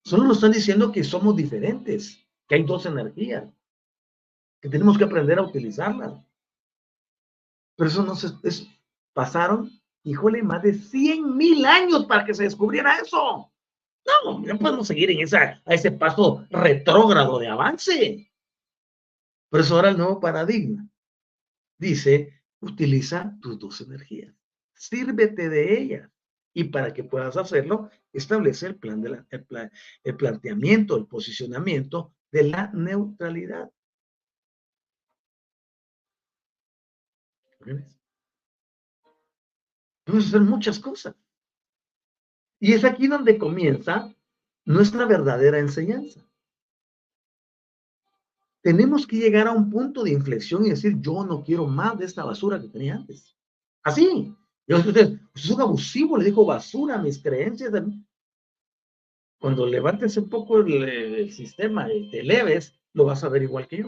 Solo 0.03 0.23
nos 0.23 0.37
están 0.37 0.51
diciendo 0.51 0.91
que 0.91 1.03
somos 1.03 1.35
diferentes, 1.35 2.25
que 2.47 2.55
hay 2.55 2.63
dos 2.63 2.85
energías, 2.85 3.45
que 4.61 4.69
tenemos 4.69 4.97
que 4.97 5.03
aprender 5.03 5.37
a 5.37 5.43
utilizarlas. 5.43 6.13
Pero 7.79 7.89
eso 7.89 8.03
no 8.03 8.13
se, 8.13 8.27
es, 8.43 8.67
pasaron 9.13 9.71
híjole, 10.03 10.43
más 10.43 10.61
de 10.63 10.73
100 10.73 11.37
mil 11.37 11.65
años 11.65 12.05
para 12.05 12.25
que 12.25 12.33
se 12.33 12.43
descubriera 12.43 12.99
eso. 12.99 13.51
No, 14.05 14.39
no 14.39 14.59
podemos 14.59 14.87
seguir 14.87 15.11
en 15.11 15.21
esa, 15.21 15.61
a 15.65 15.73
ese 15.73 15.91
paso 15.91 16.45
retrógrado 16.49 17.39
de 17.39 17.47
avance. 17.47 18.31
Por 19.49 19.61
eso 19.61 19.75
ahora 19.75 19.91
el 19.91 19.97
nuevo 19.97 20.19
paradigma 20.19 20.87
dice, 21.77 22.41
utiliza 22.59 23.37
tus 23.41 23.57
dos 23.57 23.79
energías, 23.79 24.35
sírvete 24.73 25.47
de 25.47 25.79
ellas. 25.79 26.09
Y 26.53 26.65
para 26.65 26.93
que 26.93 27.05
puedas 27.05 27.37
hacerlo, 27.37 27.89
establece 28.11 28.65
el 28.65 28.75
plan 28.75 29.01
de 29.01 29.09
la, 29.09 29.71
el 30.03 30.17
planteamiento, 30.17 30.97
el 30.97 31.05
posicionamiento 31.05 32.13
de 32.31 32.43
la 32.43 32.71
neutralidad. 32.73 33.71
Podemos 40.03 40.27
hacer 40.27 40.41
muchas 40.41 40.79
cosas. 40.79 41.15
Y 42.59 42.73
es 42.73 42.83
aquí 42.83 43.07
donde 43.07 43.37
comienza 43.37 44.13
nuestra 44.65 45.05
verdadera 45.05 45.59
enseñanza. 45.59 46.25
Tenemos 48.61 49.07
que 49.07 49.17
llegar 49.17 49.47
a 49.47 49.53
un 49.53 49.69
punto 49.69 50.03
de 50.03 50.11
inflexión 50.11 50.65
y 50.65 50.69
decir, 50.69 50.99
yo 50.99 51.25
no 51.25 51.43
quiero 51.43 51.65
más 51.65 51.97
de 51.97 52.05
esta 52.05 52.25
basura 52.25 52.59
que 52.59 52.67
tenía 52.67 52.95
antes. 52.95 53.35
Así. 53.83 54.35
Yo 54.67 54.77
usted, 54.77 55.19
es 55.33 55.49
un 55.49 55.61
abusivo, 55.61 56.17
le 56.17 56.25
dijo 56.25 56.45
basura 56.45 56.95
a 56.95 57.01
mis 57.01 57.21
creencias. 57.23 57.71
Cuando 59.39 59.65
levantes 59.65 60.15
un 60.17 60.29
poco 60.29 60.59
el, 60.59 61.31
sistema 61.31 61.91
y 61.91 62.11
te 62.11 62.21
leves, 62.21 62.79
lo 62.93 63.05
vas 63.05 63.23
a 63.23 63.29
ver 63.29 63.41
igual 63.43 63.67
que 63.67 63.77
yo. 63.77 63.87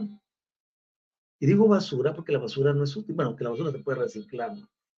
Y 1.42 1.48
digo 1.48 1.68
basura 1.68 2.14
porque 2.14 2.32
la 2.32 2.38
basura 2.38 2.72
no 2.72 2.84
es 2.84 2.96
útil. 2.96 3.16
Bueno, 3.16 3.36
que 3.36 3.44
la 3.44 3.50
basura 3.50 3.72
se 3.72 3.80
puede 3.80 3.98
reciclar. 3.98 4.54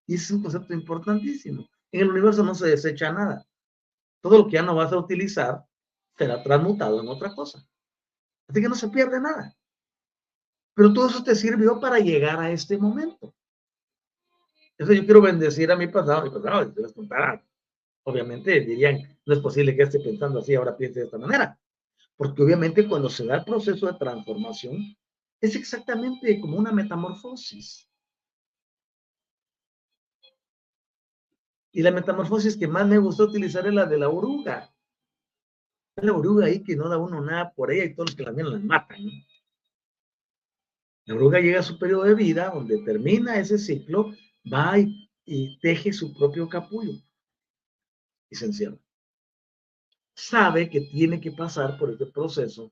Y 0.05 0.15
ese 0.15 0.25
es 0.25 0.31
un 0.31 0.41
concepto 0.43 0.73
importantísimo. 0.73 1.69
En 1.89 2.01
el 2.01 2.09
universo 2.09 2.43
no 2.43 2.53
se 2.53 2.67
desecha 2.67 3.13
nada. 3.13 3.47
Todo 4.19 4.39
lo 4.39 4.45
que 4.47 4.55
ya 4.55 4.61
no 4.61 4.75
vas 4.75 4.91
a 4.91 4.97
utilizar 4.97 5.63
será 6.17 6.43
transmutado 6.43 6.99
en 6.99 7.07
otra 7.07 7.33
cosa. 7.33 7.65
Así 8.49 8.61
que 8.61 8.67
no 8.67 8.75
se 8.75 8.89
pierde 8.89 9.21
nada. 9.21 9.55
Pero 10.73 10.91
todo 10.91 11.07
eso 11.07 11.23
te 11.23 11.33
sirvió 11.33 11.79
para 11.79 11.99
llegar 11.99 12.37
a 12.41 12.51
este 12.51 12.77
momento. 12.77 13.33
Eso 14.77 14.91
yo 14.91 15.05
quiero 15.05 15.21
bendecir 15.21 15.71
a 15.71 15.77
mi 15.77 15.87
pasado. 15.87 16.23
Mi 16.23 16.29
pasado, 16.29 16.73
les 16.75 16.91
contara. 16.91 17.41
Obviamente 18.03 18.59
dirían, 18.59 19.17
no 19.25 19.33
es 19.33 19.39
posible 19.39 19.77
que 19.77 19.83
esté 19.83 20.01
pensando 20.01 20.39
así, 20.39 20.55
ahora 20.55 20.75
piense 20.75 20.99
de 20.99 21.05
esta 21.05 21.17
manera. 21.17 21.57
Porque 22.17 22.43
obviamente 22.43 22.85
cuando 22.85 23.09
se 23.09 23.25
da 23.25 23.37
el 23.37 23.45
proceso 23.45 23.87
de 23.87 23.93
transformación, 23.93 24.97
es 25.43 25.57
exactamente 25.57 26.39
como 26.39 26.57
una 26.57 26.71
metamorfosis. 26.71 27.85
Y 31.73 31.81
la 31.81 31.91
metamorfosis 31.91 32.55
que 32.55 32.65
más 32.65 32.87
me 32.87 32.97
gustó 32.97 33.25
utilizar 33.25 33.67
es 33.67 33.73
la 33.73 33.85
de 33.85 33.97
la 33.97 34.07
oruga. 34.07 34.73
La 35.97 36.13
oruga 36.13 36.45
ahí 36.45 36.63
que 36.63 36.77
no 36.77 36.87
da 36.87 36.97
uno 36.97 37.19
nada 37.19 37.53
por 37.53 37.73
ella 37.73 37.83
y 37.83 37.93
todos 37.93 38.11
los 38.11 38.15
que 38.15 38.23
la 38.23 38.31
ven 38.31 38.51
la 38.51 38.59
matan. 38.59 38.99
La 41.07 41.15
oruga 41.15 41.41
llega 41.41 41.59
a 41.59 41.63
su 41.63 41.77
periodo 41.77 42.03
de 42.03 42.15
vida, 42.15 42.49
donde 42.49 42.81
termina 42.81 43.37
ese 43.37 43.57
ciclo, 43.57 44.13
va 44.51 44.79
y, 44.79 45.11
y 45.25 45.59
teje 45.59 45.91
su 45.91 46.13
propio 46.13 46.47
capullo 46.47 46.93
y 48.29 48.35
se 48.35 48.45
encierra. 48.45 48.77
Sabe 50.15 50.69
que 50.69 50.79
tiene 50.79 51.19
que 51.19 51.33
pasar 51.33 51.77
por 51.77 51.91
este 51.91 52.05
proceso 52.05 52.71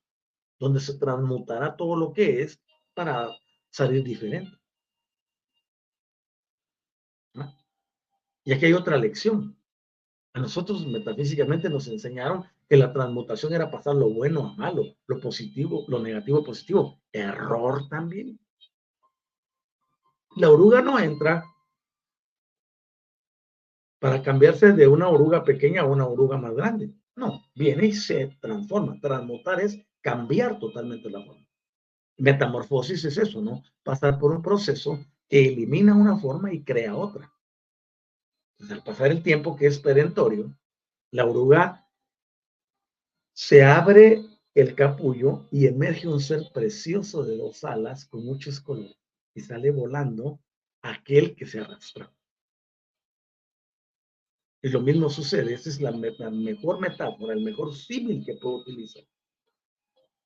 donde 0.62 0.80
se 0.80 0.94
transmutará 1.00 1.76
todo 1.76 1.96
lo 1.96 2.14
que 2.14 2.44
es 2.44 2.62
para 2.94 3.36
salir 3.72 4.04
diferente. 4.04 4.56
Y 8.44 8.54
aquí 8.54 8.68
hay 8.68 8.74
otra 8.74 8.96
lección. 8.98 9.58
A 10.34 10.40
nosotros 10.40 10.86
metafísicamente 10.86 11.68
nos 11.68 11.88
enseñaron 11.88 12.46
que 12.70 12.78
la 12.78 12.94
transmutación 12.94 13.54
era 13.54 13.72
pasar 13.72 13.96
lo 13.96 14.10
bueno 14.12 14.50
a 14.50 14.56
malo, 14.56 14.84
lo 15.08 15.20
positivo, 15.20 15.84
lo 15.88 16.00
negativo 16.00 16.40
a 16.40 16.44
positivo. 16.44 17.02
Error 17.12 17.90
también. 17.90 18.40
La 20.38 20.50
oruga 20.50 20.82
no 20.82 21.00
entra 21.00 21.44
para 24.00 24.22
cambiarse 24.22 24.74
de 24.74 24.88
una 24.88 25.10
oruga 25.10 25.44
pequeña 25.44 25.82
a 25.82 25.86
una 25.86 26.08
oruga 26.08 26.38
más 26.38 26.54
grande. 26.54 26.94
No, 27.16 27.44
viene 27.56 27.88
y 27.88 27.94
se 27.94 28.28
transforma. 28.40 29.00
Transmutar 29.02 29.60
es 29.60 29.80
cambiar 30.02 30.60
totalmente 30.60 31.10
la 31.10 31.24
forma. 31.24 31.48
Metamorfosis 32.18 33.06
es 33.06 33.18
eso, 33.18 33.42
¿no? 33.42 33.64
Pasar 33.84 34.20
por 34.20 34.32
un 34.32 34.42
proceso 34.42 35.00
que 35.30 35.48
elimina 35.48 35.96
una 35.96 36.18
forma 36.18 36.54
y 36.54 36.64
crea 36.64 36.96
otra 36.96 37.32
al 38.70 38.84
pasar 38.84 39.12
el 39.12 39.24
tiempo 39.24 39.56
que 39.56 39.66
es 39.68 39.80
perentorio, 39.80 40.56
la 41.12 41.26
oruga 41.26 41.90
se 43.34 43.64
abre 43.64 44.24
el 44.54 44.76
capullo 44.76 45.48
y 45.52 45.66
emerge 45.66 46.08
un 46.08 46.20
ser 46.20 46.52
precioso 46.54 47.24
de 47.24 47.38
dos 47.38 47.64
alas 47.64 48.06
con 48.06 48.26
muchos 48.26 48.60
colores 48.60 48.98
y 49.34 49.42
sale 49.42 49.72
volando 49.72 50.40
aquel 50.82 51.36
que 51.36 51.46
se 51.46 51.60
arrastró. 51.60 52.14
Y 54.64 54.70
lo 54.70 54.82
mismo 54.82 55.10
sucede, 55.10 55.54
esa 55.54 55.70
es 55.70 55.82
la, 55.82 55.92
la 55.92 56.30
mejor 56.30 56.80
metáfora, 56.80 57.34
el 57.34 57.42
mejor 57.42 57.74
símil 57.74 58.24
que 58.24 58.36
puedo 58.36 58.58
utilizar. 58.58 59.04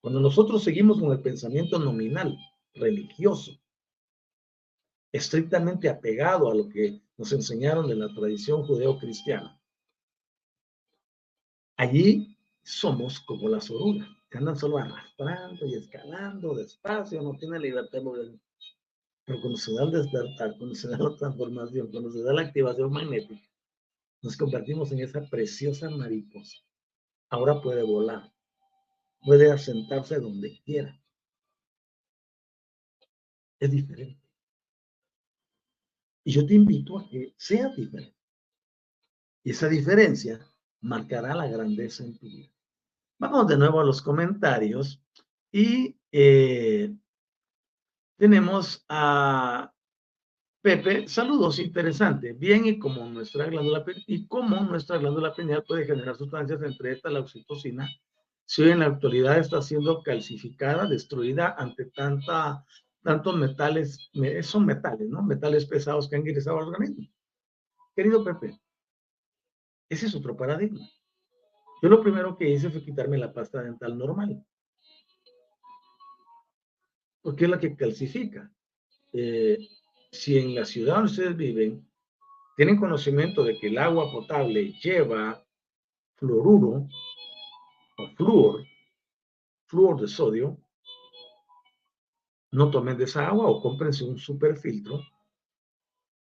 Cuando 0.05 0.19
nosotros 0.19 0.63
seguimos 0.63 0.99
con 0.99 1.11
el 1.11 1.19
pensamiento 1.19 1.79
nominal, 1.79 2.37
religioso, 2.75 3.59
estrictamente 5.11 5.89
apegado 5.89 6.51
a 6.51 6.53
lo 6.53 6.69
que 6.69 7.01
nos 7.17 7.31
enseñaron 7.31 7.87
de 7.87 7.95
la 7.95 8.13
tradición 8.13 8.67
judeo-cristiana. 8.67 9.59
Allí 11.77 12.37
somos 12.61 13.19
como 13.21 13.49
las 13.49 13.71
orugas, 13.71 14.07
que 14.29 14.37
andan 14.37 14.55
solo 14.55 14.77
arrastrando 14.77 15.65
y 15.65 15.73
escalando 15.73 16.53
despacio, 16.53 17.23
no 17.23 17.35
tienen 17.39 17.63
libertad 17.63 18.03
de. 18.03 18.39
Pero 19.25 19.41
cuando 19.41 19.57
se 19.57 19.73
da 19.73 19.85
el 19.85 19.91
despertar, 19.91 20.55
cuando 20.59 20.75
se 20.75 20.87
da 20.87 20.99
la 20.99 21.15
transformación, 21.15 21.89
cuando 21.89 22.11
se 22.11 22.21
da 22.21 22.31
la 22.31 22.43
activación 22.43 22.91
magnética, 22.91 23.49
nos 24.21 24.37
convertimos 24.37 24.91
en 24.91 24.99
esa 24.99 25.27
preciosa 25.27 25.89
mariposa. 25.89 26.59
Ahora 27.31 27.59
puede 27.59 27.81
volar, 27.81 28.34
puede 29.26 29.51
asentarse 29.51 30.19
donde 30.19 30.61
quiera. 30.63 30.97
Es 33.59 33.71
diferente. 33.71 34.21
Y 36.23 36.32
yo 36.32 36.45
te 36.45 36.53
invito 36.53 36.97
a 36.99 37.09
que 37.09 37.34
seas 37.38 37.76
diferente. 37.76 38.15
Y 39.43 39.51
esa 39.51 39.67
diferencia 39.67 40.39
marcará 40.82 41.36
la 41.36 41.47
grandeza 41.47 42.03
en 42.03 42.17
tu 42.17 42.28
vida. 42.28 42.51
Vamos 43.17 43.47
de 43.47 43.57
nuevo 43.57 43.80
a 43.80 43.86
los 43.86 44.01
comentarios 44.01 45.01
y 45.51 45.97
eh, 46.11 46.93
tenemos 48.17 48.86
a 48.89 49.71
Pepe, 50.61 51.07
saludos, 51.07 51.59
interesante. 51.59 52.34
Bien, 52.34 52.65
y 52.65 52.80
como 52.80 53.05
nuestra 53.05 53.45
glándula 53.45 53.86
y 54.07 54.26
cómo 54.26 54.61
nuestra 54.61 54.97
glándula 54.97 55.32
pineal 55.36 55.63
puede 55.63 55.86
generar 55.86 56.17
sustancias 56.17 56.59
entre 56.63 56.91
esta 56.91 57.11
la 57.11 57.19
oxitocina, 57.19 57.88
si 58.45 58.63
hoy 58.63 58.71
en 58.71 58.79
la 58.79 58.87
actualidad 58.87 59.39
está 59.39 59.61
siendo 59.61 60.01
calcificada, 60.03 60.87
destruida 60.87 61.55
ante 61.57 61.85
tanta 61.85 62.63
tantos 63.01 63.35
metales, 63.37 64.09
son 64.41 64.65
metales, 64.65 65.07
¿no? 65.07 65.21
Metales 65.21 65.67
pesados 65.67 66.09
que 66.09 66.15
han 66.15 66.23
ingresado 66.23 66.57
al 66.57 66.69
organismo. 66.69 67.07
Querido 67.95 68.23
Pepe, 68.23 68.59
ese 69.87 70.07
es 70.07 70.15
otro 70.15 70.35
paradigma. 70.35 70.89
Yo 71.83 71.89
lo 71.89 72.01
primero 72.01 72.35
que 72.35 72.49
hice 72.49 72.71
fue 72.71 72.83
quitarme 72.83 73.19
la 73.19 73.31
pasta 73.31 73.61
dental 73.61 73.97
normal. 73.97 74.43
porque 77.21 77.45
es 77.45 77.49
la 77.49 77.59
que 77.59 77.75
calcifica. 77.75 78.51
Eh, 79.11 79.57
si 80.11 80.37
en 80.37 80.53
la 80.53 80.63
ciudad 80.63 80.97
donde 80.97 81.11
ustedes 81.11 81.35
viven 81.35 81.89
tienen 82.55 82.77
conocimiento 82.77 83.43
de 83.43 83.57
que 83.57 83.67
el 83.67 83.79
agua 83.79 84.11
potable 84.11 84.73
lleva 84.73 85.43
fluoruro 86.17 86.87
o 87.97 88.07
flúor, 88.15 88.65
flúor 89.65 90.01
de 90.01 90.07
sodio, 90.07 90.57
no 92.51 92.71
tomen 92.71 92.97
de 92.97 93.03
esa 93.03 93.27
agua 93.27 93.47
o 93.47 93.61
cómprense 93.61 94.03
un 94.03 94.17
superfiltro 94.17 95.01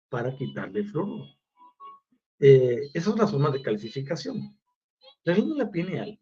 para 0.10 0.36
quitarle 0.36 0.82
el 0.82 0.90
fluoruro. 0.90 1.26
Eh, 2.40 2.90
esa 2.94 3.10
es 3.12 3.18
la 3.18 3.28
forma 3.28 3.50
de 3.52 3.62
calcificación. 3.62 4.58
La 5.24 5.34
glándula 5.34 5.70
pineal, 5.70 6.20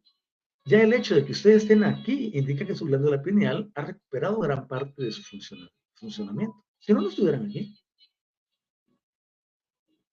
ya 0.65 0.81
el 0.81 0.93
hecho 0.93 1.15
de 1.15 1.25
que 1.25 1.31
ustedes 1.31 1.63
estén 1.63 1.83
aquí 1.83 2.31
indica 2.33 2.65
que 2.65 2.75
su 2.75 2.85
glándula 2.85 3.21
pineal 3.21 3.71
ha 3.75 3.85
recuperado 3.85 4.39
gran 4.39 4.67
parte 4.67 5.03
de 5.03 5.11
su 5.11 5.23
funcionamiento. 5.23 6.65
Si 6.79 6.93
no, 6.93 7.01
no 7.01 7.09
estuvieran 7.09 7.45
aquí. 7.45 7.75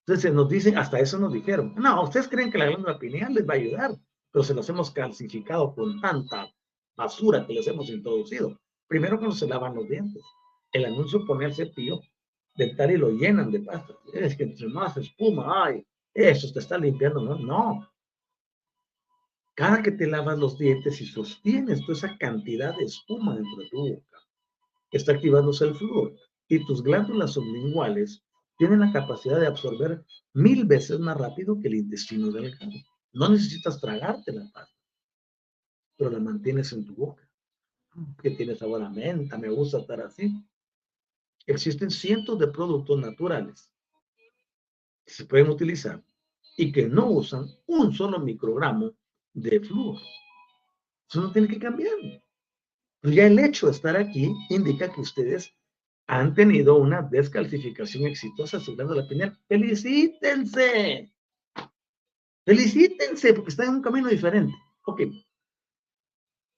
Entonces 0.06 0.32
nos 0.32 0.48
dicen, 0.48 0.76
hasta 0.76 1.00
eso 1.00 1.18
nos 1.18 1.32
dijeron, 1.32 1.74
no, 1.76 2.02
ustedes 2.02 2.28
creen 2.28 2.50
que 2.50 2.58
la 2.58 2.66
glándula 2.66 2.98
pineal 2.98 3.32
les 3.32 3.48
va 3.48 3.54
a 3.54 3.56
ayudar, 3.56 3.96
pero 4.34 4.42
se 4.42 4.52
los 4.52 4.68
hemos 4.68 4.90
calcificado 4.90 5.72
con 5.76 6.00
tanta 6.00 6.52
basura 6.96 7.46
que 7.46 7.54
les 7.54 7.68
hemos 7.68 7.88
introducido. 7.88 8.58
Primero 8.88 9.16
cuando 9.16 9.36
se 9.36 9.46
lavan 9.46 9.76
los 9.76 9.88
dientes. 9.88 10.24
El 10.72 10.86
anuncio 10.86 11.24
pone 11.24 11.44
el 11.44 11.54
cepillo 11.54 12.00
dental 12.56 12.90
y 12.90 12.96
lo 12.96 13.10
llenan 13.10 13.52
de 13.52 13.60
pasta. 13.60 13.94
Es 14.12 14.36
que 14.36 14.42
entre 14.42 14.66
más 14.66 14.96
espuma 14.96 15.66
ay, 15.66 15.86
eso 16.12 16.52
te 16.52 16.58
está 16.58 16.76
limpiando. 16.76 17.20
No, 17.20 17.38
no. 17.38 17.88
Cada 19.54 19.80
que 19.80 19.92
te 19.92 20.08
lavas 20.08 20.36
los 20.36 20.58
dientes 20.58 21.00
y 21.00 21.06
sostienes 21.06 21.82
toda 21.82 21.92
esa 21.92 22.18
cantidad 22.18 22.76
de 22.76 22.86
espuma 22.86 23.36
dentro 23.36 23.56
de 23.62 23.68
tu 23.68 23.88
boca, 23.88 24.18
está 24.90 25.12
activándose 25.12 25.66
el 25.66 25.76
flúor 25.76 26.12
y 26.48 26.66
tus 26.66 26.82
glándulas 26.82 27.34
sublinguales 27.34 28.24
tienen 28.58 28.80
la 28.80 28.92
capacidad 28.92 29.38
de 29.38 29.46
absorber 29.46 30.04
mil 30.32 30.64
veces 30.64 30.98
más 30.98 31.16
rápido 31.16 31.60
que 31.60 31.68
el 31.68 31.76
intestino 31.76 32.32
delgado. 32.32 32.72
No 33.14 33.28
necesitas 33.28 33.80
tragarte 33.80 34.32
la 34.32 34.50
pasta, 34.52 34.76
pero 35.96 36.10
la 36.10 36.18
mantienes 36.18 36.72
en 36.72 36.84
tu 36.84 36.94
boca. 36.94 37.22
Que 38.20 38.30
tiene 38.30 38.56
sabor 38.56 38.82
a 38.82 38.90
menta, 38.90 39.38
me 39.38 39.48
gusta 39.48 39.78
estar 39.78 40.00
así. 40.00 40.44
Existen 41.46 41.90
cientos 41.90 42.38
de 42.40 42.48
productos 42.48 42.98
naturales 42.98 43.70
que 45.04 45.12
se 45.12 45.26
pueden 45.26 45.48
utilizar 45.48 46.02
y 46.56 46.72
que 46.72 46.88
no 46.88 47.08
usan 47.08 47.46
un 47.66 47.94
solo 47.94 48.18
microgramo 48.18 48.92
de 49.32 49.60
flúor. 49.60 50.00
Eso 51.08 51.20
no 51.20 51.30
tiene 51.30 51.46
que 51.46 51.58
cambiar. 51.60 51.94
Pero 53.00 53.14
ya 53.14 53.26
el 53.26 53.38
hecho 53.38 53.66
de 53.66 53.72
estar 53.72 53.96
aquí 53.96 54.34
indica 54.50 54.92
que 54.92 55.02
ustedes 55.02 55.54
han 56.08 56.34
tenido 56.34 56.76
una 56.76 57.02
descalcificación 57.02 58.06
exitosa 58.06 58.58
sobre 58.58 58.86
la 58.86 59.06
pineal. 59.06 59.38
¡Felicítense! 59.46 61.13
Felicítense 62.44 63.34
porque 63.34 63.50
están 63.50 63.68
en 63.68 63.74
un 63.76 63.82
camino 63.82 64.08
diferente. 64.08 64.54
Ok. 64.84 65.02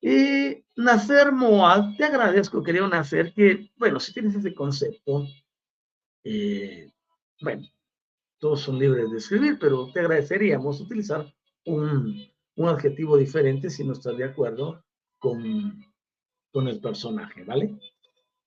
Y 0.01 0.64
Nacer 0.76 1.32
Moad, 1.32 1.97
te 1.97 2.05
agradezco, 2.05 2.62
querido 2.62 2.89
Nacer, 2.89 3.32
que, 3.32 3.70
bueno, 3.76 3.99
si 3.99 4.12
tienes 4.12 4.34
ese 4.34 4.55
concepto, 4.55 5.26
eh, 6.24 6.93
bueno, 7.41 7.66
todos 8.39 8.61
son 8.61 8.78
libres 8.78 9.11
de 9.11 9.18
escribir, 9.18 9.59
pero 9.59 9.91
te 9.93 10.01
agradeceríamos 10.01 10.80
utilizar 10.80 11.32
un, 11.64 12.28
un 12.57 12.68
adjetivo 12.68 13.16
diferente 13.16 13.70
si 13.70 13.84
no 13.84 13.93
estás 13.93 14.16
de 14.16 14.24
acuerdo 14.24 14.84
con, 15.18 15.84
con 16.53 16.68
el 16.68 16.80
personaje, 16.80 17.45
¿vale? 17.45 17.78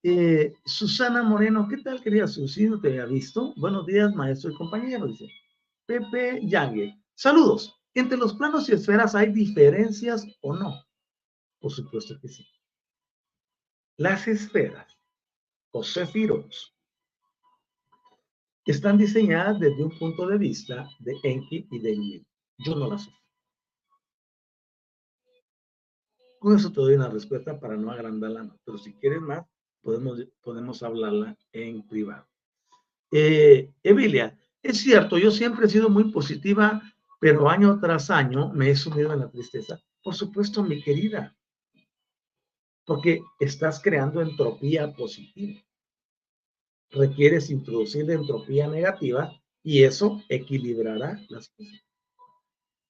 Eh, 0.03 0.53
Susana 0.65 1.23
Moreno, 1.23 1.67
¿qué 1.67 1.77
tal, 1.77 2.01
querida 2.01 2.27
Susi? 2.27 2.67
No 2.67 2.79
te 2.79 2.89
había 2.89 3.05
visto. 3.05 3.53
Buenos 3.57 3.85
días, 3.85 4.13
maestro 4.13 4.51
y 4.51 4.55
compañero, 4.55 5.07
dice. 5.07 5.29
Pepe 5.85 6.39
Yangue, 6.43 6.98
saludos. 7.19 7.75
¿Entre 7.93 8.17
los 8.17 8.33
planos 8.33 8.69
y 8.69 8.73
esferas 8.73 9.13
hay 9.13 9.31
diferencias 9.31 10.25
o 10.41 10.55
no? 10.55 10.85
Por 11.59 11.71
supuesto 11.71 12.17
que 12.21 12.29
sí. 12.29 12.47
Las 13.97 14.27
esferas 14.27 14.97
o 15.71 15.83
cefiros 15.83 16.73
están 18.65 18.97
diseñadas 18.97 19.59
desde 19.59 19.83
un 19.83 19.97
punto 19.97 20.27
de 20.27 20.37
vista 20.37 20.89
de 20.99 21.17
Enki 21.23 21.67
y 21.69 21.79
de 21.79 21.95
Yin. 21.95 22.27
Yo 22.59 22.75
no 22.75 22.89
las 22.89 23.03
sé. 23.03 23.11
Con 26.39 26.55
eso 26.55 26.71
te 26.71 26.79
doy 26.79 26.93
una 26.93 27.09
respuesta 27.09 27.59
para 27.59 27.75
no 27.75 27.91
agrandarla, 27.91 28.55
pero 28.63 28.77
si 28.77 28.93
quieres 28.93 29.19
más, 29.19 29.45
podemos, 29.81 30.25
podemos 30.41 30.81
hablarla 30.83 31.37
en 31.51 31.85
privado. 31.85 32.25
Eh, 33.11 33.73
Emilia, 33.83 34.39
es 34.61 34.77
cierto, 34.77 35.17
yo 35.17 35.31
siempre 35.31 35.65
he 35.65 35.69
sido 35.69 35.89
muy 35.89 36.11
positiva, 36.11 36.81
pero 37.19 37.49
año 37.49 37.79
tras 37.79 38.09
año 38.09 38.49
me 38.53 38.69
he 38.69 38.75
sumido 38.75 39.13
en 39.13 39.19
la 39.19 39.29
tristeza. 39.29 39.79
Por 40.01 40.15
supuesto, 40.15 40.63
mi 40.63 40.81
querida, 40.81 41.35
porque 42.85 43.21
estás 43.39 43.81
creando 43.81 44.21
entropía 44.21 44.93
positiva. 44.93 45.61
Requieres 46.91 47.49
introducir 47.49 48.09
entropía 48.09 48.67
negativa 48.67 49.31
y 49.61 49.83
eso 49.83 50.23
equilibrará 50.29 51.23
las 51.29 51.49
cosas. 51.49 51.85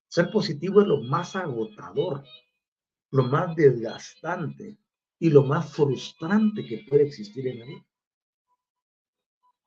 Ser 0.07 0.31
positivo 0.31 0.81
es 0.81 0.87
lo 0.87 1.01
más 1.01 1.35
agotador, 1.35 2.23
lo 3.11 3.23
más 3.23 3.55
desgastante, 3.55 4.77
y 5.19 5.29
lo 5.29 5.43
más 5.43 5.71
frustrante 5.73 6.65
que 6.65 6.85
puede 6.89 7.03
existir 7.03 7.47
en 7.47 7.59
la 7.59 7.65
vida. 7.65 7.85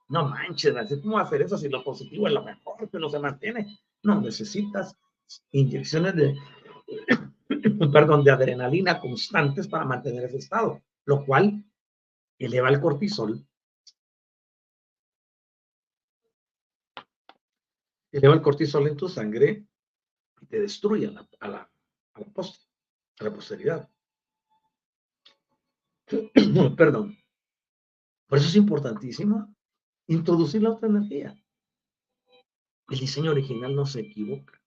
No 0.09 0.29
manches, 0.29 0.75
¿cómo 1.03 1.19
hacer 1.19 1.43
eso 1.43 1.57
si 1.57 1.69
lo 1.69 1.85
positivo 1.85 2.27
es 2.27 2.33
lo 2.33 2.43
mejor 2.43 2.91
que 2.91 2.99
no 2.99 3.09
se 3.09 3.19
mantiene? 3.19 3.79
No, 4.03 4.21
necesitas 4.21 4.97
inyecciones 5.51 6.15
de, 6.17 6.37
perdón, 7.93 8.25
de 8.25 8.31
adrenalina 8.31 9.01
constantes 9.01 9.69
para 9.69 9.85
mantener 9.85 10.25
ese 10.25 10.39
estado, 10.39 10.83
lo 11.05 11.25
cual 11.25 11.65
eleva 12.39 12.69
el 12.69 12.81
cortisol. 12.81 13.47
Eleva 18.11 18.35
el 18.35 18.43
cortisol 18.43 18.89
en 18.89 18.97
tu 18.97 19.09
sangre 19.09 19.67
y 20.41 20.47
te 20.47 20.61
destruye 20.61 21.07
a 21.07 21.13
la, 21.13 21.29
a 21.41 21.49
la, 21.49 21.71
a 22.15 22.21
la, 22.21 22.27
a 23.21 23.25
la 23.25 23.33
posteridad. 23.33 23.89
Perdón. 26.77 27.17
Por 28.27 28.39
eso 28.39 28.49
es 28.49 28.57
importantísimo 28.57 29.55
introducir 30.07 30.63
la 30.63 30.71
otra 30.71 30.89
energía. 30.89 31.42
El 32.93 32.99
diseño 32.99 33.31
original 33.31 33.75
no 33.75 33.87
se 33.87 34.01
equivoca. 34.01 34.61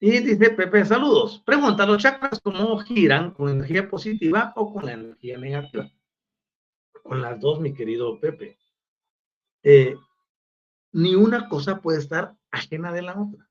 Y 0.00 0.18
dice 0.18 0.50
Pepe, 0.50 0.84
saludos. 0.84 1.40
Pregunta, 1.46 1.86
¿los 1.86 2.02
chakras 2.02 2.40
cómo 2.40 2.76
giran? 2.80 3.30
¿Con 3.30 3.48
energía 3.48 3.88
positiva 3.88 4.52
o 4.56 4.72
con 4.72 4.86
la 4.86 4.94
energía 4.94 5.38
negativa? 5.38 5.88
Con 7.04 7.22
las 7.22 7.38
dos, 7.38 7.60
mi 7.60 7.72
querido 7.72 8.18
Pepe. 8.18 8.58
Eh, 9.62 9.94
ni 10.94 11.14
una 11.14 11.48
cosa 11.48 11.80
puede 11.80 12.00
estar 12.00 12.34
ajena 12.50 12.92
de 12.92 13.02
la 13.02 13.20
otra. 13.20 13.48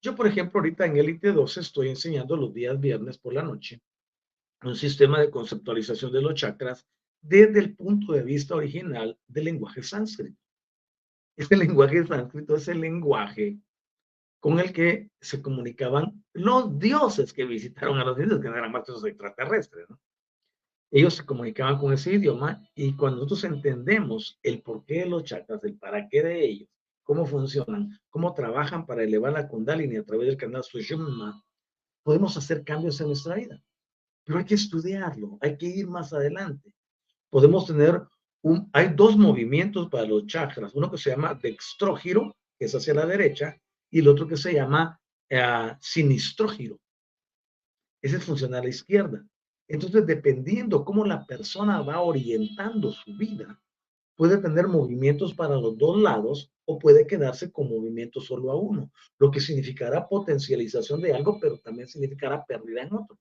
Yo, 0.00 0.16
por 0.16 0.26
ejemplo, 0.26 0.58
ahorita 0.58 0.86
en 0.86 0.96
Elite 0.96 1.30
12 1.30 1.60
estoy 1.60 1.90
enseñando 1.90 2.36
los 2.36 2.52
días 2.52 2.80
viernes 2.80 3.16
por 3.16 3.32
la 3.32 3.42
noche 3.42 3.80
un 4.64 4.74
sistema 4.74 5.20
de 5.20 5.30
conceptualización 5.30 6.10
de 6.10 6.22
los 6.22 6.34
chakras 6.34 6.84
desde 7.22 7.60
el 7.60 7.74
punto 7.74 8.12
de 8.12 8.22
vista 8.22 8.56
original 8.56 9.18
del 9.26 9.44
lenguaje 9.44 9.82
sánscrito. 9.82 10.38
Este 11.36 11.56
lenguaje 11.56 12.04
sánscrito 12.06 12.56
es 12.56 12.68
el 12.68 12.80
lenguaje 12.80 13.58
con 14.40 14.58
el 14.58 14.72
que 14.72 15.10
se 15.20 15.40
comunicaban 15.40 16.24
los 16.32 16.76
dioses 16.78 17.32
que 17.32 17.44
visitaron 17.44 17.98
a 17.98 18.04
los 18.04 18.18
indios, 18.18 18.40
que 18.40 18.48
eran 18.48 18.72
maestros 18.72 19.04
extraterrestres. 19.04 19.88
¿no? 19.88 20.00
Ellos 20.90 21.14
se 21.14 21.24
comunicaban 21.24 21.78
con 21.78 21.92
ese 21.92 22.14
idioma 22.14 22.60
y 22.74 22.96
cuando 22.96 23.18
nosotros 23.18 23.44
entendemos 23.44 24.40
el 24.42 24.60
porqué 24.60 25.00
de 25.00 25.06
los 25.06 25.24
chakras, 25.24 25.62
el 25.62 25.78
para 25.78 26.08
qué 26.08 26.22
de 26.22 26.44
ellos, 26.44 26.68
cómo 27.04 27.24
funcionan, 27.24 27.98
cómo 28.10 28.34
trabajan 28.34 28.84
para 28.84 29.04
elevar 29.04 29.32
la 29.32 29.48
Kundalini 29.48 29.96
a 29.96 30.04
través 30.04 30.26
del 30.26 30.36
canal 30.36 30.64
Sushumna, 30.64 31.40
podemos 32.02 32.36
hacer 32.36 32.64
cambios 32.64 33.00
en 33.00 33.06
nuestra 33.06 33.36
vida. 33.36 33.62
Pero 34.24 34.38
hay 34.38 34.44
que 34.44 34.54
estudiarlo, 34.54 35.38
hay 35.40 35.56
que 35.56 35.66
ir 35.66 35.86
más 35.86 36.12
adelante. 36.12 36.74
Podemos 37.32 37.64
tener 37.64 38.02
un, 38.42 38.68
hay 38.74 38.88
dos 38.94 39.16
movimientos 39.16 39.88
para 39.88 40.04
los 40.04 40.26
chakras, 40.26 40.74
uno 40.74 40.90
que 40.90 40.98
se 40.98 41.08
llama 41.08 41.32
dextrógiro, 41.32 42.36
que 42.58 42.66
es 42.66 42.74
hacia 42.74 42.92
la 42.92 43.06
derecha, 43.06 43.56
y 43.90 44.00
el 44.00 44.08
otro 44.08 44.28
que 44.28 44.36
se 44.36 44.52
llama 44.52 45.00
uh, 45.30 45.74
sinistrógiro. 45.80 46.78
Ese 48.02 48.20
funciona 48.20 48.58
a 48.58 48.62
la 48.62 48.68
izquierda. 48.68 49.24
Entonces, 49.66 50.06
dependiendo 50.06 50.84
cómo 50.84 51.06
la 51.06 51.24
persona 51.24 51.80
va 51.80 52.02
orientando 52.02 52.92
su 52.92 53.16
vida, 53.16 53.58
puede 54.14 54.36
tener 54.36 54.68
movimientos 54.68 55.32
para 55.32 55.56
los 55.56 55.78
dos 55.78 55.98
lados 56.02 56.52
o 56.66 56.78
puede 56.78 57.06
quedarse 57.06 57.50
con 57.50 57.70
movimiento 57.70 58.20
solo 58.20 58.50
a 58.50 58.56
uno, 58.56 58.92
lo 59.18 59.30
que 59.30 59.40
significará 59.40 60.06
potencialización 60.06 61.00
de 61.00 61.14
algo, 61.14 61.40
pero 61.40 61.56
también 61.60 61.88
significará 61.88 62.44
pérdida 62.44 62.82
en 62.82 62.92
otro. 62.92 63.18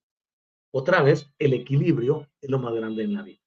Otra 0.73 1.01
vez, 1.01 1.31
el 1.39 1.53
equilibrio 1.53 2.27
es 2.41 2.49
lo 2.49 2.59
más 2.59 2.73
grande 2.73 3.03
en 3.03 3.13
la 3.13 3.23
vida. 3.23 3.40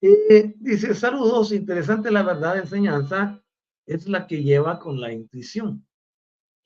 Eh, 0.00 0.54
dice, 0.60 0.94
saludos, 0.94 1.50
interesante 1.50 2.12
la 2.12 2.22
verdad 2.22 2.54
de 2.54 2.60
enseñanza 2.60 3.42
es 3.84 4.06
la 4.06 4.28
que 4.28 4.42
lleva 4.42 4.78
con 4.78 5.00
la 5.00 5.12
intuición. 5.12 5.84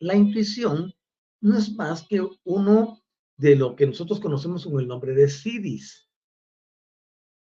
La 0.01 0.15
intuición 0.15 0.93
no 1.41 1.57
es 1.57 1.75
más 1.75 2.07
que 2.07 2.21
uno 2.45 3.03
de 3.39 3.57
lo 3.57 3.75
que 3.75 3.87
nosotros 3.87 4.21
conocemos 4.21 4.67
con 4.67 4.79
el 4.81 4.87
nombre 4.87 5.15
de 5.15 5.29
SIDIS. 5.29 6.11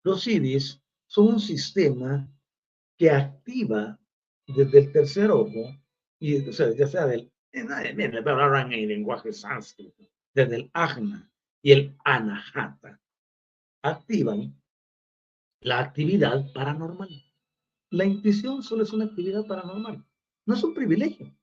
Los 0.03 0.21
SIDIS 0.21 0.83
son 1.07 1.29
un 1.29 1.39
sistema 1.39 2.31
que 2.97 3.09
activa 3.09 3.99
desde 4.45 4.79
el 4.79 4.91
tercer 4.91 5.31
ojo, 5.31 5.75
y, 6.19 6.47
o 6.47 6.53
sea, 6.53 6.71
ya 6.75 6.85
sea 6.87 7.07
del, 7.07 7.31
en, 7.53 7.71
el 8.01 8.87
lenguaje 8.87 9.33
sánscrito, 9.33 10.07
desde 10.33 10.57
el 10.57 10.69
ajna 10.73 11.28
y 11.61 11.71
el 11.71 11.97
anahata, 12.03 12.99
activan 13.81 14.59
la 15.61 15.79
actividad 15.79 16.51
paranormal. 16.53 17.09
La 17.91 18.05
intuición 18.05 18.63
solo 18.63 18.83
es 18.83 18.93
una 18.93 19.05
actividad 19.05 19.45
paranormal, 19.45 20.05
no 20.45 20.53
es 20.53 20.63
un 20.63 20.73
privilegio. 20.73 21.35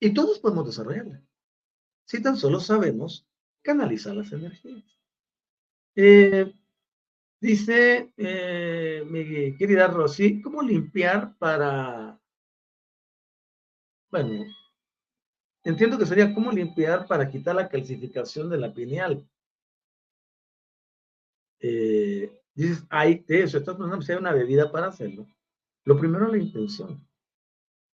Y 0.00 0.14
todos 0.14 0.38
podemos 0.38 0.66
desarrollarla, 0.66 1.22
si 2.06 2.22
tan 2.22 2.36
solo 2.36 2.60
sabemos 2.60 3.26
canalizar 3.62 4.14
las 4.14 4.32
energías. 4.32 4.84
Eh, 5.94 6.52
dice 7.40 8.12
eh, 8.16 9.04
mi 9.08 9.56
querida 9.56 9.88
Rosy, 9.88 10.40
¿cómo 10.42 10.62
limpiar 10.62 11.36
para... 11.38 12.18
Bueno, 14.10 14.44
entiendo 15.64 15.98
que 15.98 16.06
sería 16.06 16.34
cómo 16.34 16.50
limpiar 16.50 17.06
para 17.06 17.28
quitar 17.28 17.54
la 17.54 17.68
calcificación 17.68 18.50
de 18.50 18.58
la 18.58 18.72
pineal. 18.72 19.26
Eh, 21.60 22.40
dices, 22.54 22.84
hay 22.90 23.24
eso, 23.28 23.58
estás 23.58 23.76
pensando 23.76 24.18
una 24.18 24.32
bebida 24.32 24.70
para 24.70 24.88
hacerlo. 24.88 25.26
Lo 25.84 25.98
primero 25.98 26.28
la 26.28 26.38
intención. 26.38 27.06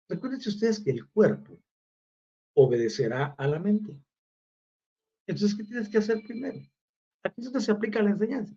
Recuerden 0.10 0.40
ustedes 0.40 0.80
que 0.80 0.92
el 0.92 1.08
cuerpo 1.10 1.58
obedecerá 2.56 3.36
a 3.38 3.48
la 3.48 3.60
mente. 3.60 4.00
Entonces, 5.28 5.58
¿qué 5.58 5.64
tienes 5.64 5.90
que 5.90 5.98
hacer 5.98 6.22
primero? 6.24 6.60
Aquí 7.24 7.42
es 7.42 7.46
donde 7.46 7.62
se 7.62 7.72
aplica 7.72 8.02
la 8.02 8.12
enseñanza. 8.12 8.54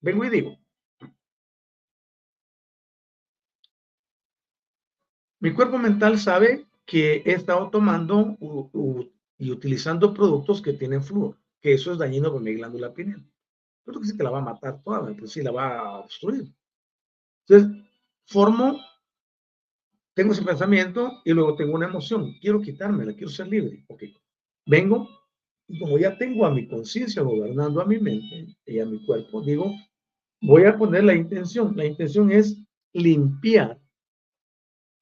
Vengo 0.00 0.24
y 0.24 0.30
digo, 0.30 0.58
mi 5.40 5.54
cuerpo 5.54 5.78
mental 5.78 6.18
sabe 6.18 6.66
que 6.86 7.22
he 7.24 7.32
estado 7.32 7.70
tomando 7.70 8.36
y 9.38 9.50
utilizando 9.50 10.12
productos 10.12 10.60
que 10.62 10.74
tienen 10.74 11.02
flúor, 11.02 11.38
que 11.60 11.74
eso 11.74 11.92
es 11.92 11.98
dañino 11.98 12.30
para 12.30 12.44
mi 12.44 12.54
glándula 12.54 12.92
pineal. 12.92 13.24
Pero 13.84 14.00
que 14.00 14.06
sí 14.06 14.16
que 14.16 14.22
la 14.22 14.30
va 14.30 14.38
a 14.38 14.42
matar 14.42 14.82
toda, 14.82 15.14
pues 15.14 15.32
sí 15.32 15.42
la 15.42 15.50
va 15.50 15.78
a 15.78 15.98
obstruir. 16.00 16.52
Entonces, 17.46 17.84
formo, 18.26 18.80
tengo 20.14 20.32
ese 20.32 20.42
pensamiento 20.42 21.20
y 21.24 21.32
luego 21.32 21.56
tengo 21.56 21.74
una 21.74 21.86
emoción. 21.86 22.34
Quiero 22.40 22.60
quitármela, 22.60 23.12
quiero 23.12 23.30
ser 23.30 23.48
libre. 23.48 23.84
Ok. 23.88 24.04
Vengo 24.66 25.08
y 25.68 25.78
como 25.78 25.98
ya 25.98 26.16
tengo 26.16 26.46
a 26.46 26.50
mi 26.50 26.68
conciencia 26.68 27.22
gobernando 27.22 27.80
a 27.80 27.86
mi 27.86 27.98
mente 27.98 28.56
y 28.66 28.78
a 28.78 28.86
mi 28.86 29.04
cuerpo, 29.04 29.42
digo, 29.42 29.72
voy 30.40 30.64
a 30.64 30.76
poner 30.76 31.04
la 31.04 31.14
intención. 31.14 31.76
La 31.76 31.84
intención 31.84 32.30
es 32.30 32.58
limpiar 32.92 33.80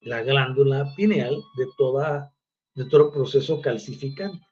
la 0.03 0.21
glándula 0.21 0.93
pineal 0.95 1.41
de, 1.57 1.67
toda, 1.77 2.33
de 2.75 2.85
todo 2.85 3.11
proceso 3.11 3.61
calcificante. 3.61 4.45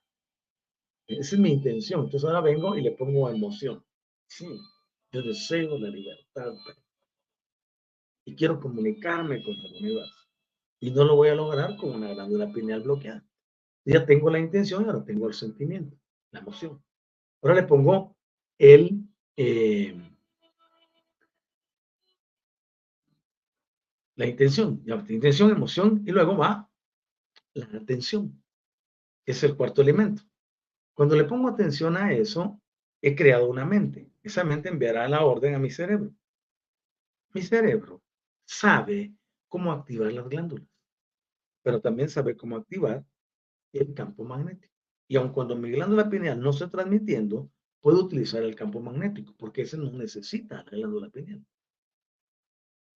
Esa 1.07 1.36
es 1.36 1.40
mi 1.41 1.52
intención. 1.52 2.06
Entonces 2.06 2.28
ahora 2.28 2.41
vengo 2.41 2.78
y 2.78 2.82
le 2.82 2.91
pongo 2.91 3.30
emoción. 3.30 3.84
Sí, 4.28 4.48
yo 5.11 5.22
deseo 5.22 5.78
la 5.78 5.90
libertad 5.90 6.53
y 8.26 8.36
quiero 8.36 8.60
comunicarme 8.60 9.44
con 9.44 9.56
el 9.56 9.76
universo. 9.76 10.28
Y 10.80 10.91
no 10.91 11.03
lo 11.03 11.15
voy 11.15 11.30
a 11.30 11.36
lograr 11.36 11.76
con 11.78 11.95
una 11.95 12.14
glándula 12.14 12.52
pineal 12.52 12.82
bloqueada. 12.82 13.26
Ya 13.86 14.06
tengo 14.06 14.30
la 14.30 14.40
intención 14.40 14.86
ahora 14.86 15.03
tengo 15.03 15.28
el 15.28 15.34
sentimiento, 15.34 15.98
la 16.32 16.40
emoción. 16.40 16.82
Ahora 17.41 17.56
le 17.56 17.64
pongo 17.64 18.15
el, 18.57 19.03
eh, 19.36 19.95
la 24.22 24.27
intención, 24.27 24.84
la 24.85 25.03
intención, 25.10 25.49
emoción, 25.49 26.03
y 26.06 26.11
luego 26.11 26.38
va 26.38 26.69
la 27.56 27.65
atención, 27.80 28.39
es 29.26 29.43
el 29.43 29.56
cuarto 29.57 29.81
elemento. 29.81 30.22
Cuando 30.93 31.15
le 31.15 31.23
pongo 31.23 31.49
atención 31.49 31.98
a 31.98 32.14
eso, 32.14 32.61
he 33.02 33.15
creado 33.15 33.49
una 33.49 33.65
mente. 33.65 34.11
Esa 34.22 34.43
mente 34.43 34.69
enviará 34.69 35.10
la 35.10 35.26
orden 35.26 35.56
a 35.56 35.60
mi 35.60 35.72
cerebro. 35.72 36.14
Mi 37.34 37.41
cerebro 37.41 38.03
sabe 38.45 39.11
cómo 39.48 39.72
activar 39.72 40.14
las 40.14 40.30
glándulas, 40.30 40.68
pero 41.64 41.81
también 41.81 42.07
sabe 42.07 42.38
cómo 42.38 42.57
activar 42.57 43.03
el 43.73 43.91
campo 43.95 44.23
magnético. 44.23 44.76
Y 45.07 45.15
aun 45.15 45.34
cuando 45.34 45.56
mi 45.56 45.72
glándula 45.72 46.07
pineal 46.11 46.39
no 46.39 46.52
esté 46.52 46.68
transmitiendo, 46.68 47.49
puedo 47.80 48.06
utilizar 48.06 48.43
el 48.43 48.53
campo 48.53 48.80
magnético, 48.81 49.34
porque 49.35 49.64
ese 49.64 49.80
no 49.80 49.91
necesita 49.91 50.64
la 50.64 50.77
glándula 50.77 51.10
pineal. 51.10 51.43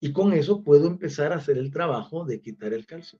Y 0.06 0.12
con 0.12 0.32
eso 0.32 0.62
puedo 0.62 0.86
empezar 0.86 1.32
a 1.32 1.36
hacer 1.36 1.58
el 1.58 1.70
trabajo 1.70 2.24
de 2.24 2.40
quitar 2.40 2.72
el 2.72 2.86
calcio. 2.86 3.18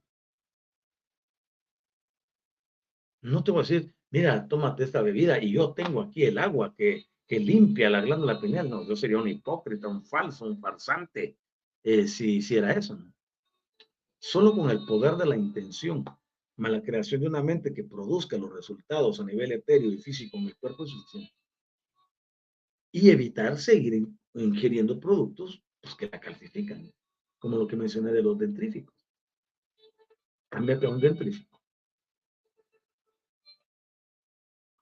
No 3.23 3.43
te 3.43 3.51
voy 3.51 3.61
a 3.61 3.63
decir, 3.63 3.93
mira, 4.11 4.47
tómate 4.47 4.85
esta 4.85 5.03
bebida 5.03 5.43
y 5.43 5.53
yo 5.53 5.75
tengo 5.75 6.01
aquí 6.01 6.25
el 6.25 6.39
agua 6.39 6.75
que 6.77 7.07
que 7.27 7.41
limpia 7.41 7.91
la 7.91 8.01
glándula 8.01 8.41
pineal. 8.41 8.71
No, 8.71 8.87
yo 8.87 8.97
sería 8.97 9.19
un 9.19 9.29
hipócrita, 9.29 9.89
un 9.89 10.05
falso, 10.05 10.47
un 10.47 10.61
farsante 10.61 11.39
eh, 11.83 12.07
si 12.07 12.37
hiciera 12.37 12.73
eso. 12.73 12.99
Solo 14.19 14.55
con 14.55 14.71
el 14.71 14.85
poder 14.87 15.17
de 15.17 15.27
la 15.27 15.37
intención, 15.37 16.05
más 16.57 16.71
la 16.71 16.83
creación 16.83 17.21
de 17.21 17.29
una 17.29 17.43
mente 17.43 17.75
que 17.75 17.85
produzca 17.85 18.39
los 18.39 18.53
resultados 18.53 19.21
a 19.21 19.25
nivel 19.25 19.53
etéreo 19.53 19.91
y 19.91 19.99
físico 19.99 20.37
en 20.37 20.45
el 20.47 20.57
cuerpo 20.57 20.85
es 20.85 20.91
suficiente. 20.91 21.35
Y 22.93 23.11
evitar 23.11 23.59
seguir 23.59 24.07
ingiriendo 24.35 24.99
productos 24.99 25.63
pues, 25.87 25.95
que 25.97 26.09
la 26.11 26.21
calcifican, 26.21 26.93
como 27.39 27.57
lo 27.57 27.67
que 27.67 27.77
mencioné 27.77 28.13
de 28.13 28.23
los 28.23 28.37
dentríficos. 28.37 28.95
Cámbiate 30.49 30.87
a 30.87 30.91
un 30.91 31.01
dentrífico 31.01 31.57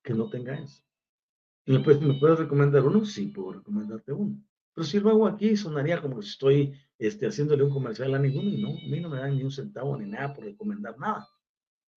que 0.03 0.15
no 0.15 0.29
tenga 0.29 0.55
eso. 0.55 0.83
¿Me 1.67 1.81
puedes, 1.81 2.01
¿Me 2.01 2.15
puedes 2.15 2.39
recomendar 2.39 2.83
uno? 2.85 3.05
Sí, 3.05 3.29
puedo 3.29 3.55
recomendarte 3.55 4.13
uno. 4.13 4.39
Pero 4.75 4.85
si 4.87 5.01
lo 5.01 5.11
hago 5.11 5.27
aquí, 5.27 5.57
sonaría 5.57 6.01
como 6.01 6.21
si 6.21 6.29
estoy 6.29 6.75
este, 6.99 7.27
haciéndole 7.27 7.65
un 7.65 7.71
comercial 7.71 8.15
a 8.15 8.19
ninguno 8.19 8.51
y 8.51 8.61
no, 8.61 8.71
a 8.71 8.89
mí 8.89 9.01
no 9.01 9.09
me 9.09 9.19
dan 9.19 9.37
ni 9.37 9.43
un 9.43 9.51
centavo 9.51 9.97
ni 9.97 10.07
nada 10.07 10.35
por 10.35 10.45
recomendar 10.45 10.99
nada. 10.99 11.27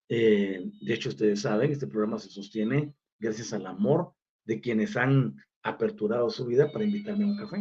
Eh, 0.10 0.72
de 0.82 0.94
hecho, 0.94 1.10
ustedes 1.10 1.42
saben, 1.42 1.72
este 1.72 1.88
programa 1.88 2.18
se 2.18 2.30
sostiene 2.30 2.94
gracias 3.20 3.52
al 3.52 3.66
amor 3.66 4.14
de 4.46 4.62
quienes 4.62 4.96
han 4.96 5.36
aperturado 5.64 6.30
su 6.30 6.46
vida 6.46 6.72
para 6.72 6.86
invitarme 6.86 7.26
a 7.26 7.28
un 7.28 7.38
café. 7.38 7.58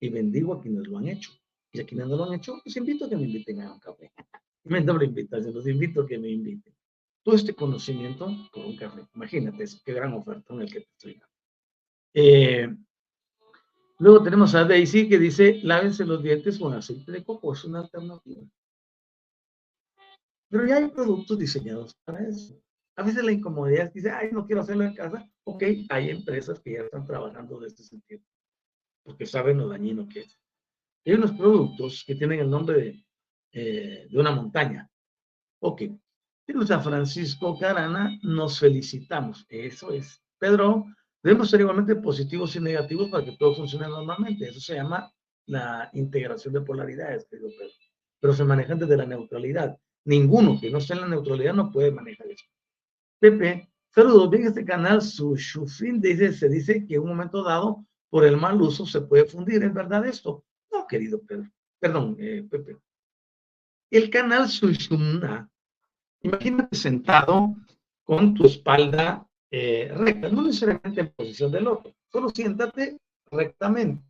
Y 0.00 0.08
bendigo 0.10 0.54
a 0.54 0.60
quienes 0.60 0.86
lo 0.86 0.98
han 0.98 1.08
hecho. 1.08 1.32
Y 1.72 1.80
a 1.80 1.86
quienes 1.86 2.06
no 2.06 2.16
lo 2.16 2.24
han 2.24 2.34
hecho, 2.34 2.60
los 2.64 2.76
invito 2.76 3.04
a 3.04 3.08
que 3.08 3.16
me 3.16 3.24
inviten 3.24 3.60
a 3.60 3.72
un 3.72 3.78
café. 3.78 4.12
Me 4.64 4.82
doble 4.82 5.06
invitación, 5.06 5.54
los 5.54 5.66
invito 5.66 6.02
a 6.02 6.06
que 6.06 6.18
me 6.18 6.28
inviten. 6.28 6.74
Todo 7.22 7.34
este 7.34 7.54
conocimiento 7.54 8.28
por 8.52 8.66
un 8.66 8.76
café. 8.76 9.06
Imagínate, 9.14 9.64
qué 9.82 9.92
gran 9.94 10.12
oferta 10.12 10.52
en 10.52 10.60
el 10.60 10.70
que 10.70 10.80
te 10.80 10.88
estoy 10.90 11.12
dando. 11.14 11.34
Eh, 12.12 12.76
luego 13.98 14.22
tenemos 14.22 14.54
a 14.54 14.64
Daisy 14.64 15.08
que 15.08 15.18
dice, 15.18 15.60
lávense 15.62 16.04
los 16.04 16.22
dientes 16.22 16.58
con 16.58 16.74
aceite 16.74 17.12
de 17.12 17.24
coco, 17.24 17.54
es 17.54 17.64
una 17.64 17.80
alternativa. 17.80 18.42
Pero 20.50 20.66
ya 20.66 20.76
hay 20.76 20.88
productos 20.88 21.38
diseñados 21.38 21.94
para 22.04 22.26
eso. 22.26 22.60
A 22.96 23.02
veces 23.02 23.22
la 23.24 23.32
incomodidad 23.32 23.86
es 23.86 23.92
que 23.92 23.98
dice, 24.00 24.10
ay, 24.10 24.30
no 24.32 24.44
quiero 24.44 24.62
hacerlo 24.62 24.84
en 24.84 24.94
casa. 24.94 25.24
Ok, 25.44 25.62
hay 25.88 26.10
empresas 26.10 26.60
que 26.60 26.72
ya 26.72 26.80
están 26.80 27.06
trabajando 27.06 27.60
de 27.60 27.68
este 27.68 27.84
sentido, 27.84 28.22
porque 29.08 29.24
saben 29.24 29.56
lo 29.56 29.68
dañino 29.68 30.06
que 30.06 30.20
es. 30.20 30.38
Hay 31.06 31.14
unos 31.14 31.32
productos 31.32 32.04
que 32.06 32.14
tienen 32.14 32.40
el 32.40 32.50
nombre 32.50 32.78
de, 32.78 33.04
eh, 33.52 34.06
de 34.10 34.18
una 34.18 34.32
montaña. 34.32 34.90
Ok, 35.60 35.82
pero 36.44 36.66
San 36.66 36.84
Francisco 36.84 37.58
Carana, 37.58 38.18
nos 38.22 38.60
felicitamos. 38.60 39.46
Eso 39.48 39.92
es. 39.92 40.22
Pedro, 40.38 40.84
Debemos 41.22 41.50
ser 41.50 41.60
igualmente 41.60 41.96
positivos 41.96 42.54
y 42.54 42.60
negativos 42.60 43.10
para 43.10 43.24
que 43.24 43.36
todo 43.36 43.54
funcione 43.54 43.88
normalmente. 43.88 44.48
Eso 44.48 44.60
se 44.60 44.76
llama 44.76 45.12
la 45.46 45.90
integración 45.92 46.54
de 46.54 46.60
polaridades, 46.60 47.24
Pedro. 47.26 47.48
Pero 48.20 48.32
se 48.32 48.44
manejan 48.44 48.78
desde 48.78 48.96
la 48.96 49.06
neutralidad. 49.06 49.76
Ninguno 50.04 50.60
que 50.60 50.70
no 50.70 50.78
esté 50.78 50.94
en 50.94 51.00
la 51.02 51.08
neutralidad 51.08 51.54
no 51.54 51.72
puede 51.72 51.90
manejar 51.90 52.28
eso. 52.28 52.46
Pepe, 53.18 53.68
saludos. 53.90 54.30
Bien, 54.30 54.46
este 54.46 54.64
canal, 54.64 55.02
su 55.02 55.34
Shufin 55.36 56.00
dice, 56.00 56.32
se 56.32 56.48
dice 56.48 56.86
que 56.86 56.94
en 56.94 57.02
un 57.02 57.08
momento 57.08 57.42
dado, 57.42 57.84
por 58.10 58.24
el 58.24 58.36
mal 58.36 58.60
uso, 58.60 58.86
se 58.86 59.00
puede 59.00 59.24
fundir. 59.24 59.62
¿Es 59.62 59.72
verdad 59.72 60.06
esto? 60.06 60.44
No, 60.72 60.86
querido 60.86 61.20
Pedro. 61.22 61.50
Perdón, 61.78 62.16
eh, 62.18 62.46
Pepe. 62.48 62.78
El 63.90 64.10
canal 64.10 64.48
Sushumna 64.48 65.50
Imagínate 66.22 66.76
sentado 66.76 67.54
con 68.04 68.34
tu 68.34 68.46
espalda 68.46 69.26
eh, 69.50 69.90
recta, 69.94 70.28
no 70.28 70.42
necesariamente 70.42 71.00
en 71.00 71.12
posición 71.12 71.52
del 71.52 71.68
otro, 71.68 71.94
solo 72.10 72.28
siéntate 72.30 72.98
rectamente. 73.30 74.02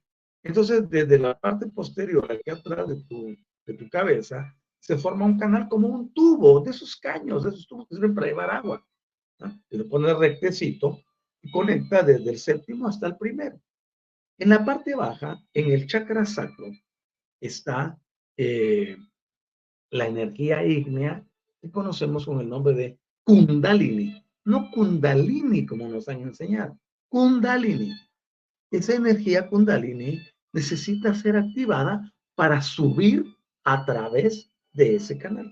Entonces, 0.43 0.89
desde 0.89 1.19
la 1.19 1.39
parte 1.39 1.67
posterior, 1.67 2.31
aquí 2.31 2.51
atrás 2.51 2.89
de 2.89 3.03
tu, 3.05 3.37
de 3.67 3.75
tu 3.75 3.89
cabeza, 3.91 4.57
se 4.81 4.97
forma 4.97 5.27
un 5.27 5.39
canal 5.39 5.69
como 5.69 5.89
un 5.89 6.13
tubo, 6.15 6.61
de 6.61 6.71
esos 6.71 6.97
caños, 6.97 7.45
de 7.45 7.51
esos 7.51 7.67
tubos 7.67 7.87
que 7.89 7.97
sirven 7.97 8.15
para 8.15 8.29
llevar 8.29 8.51
agua. 8.51 8.87
Y 9.69 9.77
lo 9.77 9.89
pones 9.89 10.17
rectecito 10.17 11.01
y 11.43 11.51
conecta 11.51 12.03
desde 12.03 12.31
el 12.31 12.39
séptimo 12.39 12.89
hasta 12.89 13.09
el 13.09 13.17
primero. 13.17 13.61
En 14.39 14.51
la 14.51 14.65
parte 14.65 14.95
baja, 14.95 15.43
en 15.53 15.73
el 15.73 15.87
chakra 15.89 16.25
sacro, 16.25 16.71
está 17.41 17.99
eh, 18.37 18.97
la 19.91 20.07
energía 20.07 20.65
ígnea 20.65 21.27
que 21.61 21.71
conocemos 21.71 22.25
con 22.25 22.41
el 22.41 22.49
nombre 22.49 22.75
de 22.75 22.99
Kundalini. 23.25 24.23
No 24.45 24.71
Kundalini 24.71 25.67
como 25.67 25.89
nos 25.89 26.09
han 26.09 26.21
enseñado, 26.21 26.79
Kundalini. 27.09 27.93
Esa 28.71 28.95
energía 28.95 29.49
Kundalini 29.49 30.21
necesita 30.53 31.15
ser 31.15 31.37
activada 31.37 32.13
para 32.37 32.63
subir 32.63 33.25
a 33.65 33.85
través 33.85 34.53
de 34.73 34.97
ese 34.97 35.19
canal. 35.19 35.51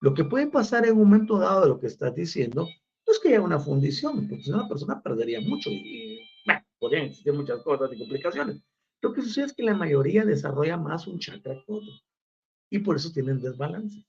Lo 0.00 0.14
que 0.14 0.24
puede 0.24 0.46
pasar 0.46 0.86
en 0.86 0.92
un 0.92 1.00
momento 1.00 1.38
dado 1.38 1.62
de 1.62 1.68
lo 1.68 1.80
que 1.80 1.88
estás 1.88 2.14
diciendo 2.14 2.62
no 2.64 3.12
es 3.12 3.18
que 3.18 3.28
haya 3.28 3.42
una 3.42 3.58
fundición, 3.58 4.26
porque 4.28 4.44
si 4.44 4.50
no 4.50 4.58
la 4.58 4.68
persona 4.68 5.02
perdería 5.02 5.40
mucho 5.40 5.70
y 5.70 6.17
podrían 6.88 7.06
existir 7.06 7.32
muchas 7.34 7.62
cosas 7.62 7.92
y 7.92 7.98
complicaciones. 7.98 8.62
Lo 9.02 9.12
que 9.12 9.20
sucede 9.20 9.44
es 9.46 9.52
que 9.52 9.62
la 9.62 9.74
mayoría 9.74 10.24
desarrolla 10.24 10.78
más 10.78 11.06
un 11.06 11.18
chakra 11.18 11.54
que 11.54 11.72
otro 11.72 11.92
y 12.70 12.78
por 12.78 12.96
eso 12.96 13.12
tienen 13.12 13.40
desbalance. 13.40 14.04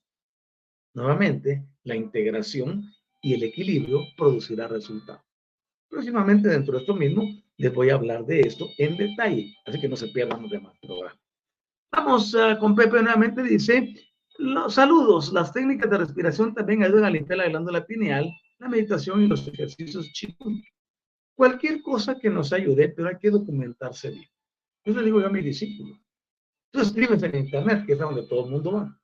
Nuevamente, 0.93 1.65
la 1.83 1.95
integración 1.95 2.89
y 3.21 3.33
el 3.33 3.43
equilibrio 3.43 3.99
producirá 4.17 4.67
resultados. 4.67 5.21
Próximamente 5.89 6.47
dentro 6.47 6.75
de 6.75 6.79
esto 6.79 6.95
mismo 6.95 7.23
les 7.57 7.73
voy 7.73 7.89
a 7.89 7.95
hablar 7.95 8.25
de 8.25 8.39
esto 8.41 8.69
en 8.77 8.95
detalle, 8.95 9.53
así 9.65 9.79
que 9.81 9.89
no 9.89 9.97
se 9.97 10.07
pierdan 10.07 10.41
los 10.41 10.51
demás 10.51 10.73
programas. 10.81 11.19
Vamos 11.91 12.33
uh, 12.33 12.57
con 12.59 12.75
Pepe 12.75 13.01
nuevamente, 13.01 13.43
dice, 13.43 13.93
los 14.37 14.75
saludos, 14.75 15.33
las 15.33 15.51
técnicas 15.51 15.89
de 15.89 15.97
respiración 15.97 16.53
también 16.53 16.83
ayudan 16.83 17.05
a 17.05 17.09
limpiar 17.09 17.39
la 17.39 17.49
glándula 17.49 17.85
pineal, 17.85 18.31
la 18.59 18.69
meditación 18.69 19.23
y 19.23 19.27
los 19.27 19.45
ejercicios 19.47 20.09
chikun. 20.13 20.63
Cualquier 21.39 21.81
cosa 21.81 22.19
que 22.19 22.29
nos 22.29 22.51
ayude, 22.51 22.89
pero 22.89 23.07
hay 23.07 23.17
que 23.17 23.29
documentarse 23.29 24.09
bien. 24.09 24.29
Yo 24.83 24.93
le 24.93 25.03
digo 25.03 25.21
yo 25.21 25.27
a 25.27 25.29
mis 25.29 25.45
discípulos, 25.45 25.97
tú 26.69 26.81
escribes 26.81 27.23
en 27.23 27.37
internet, 27.37 27.85
que 27.85 27.93
es 27.93 27.99
donde 27.99 28.27
todo 28.27 28.43
el 28.43 28.51
mundo 28.51 28.73
va. 28.73 29.01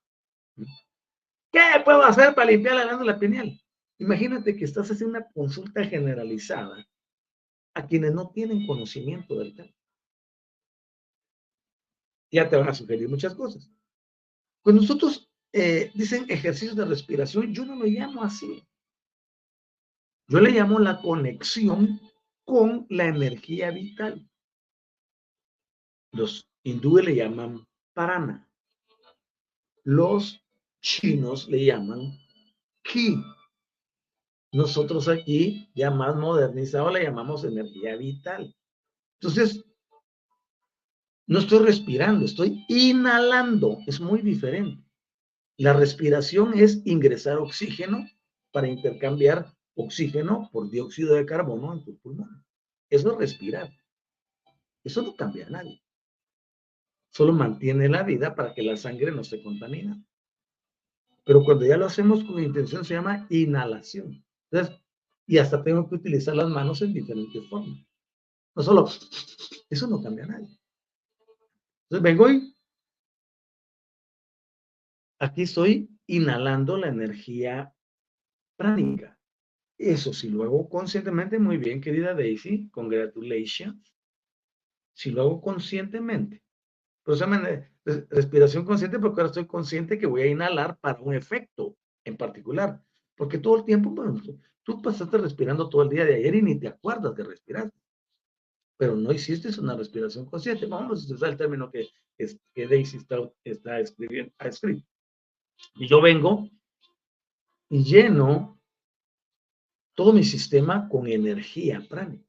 ¿Qué 1.50 1.62
puedo 1.86 2.04
hacer 2.04 2.36
para 2.36 2.52
limpiar 2.52 2.76
la 2.76 2.84
glándula 2.84 3.18
pineal? 3.18 3.58
Imagínate 4.00 4.54
que 4.58 4.66
estás 4.66 4.92
haciendo 4.92 5.18
una 5.18 5.32
consulta 5.32 5.86
generalizada 5.86 6.86
a 7.74 7.88
quienes 7.88 8.14
no 8.14 8.30
tienen 8.32 8.68
conocimiento 8.68 9.40
del 9.40 9.56
tema 9.56 9.74
ya 12.36 12.50
te 12.50 12.58
van 12.58 12.68
a 12.68 12.74
sugerir 12.74 13.08
muchas 13.08 13.34
cosas. 13.34 13.72
Cuando 14.62 14.82
nosotros 14.82 15.32
eh, 15.54 15.90
dicen 15.96 16.26
ejercicios 16.28 16.76
de 16.76 16.84
respiración, 16.84 17.54
yo 17.54 17.66
no 17.66 17.76
lo 17.76 17.86
llamo 17.86 18.24
así. 18.24 18.68
Yo 20.28 20.42
le 20.42 20.52
llamo 20.52 20.80
la 20.80 21.00
conexión 21.02 22.02
con 22.46 22.86
la 22.90 23.06
energía 23.06 23.72
vital. 23.72 24.28
Los 26.12 26.48
hindúes 26.64 27.06
le 27.06 27.16
llaman 27.16 27.68
parana. 27.94 28.48
Los 29.84 30.42
chinos 30.82 31.48
le 31.50 31.66
llaman 31.66 32.18
ki. 32.84 33.18
Nosotros 34.52 35.10
aquí, 35.10 35.70
ya 35.76 35.92
más 35.92 36.16
modernizado, 36.16 36.90
le 36.92 37.04
llamamos 37.04 37.44
energía 37.44 37.98
vital. 37.98 38.56
Entonces, 39.20 39.66
no 41.28 41.40
estoy 41.40 41.66
respirando, 41.66 42.26
estoy 42.26 42.64
inhalando. 42.70 43.80
Es 43.88 44.00
muy 44.00 44.22
diferente. 44.22 44.84
La 45.58 45.74
respiración 45.74 46.58
es 46.58 46.86
ingresar 46.86 47.38
oxígeno 47.38 48.08
para 48.52 48.68
intercambiar 48.68 49.55
oxígeno 49.76 50.50
por 50.52 50.70
dióxido 50.70 51.16
de 51.16 51.26
carbono 51.26 51.74
en 51.74 51.84
tu 51.84 51.98
pulmón. 52.00 52.44
Eso 52.90 53.12
es 53.12 53.18
respirar. 53.18 53.70
Eso 54.84 55.02
no 55.02 55.16
cambia 55.16 55.48
a 55.48 55.50
nadie. 55.50 55.82
Solo 57.12 57.34
mantiene 57.34 57.90
la 57.90 58.04
vida 58.04 58.36
para 58.36 58.54
que 58.54 58.64
la 58.64 58.78
sangre 58.78 59.12
no 59.12 59.24
se 59.24 59.42
contamine. 59.42 60.04
Pero 61.24 61.44
cuando 61.44 61.66
ya 61.66 61.78
lo 61.78 61.86
hacemos 61.86 62.24
con 62.24 62.42
intención 62.42 62.86
se 62.86 62.94
llama 62.94 63.26
inhalación. 63.30 64.24
Y 65.26 65.38
hasta 65.38 65.64
tengo 65.64 65.90
que 65.90 65.96
utilizar 65.96 66.36
las 66.36 66.50
manos 66.50 66.82
en 66.82 66.94
diferentes 66.94 67.48
formas. 67.50 67.80
No 68.56 68.64
solo, 68.64 68.88
eso 69.70 69.88
no 69.88 70.02
cambia 70.02 70.26
a 70.26 70.28
nadie. 70.28 70.60
Entonces 71.84 72.04
vengo 72.04 72.30
y 72.30 72.56
aquí 75.20 75.42
estoy 75.44 75.90
inhalando 76.08 76.78
la 76.78 76.88
energía 76.90 77.74
pránica. 78.56 79.15
Eso 79.78 80.14
si 80.14 80.30
lo 80.30 80.44
hago 80.44 80.70
conscientemente, 80.70 81.38
muy 81.40 81.58
bien, 81.58 81.82
querida 81.82 82.14
Daisy, 82.14 82.70
congratulations. 82.70 83.94
Si 84.94 85.12
lo 85.12 85.24
hago 85.24 85.42
conscientemente. 85.42 86.42
Pero 87.04 87.18
se 87.18 87.24
llama 87.24 87.68
respiración 87.84 88.66
consciente 88.66 89.00
porque 89.00 89.22
ahora 89.22 89.30
estoy 89.30 89.46
consciente 89.46 90.00
que 90.00 90.08
voy 90.08 90.22
a 90.24 90.28
inhalar 90.28 90.78
para 90.80 91.00
un 91.02 91.14
efecto 91.14 91.76
en 92.04 92.18
particular. 92.18 92.82
Porque 93.16 93.38
todo 93.38 93.58
el 93.58 93.66
tiempo, 93.66 93.90
bueno, 93.90 94.22
tú 94.64 94.82
pasaste 94.82 95.18
respirando 95.18 95.70
todo 95.70 95.84
el 95.84 95.90
día 95.90 96.06
de 96.06 96.16
ayer 96.16 96.36
y 96.36 96.42
ni 96.42 96.60
te 96.60 96.68
acuerdas 96.68 97.16
de 97.16 97.24
respirar 97.24 97.72
pero 98.78 98.96
no 98.96 99.12
hiciste 99.12 99.50
una 99.60 99.76
respiración 99.76 100.26
consciente. 100.26 100.66
Vamos 100.66 101.10
a 101.10 101.14
usar 101.14 101.30
el 101.30 101.38
término 101.38 101.72
que, 101.72 101.88
que 102.18 102.68
Daisy 102.68 102.98
está, 102.98 103.18
está 103.44 103.80
escribiendo, 103.80 104.34
ha 104.38 104.48
escrito. 104.48 104.86
Y 105.76 105.88
yo 105.88 106.02
vengo 106.02 106.50
y 107.70 107.84
lleno 107.84 108.60
todo 109.96 110.14
mi 110.14 110.24
sistema 110.24 110.88
con 110.90 111.08
energía 111.08 111.84
pránica. 111.90 112.26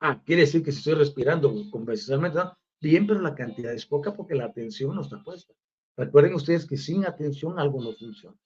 Ah, 0.00 0.22
quiere 0.24 0.42
decir 0.42 0.64
que 0.64 0.72
si 0.72 0.78
estoy 0.78 0.94
respirando 0.94 1.52
convencionalmente, 1.70 2.40
bien, 2.80 3.06
pero 3.06 3.20
la 3.20 3.34
cantidad 3.34 3.72
es 3.72 3.86
poca 3.86 4.14
porque 4.14 4.34
la 4.34 4.46
atención 4.46 4.94
no 4.94 5.02
está 5.02 5.22
puesta. 5.22 5.54
Recuerden 5.96 6.34
ustedes 6.34 6.66
que 6.66 6.78
sin 6.78 7.04
atención 7.04 7.58
algo 7.58 7.82
no 7.82 7.92
funciona. 7.92 8.36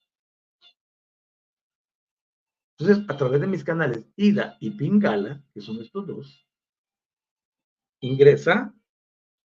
Entonces, 2.77 3.05
a 3.07 3.15
través 3.15 3.39
de 3.39 3.47
mis 3.47 3.63
canales 3.63 4.05
Ida 4.17 4.57
y 4.59 4.71
Pingala, 4.71 5.41
que 5.53 5.61
son 5.61 5.79
estos 5.79 6.05
dos, 6.05 6.45
ingresa 8.01 8.73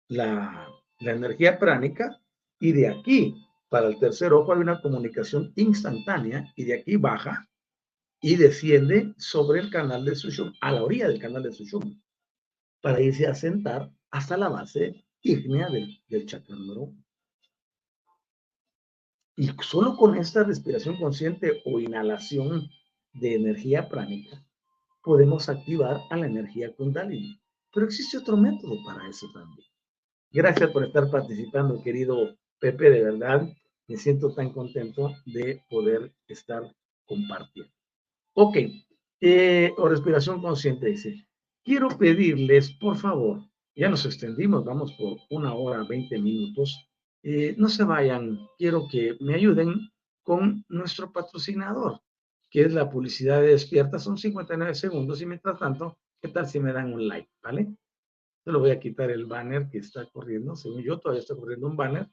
la, 0.09 0.69
energía 0.99 1.59
pránica 1.59 2.21
y 2.59 2.73
de 2.73 2.89
aquí 2.89 3.47
para 3.69 3.89
el 3.89 3.99
tercer 3.99 4.33
ojo 4.33 4.53
hay 4.53 4.59
una 4.59 4.83
comunicación 4.83 5.53
instantánea 5.57 6.53
y 6.57 6.65
de 6.65 6.75
aquí 6.75 6.97
baja 6.97 7.49
y 8.21 8.37
desciende 8.37 9.15
sobre 9.19 9.61
el 9.61 9.71
canal 9.71 10.05
de 10.05 10.15
Sushum, 10.15 10.53
a 10.61 10.73
la 10.73 10.83
orilla 10.83 11.09
del 11.09 11.19
canal 11.19 11.43
de 11.43 11.53
Sushum, 11.53 12.01
para 12.83 13.01
irse 13.01 13.27
a 13.27 13.35
sentar 13.35 13.91
hasta 14.11 14.37
la 14.37 14.49
base 14.49 15.05
ígnea 15.23 15.69
del, 15.69 16.03
del 16.09 16.27
chakra 16.27 16.57
número 16.57 16.83
uno. 16.83 17.05
Y 19.37 19.49
solo 19.63 19.97
con 19.97 20.17
esta 20.17 20.45
respiración 20.45 20.99
consciente 20.99 21.63
o 21.65 21.81
inhalación 21.81 22.69
de 23.13 23.35
energía 23.35 23.89
pránica 23.89 24.45
podemos 25.03 25.49
activar 25.49 26.01
a 26.11 26.17
la 26.17 26.27
energía 26.27 26.75
kundalini. 26.75 27.41
Pero 27.73 27.87
existe 27.87 28.19
otro 28.19 28.37
método 28.37 28.77
para 28.85 29.09
eso 29.09 29.31
también. 29.33 29.67
Gracias 30.31 30.71
por 30.71 30.85
estar 30.85 31.11
participando, 31.11 31.83
querido 31.83 32.37
Pepe, 32.59 32.91
de 32.91 33.03
verdad. 33.03 33.49
Me 33.89 33.97
siento 33.97 34.35
tan 34.35 34.53
contento 34.53 35.15
de 35.25 35.65
poder 35.69 36.13
estar 36.29 36.63
compartiendo. 37.07 37.73
Ok, 38.35 38.57
eh, 39.21 39.73
o 39.77 39.89
respiración 39.89 40.41
consciente 40.41 40.87
dice, 40.87 41.27
quiero 41.65 41.89
pedirles, 41.99 42.73
por 42.73 42.97
favor, 42.97 43.41
ya 43.75 43.89
nos 43.89 44.07
extendimos, 44.07 44.65
vamos 44.65 44.93
por 44.93 45.19
una 45.31 45.55
hora, 45.55 45.85
20 45.85 46.19
minutos. 46.19 46.89
Eh, 47.23 47.55
no 47.59 47.69
se 47.69 47.85
vayan, 47.85 48.39
quiero 48.59 48.87
que 48.91 49.17
me 49.21 49.35
ayuden 49.35 49.91
con 50.23 50.65
nuestro 50.69 51.13
patrocinador, 51.13 52.01
que 52.51 52.63
es 52.63 52.73
la 52.73 52.89
publicidad 52.89 53.41
de 53.41 53.49
Despierta. 53.49 53.99
Son 53.99 54.17
59 54.17 54.75
segundos 54.75 55.21
y 55.21 55.27
mientras 55.27 55.59
tanto 55.59 55.99
¿Qué 56.21 56.29
tal 56.29 56.47
si 56.47 56.61
me 56.61 56.73
dan 56.73 56.93
un 56.93 57.09
like? 57.09 57.31
¿Vale? 57.43 57.75
Yo 58.45 58.53
lo 58.53 58.61
voy 58.61 58.71
a 58.71 58.81
quitar 58.81 59.11
el 59.11 59.25
banner 59.25 59.69
que 59.71 59.79
está 59.79 60.07
corriendo. 60.11 60.55
Según 60.55 60.83
yo, 60.83 60.99
todavía 60.99 61.21
está 61.21 61.35
corriendo 61.35 61.67
un 61.67 61.77
banner. 61.77 62.09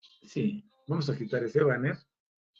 sí, 0.00 0.70
vamos 0.86 1.08
a 1.08 1.16
quitar 1.16 1.42
ese 1.44 1.62
banner 1.62 1.96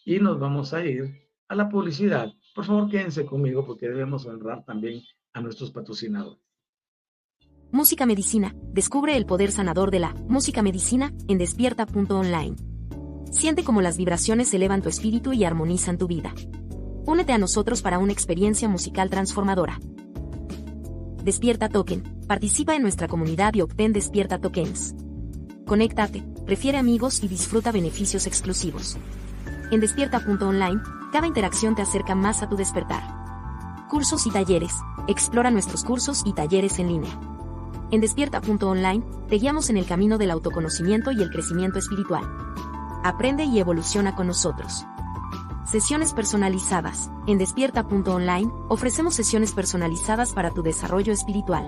y 0.05 0.19
nos 0.19 0.39
vamos 0.39 0.73
a 0.75 0.85
ir 0.85 1.29
a 1.49 1.55
la 1.55 1.69
publicidad. 1.69 2.33
Por 2.55 2.65
favor, 2.65 2.91
quédense 2.91 3.25
conmigo 3.25 3.65
porque 3.67 3.89
debemos 3.89 4.27
honrar 4.27 4.65
también 4.65 5.03
a 5.33 5.41
nuestros 5.41 5.71
patrocinadores. 5.71 6.41
Música 7.71 8.05
Medicina. 8.05 8.55
Descubre 8.73 9.17
el 9.17 9.25
poder 9.25 9.51
sanador 9.51 9.91
de 9.91 10.01
la 10.01 10.15
música 10.29 10.63
medicina 10.63 11.13
en 11.29 11.39
despierta.online. 11.39 12.57
Siente 13.31 13.65
cómo 13.65 13.81
las 13.81 13.97
vibraciones 13.97 14.53
elevan 14.53 14.83
tu 14.83 14.91
espíritu 14.91 15.33
y 15.33 15.45
armonizan 15.45 15.97
tu 15.97 16.07
vida. 16.07 16.35
Únete 17.07 17.33
a 17.33 17.39
nosotros 17.39 17.81
para 17.81 17.99
una 17.99 18.13
experiencia 18.13 18.69
musical 18.69 19.09
transformadora. 19.09 19.81
Despierta 21.25 21.69
Token. 21.69 22.03
Participa 22.29 22.75
en 22.75 22.83
nuestra 22.83 23.09
comunidad 23.09 23.55
y 23.55 23.63
obtén 23.63 23.93
Despierta 23.93 24.39
Tokens. 24.39 24.95
Conéctate, 25.67 26.23
prefiere 26.45 26.77
amigos 26.77 27.23
y 27.23 27.29
disfruta 27.29 27.73
beneficios 27.73 28.27
exclusivos. 28.27 28.99
En 29.73 29.81
despierta.online, 29.81 30.83
cada 31.13 31.27
interacción 31.27 31.75
te 31.75 31.81
acerca 31.81 32.15
más 32.15 32.43
a 32.43 32.49
tu 32.51 32.57
despertar. 32.57 33.03
Cursos 33.89 34.27
y 34.27 34.31
talleres. 34.31 34.75
Explora 35.09 35.51
nuestros 35.51 35.83
cursos 35.83 36.21
y 36.27 36.35
talleres 36.35 36.79
en 36.79 36.89
línea. 36.89 37.19
En 37.91 38.03
despierta.online, 38.03 39.03
te 39.31 39.37
guiamos 39.37 39.71
en 39.71 39.79
el 39.79 39.87
camino 39.87 40.19
del 40.19 40.31
autoconocimiento 40.31 41.11
y 41.11 41.23
el 41.23 41.31
crecimiento 41.31 41.79
espiritual. 41.79 42.23
Aprende 43.03 43.45
y 43.45 43.61
evoluciona 43.61 44.15
con 44.15 44.27
nosotros. 44.27 44.85
Sesiones 45.65 46.13
personalizadas. 46.13 47.11
En 47.27 47.39
despierta.online, 47.39 48.53
ofrecemos 48.69 49.15
sesiones 49.15 49.53
personalizadas 49.53 50.35
para 50.35 50.51
tu 50.51 50.63
desarrollo 50.63 51.15
espiritual. 51.15 51.67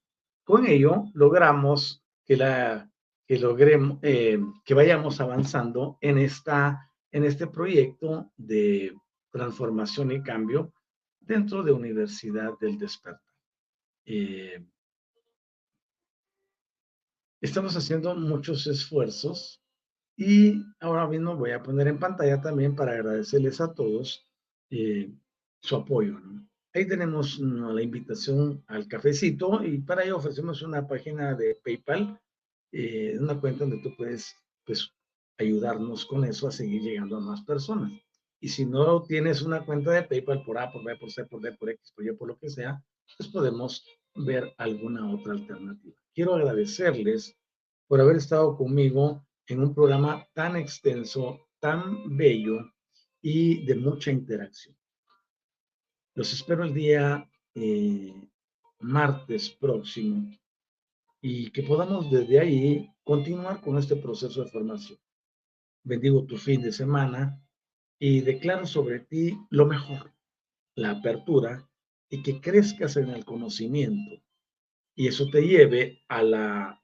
con 0.45 0.67
ello 0.67 1.05
logramos 1.13 2.03
que, 2.25 2.37
la, 2.37 2.91
que 3.27 3.39
logremos, 3.39 3.99
eh, 4.03 4.39
que 4.65 4.75
vayamos 4.75 5.21
avanzando 5.21 5.99
en 6.01 6.19
esta 6.19 6.91
en 7.13 7.25
este 7.25 7.47
proyecto 7.47 8.31
de 8.37 8.95
transformación 9.31 10.13
y 10.13 10.23
cambio 10.23 10.75
dentro 11.21 11.63
de 11.63 11.73
Universidad 11.73 12.59
del 12.59 12.79
Despertar. 12.79 13.23
Eh, 14.05 14.63
estamos 17.47 17.77
haciendo 17.77 18.15
muchos 18.17 18.67
esfuerzos 18.67 19.63
y 20.17 20.63
ahora 20.81 21.07
mismo 21.07 21.37
voy 21.37 21.53
a 21.53 21.63
poner 21.63 21.87
en 21.87 21.99
pantalla 21.99 22.41
también 22.41 22.75
para 22.75 22.93
agradecerles 22.93 23.61
a 23.61 23.73
todos 23.73 24.27
eh, 24.71 25.13
su 25.61 25.77
apoyo. 25.77 26.19
Ahí 26.75 26.87
tenemos 26.87 27.39
la 27.39 27.81
invitación 27.81 28.63
al 28.67 28.87
cafecito 28.89 29.63
y 29.65 29.79
para 29.79 30.05
ello 30.05 30.17
ofrecemos 30.17 30.61
una 30.63 30.87
página 30.87 31.35
de 31.35 31.57
PayPal, 31.65 32.21
eh, 32.73 33.17
una 33.19 33.41
cuenta 33.41 33.65
donde 33.65 33.79
tú 33.79 33.95
puedes 33.97 34.35
pues, 34.65 34.91
ayudarnos 35.39 36.05
con 36.05 36.25
eso 36.25 36.49
a 36.49 36.53
seguir 36.53 36.83
llegando 36.83 37.17
a 37.17 37.21
más 37.21 37.43
personas. 37.43 37.93
Y 38.41 38.49
si 38.49 38.67
no 38.67 39.03
tienes 39.05 39.41
una 39.41 39.65
cuenta 39.65 39.93
de 39.93 40.03
PayPal 40.03 40.45
por 40.45 40.59
A, 40.59 40.71
por 40.71 40.85
B, 40.85 40.97
por 40.97 41.11
C, 41.11 41.25
por 41.25 41.41
D, 41.41 41.53
por 41.53 41.71
X, 41.71 41.93
por 41.95 42.05
Y, 42.05 42.13
por 42.13 42.29
lo 42.29 42.39
que 42.39 42.51
sea, 42.51 42.83
pues 43.17 43.31
podemos 43.31 43.85
ver 44.17 44.53
alguna 44.59 45.11
otra 45.11 45.33
alternativa. 45.33 45.97
Quiero 46.17 46.35
agradecerles 46.35 47.37
por 47.87 48.01
haber 48.01 48.17
estado 48.17 48.57
conmigo 48.57 49.25
en 49.47 49.61
un 49.61 49.75
programa 49.75 50.27
tan 50.33 50.57
extenso, 50.57 51.51
tan 51.61 52.17
bello 52.17 52.73
y 53.21 53.67
de 53.67 53.75
mucha 53.75 54.11
interacción. 54.11 54.75
Los 56.15 56.33
espero 56.33 56.65
el 56.65 56.73
día 56.73 57.31
eh, 57.55 58.15
martes 58.81 59.51
próximo 59.51 60.31
y 61.21 61.51
que 61.51 61.63
podamos 61.63 62.11
desde 62.11 62.41
ahí 62.41 62.91
continuar 63.05 63.61
con 63.61 63.77
este 63.77 63.97
proceso 63.97 64.43
de 64.43 64.51
formación 64.51 64.99
bendigo 65.87 66.25
tu 66.25 66.39
fin 66.39 66.63
de 66.63 66.73
semana 66.73 67.41
y 67.99 68.21
declaro 68.23 68.67
sobre 68.67 69.01
ti 69.01 69.39
lo 69.51 69.67
mejor, 69.67 70.15
la 70.75 70.93
apertura 70.93 71.71
y 72.09 72.23
que 72.23 72.41
crezcas 72.41 72.97
en 72.97 73.11
el 73.11 73.25
conocimiento. 73.25 74.26
Y 74.99 75.09
eso 75.09 75.29
te 75.31 75.47
lleve 75.47 76.03
a 76.09 76.23
la 76.23 76.83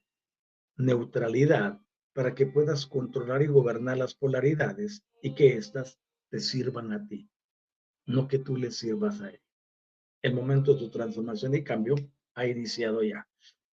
neutralidad 0.77 1.81
para 2.13 2.35
que 2.35 2.47
puedas 2.47 2.87
controlar 2.87 3.41
y 3.41 3.47
gobernar 3.47 3.97
las 3.97 4.15
polaridades 4.15 5.03
y 5.23 5.35
que 5.35 5.57
éstas 5.57 5.99
te 6.29 6.39
sirvan 6.39 6.93
a 6.93 7.07
ti, 7.09 7.31
no 8.07 8.29
que 8.29 8.39
tú 8.39 8.57
les 8.57 8.77
sirvas 8.77 9.23
a 9.23 9.31
él. 9.31 9.41
El 10.21 10.35
momento 10.35 10.75
de 10.75 10.81
tu 10.81 10.91
transformación 10.91 11.55
y 11.55 11.65
cambio 11.65 11.95
ha 12.35 12.47
iniciado 12.47 13.03
ya. 13.03 13.27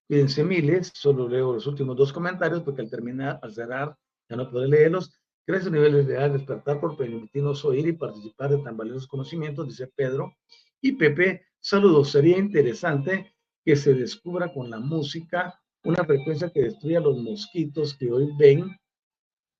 Cuídense 0.07 0.43
miles, 0.45 0.89
solo 0.95 1.27
leo 1.27 1.53
los 1.53 1.67
últimos 1.67 1.97
dos 1.97 2.13
comentarios 2.13 2.63
porque 2.63 2.81
al 2.81 2.89
terminar, 2.89 3.39
al 3.43 3.53
cerrar, 3.53 3.97
ya 4.29 4.37
no 4.37 4.49
podré 4.49 4.69
leerlos. 4.69 5.13
Gracias 5.45 5.71
niveles 5.71 6.07
de 6.07 6.13
edad, 6.13 6.31
despertar 6.31 6.79
por 6.79 6.95
permitirnos 6.95 7.65
oír 7.65 7.87
y 7.87 7.93
participar 7.93 8.51
de 8.51 8.63
tan 8.63 8.77
valiosos 8.77 9.07
conocimientos, 9.07 9.67
dice 9.67 9.87
Pedro. 9.87 10.33
Y 10.81 10.93
Pepe, 10.93 11.45
saludos. 11.59 12.11
Sería 12.11 12.37
interesante 12.37 13.33
que 13.63 13.75
se 13.75 13.93
descubra 13.93 14.53
con 14.53 14.69
la 14.69 14.79
música 14.79 15.59
una 15.83 16.03
frecuencia 16.03 16.49
que 16.49 16.63
destruya 16.63 16.99
los 16.99 17.17
mosquitos 17.17 17.95
que 17.97 18.11
hoy 18.11 18.29
ven, 18.37 18.75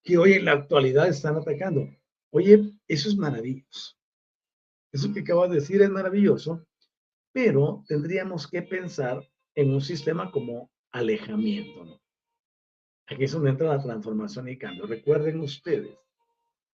que 0.04 0.18
hoy 0.18 0.34
en 0.34 0.46
la 0.46 0.54
actualidad 0.54 1.08
están 1.08 1.36
atacando. 1.38 1.88
Oye, 2.32 2.74
eso 2.88 3.10
es 3.10 3.16
maravilloso. 3.16 3.96
Eso 4.92 5.14
que 5.14 5.22
acabo 5.22 5.48
de 5.48 5.56
decir 5.56 5.82
es 5.82 5.90
maravilloso, 5.90 6.66
pero 7.32 7.84
tendríamos 7.88 8.48
que 8.48 8.62
pensar 8.62 9.28
en 9.56 9.72
un 9.72 9.82
sistema 9.82 10.32
como 10.32 10.72
alejamiento. 10.92 12.02
Aquí 13.08 13.24
es 13.24 13.32
donde 13.32 13.52
entra 13.52 13.76
la 13.76 13.82
transformación 13.82 14.50
y 14.50 14.58
cambio. 14.58 14.86
Recuerden 14.86 15.40
ustedes 15.40 15.98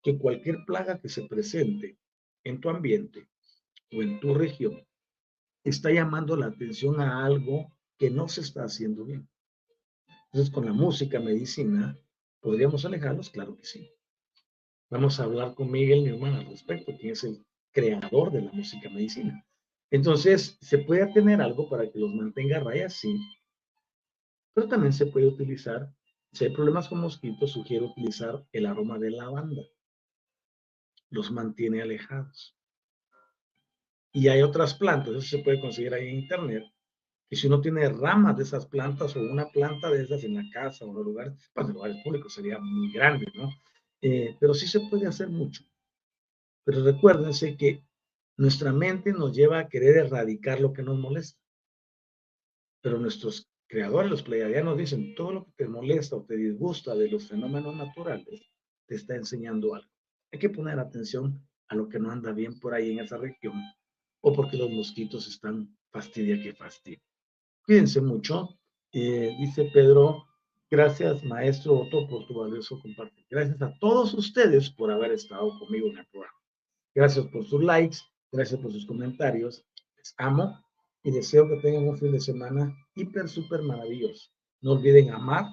que 0.02 0.18
cualquier 0.18 0.64
plaga 0.64 0.98
que 1.00 1.08
se 1.08 1.22
presente 1.22 1.98
en 2.44 2.60
tu 2.60 2.68
ambiente 2.68 3.28
o 3.92 4.02
en 4.02 4.20
tu 4.20 4.34
región 4.34 4.84
está 5.64 5.90
llamando 5.90 6.36
la 6.36 6.46
atención 6.46 7.00
a 7.00 7.24
algo 7.24 7.72
que 7.98 8.10
no 8.10 8.28
se 8.28 8.42
está 8.42 8.64
haciendo 8.64 9.04
bien. 9.04 9.28
Entonces, 10.26 10.52
con 10.52 10.66
la 10.66 10.72
música, 10.72 11.20
medicina, 11.20 11.98
¿podríamos 12.40 12.84
alejarlos? 12.84 13.30
Claro 13.30 13.56
que 13.56 13.64
sí. 13.64 13.90
Vamos 14.90 15.18
a 15.18 15.24
hablar 15.24 15.54
con 15.54 15.70
Miguel 15.70 16.04
Newman 16.04 16.34
al 16.34 16.46
respecto, 16.46 16.96
quien 16.98 17.12
es 17.12 17.24
el 17.24 17.44
creador 17.72 18.30
de 18.30 18.42
la 18.42 18.52
música 18.52 18.88
medicina. 18.90 19.44
Entonces, 19.90 20.58
¿se 20.60 20.78
puede 20.78 21.12
tener 21.12 21.40
algo 21.40 21.68
para 21.68 21.90
que 21.90 21.98
los 21.98 22.14
mantenga 22.14 22.60
rayas? 22.60 22.94
Sí. 22.94 23.16
Pero 24.52 24.68
también 24.68 24.92
se 24.92 25.06
puede 25.06 25.26
utilizar 25.26 25.92
si 26.34 26.46
hay 26.46 26.50
problemas 26.50 26.88
con 26.88 27.00
mosquitos, 27.00 27.52
sugiero 27.52 27.86
utilizar 27.86 28.44
el 28.50 28.66
aroma 28.66 28.98
de 28.98 29.12
lavanda. 29.12 29.62
Los 31.10 31.30
mantiene 31.30 31.80
alejados. 31.80 32.56
Y 34.16 34.28
hay 34.28 34.42
otras 34.42 34.74
plantas, 34.74 35.12
eso 35.12 35.22
se 35.22 35.42
puede 35.42 35.60
conseguir 35.60 35.92
ahí 35.92 36.08
en 36.08 36.20
internet, 36.20 36.64
que 37.28 37.34
si 37.34 37.48
uno 37.48 37.60
tiene 37.60 37.88
ramas 37.88 38.36
de 38.36 38.44
esas 38.44 38.64
plantas 38.64 39.16
o 39.16 39.20
una 39.20 39.48
planta 39.48 39.90
de 39.90 40.04
esas 40.04 40.22
en 40.22 40.34
la 40.34 40.48
casa 40.52 40.84
o 40.84 40.90
en 40.90 40.94
los 40.94 41.04
lugares, 41.04 41.32
para 41.52 41.66
los 41.66 41.74
lugares 41.74 41.96
públicos 42.04 42.32
sería 42.32 42.58
muy 42.60 42.92
grande, 42.92 43.26
¿no? 43.34 43.50
Eh, 44.00 44.36
pero 44.38 44.54
sí 44.54 44.68
se 44.68 44.80
puede 44.88 45.08
hacer 45.08 45.28
mucho. 45.28 45.64
Pero 46.64 46.84
recuérdense 46.84 47.56
que 47.56 47.82
nuestra 48.36 48.72
mente 48.72 49.12
nos 49.12 49.34
lleva 49.34 49.58
a 49.58 49.68
querer 49.68 49.96
erradicar 49.96 50.60
lo 50.60 50.72
que 50.72 50.82
nos 50.82 50.96
molesta. 50.96 51.40
Pero 52.82 52.98
nuestros 52.98 53.50
creadores, 53.66 54.10
los 54.10 54.22
pleiadianos, 54.22 54.78
dicen 54.78 55.14
todo 55.16 55.32
lo 55.32 55.44
que 55.46 55.52
te 55.56 55.68
molesta 55.68 56.16
o 56.16 56.24
te 56.24 56.36
disgusta 56.36 56.94
de 56.94 57.08
los 57.08 57.26
fenómenos 57.26 57.74
naturales 57.74 58.42
te 58.86 58.94
está 58.94 59.16
enseñando 59.16 59.74
algo. 59.74 59.90
Hay 60.32 60.38
que 60.38 60.50
poner 60.50 60.78
atención 60.78 61.40
a 61.68 61.74
lo 61.74 61.88
que 61.88 61.98
no 61.98 62.10
anda 62.10 62.32
bien 62.32 62.58
por 62.60 62.74
ahí 62.74 62.92
en 62.92 63.00
esa 63.00 63.16
región 63.16 63.54
o 64.26 64.32
porque 64.32 64.56
los 64.56 64.70
mosquitos 64.70 65.28
están 65.28 65.76
fastidia 65.92 66.42
que 66.42 66.54
fastidia. 66.54 67.02
Cuídense 67.66 68.00
mucho. 68.00 68.58
Eh, 68.90 69.36
dice 69.38 69.70
Pedro, 69.72 70.24
gracias 70.70 71.22
maestro 71.24 71.80
Otto 71.80 72.08
por 72.08 72.26
tu 72.26 72.34
valioso 72.34 72.80
compartir. 72.80 73.26
Gracias 73.28 73.60
a 73.60 73.76
todos 73.78 74.14
ustedes 74.14 74.70
por 74.70 74.90
haber 74.90 75.12
estado 75.12 75.58
conmigo 75.58 75.88
en 75.88 75.98
el 75.98 76.06
programa. 76.06 76.38
Gracias 76.94 77.26
por 77.26 77.44
sus 77.44 77.62
likes, 77.62 77.98
gracias 78.32 78.58
por 78.60 78.72
sus 78.72 78.86
comentarios. 78.86 79.62
Les 79.98 80.14
amo 80.16 80.58
y 81.02 81.10
deseo 81.10 81.46
que 81.46 81.56
tengan 81.56 81.86
un 81.86 81.98
fin 81.98 82.12
de 82.12 82.20
semana 82.20 82.74
hiper, 82.94 83.28
súper 83.28 83.60
maravilloso. 83.60 84.30
No 84.62 84.72
olviden 84.72 85.10
amar, 85.10 85.44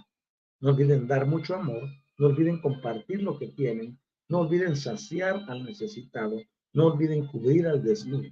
no 0.62 0.70
olviden 0.70 1.08
dar 1.08 1.26
mucho 1.26 1.56
amor, 1.56 1.90
no 2.18 2.28
olviden 2.28 2.62
compartir 2.62 3.22
lo 3.22 3.38
que 3.38 3.48
tienen, 3.48 4.00
no 4.30 4.40
olviden 4.40 4.78
saciar 4.78 5.44
al 5.50 5.66
necesitado, 5.66 6.40
no 6.72 6.86
olviden 6.86 7.28
cubrir 7.28 7.68
al 7.68 7.84
desnudo. 7.84 8.30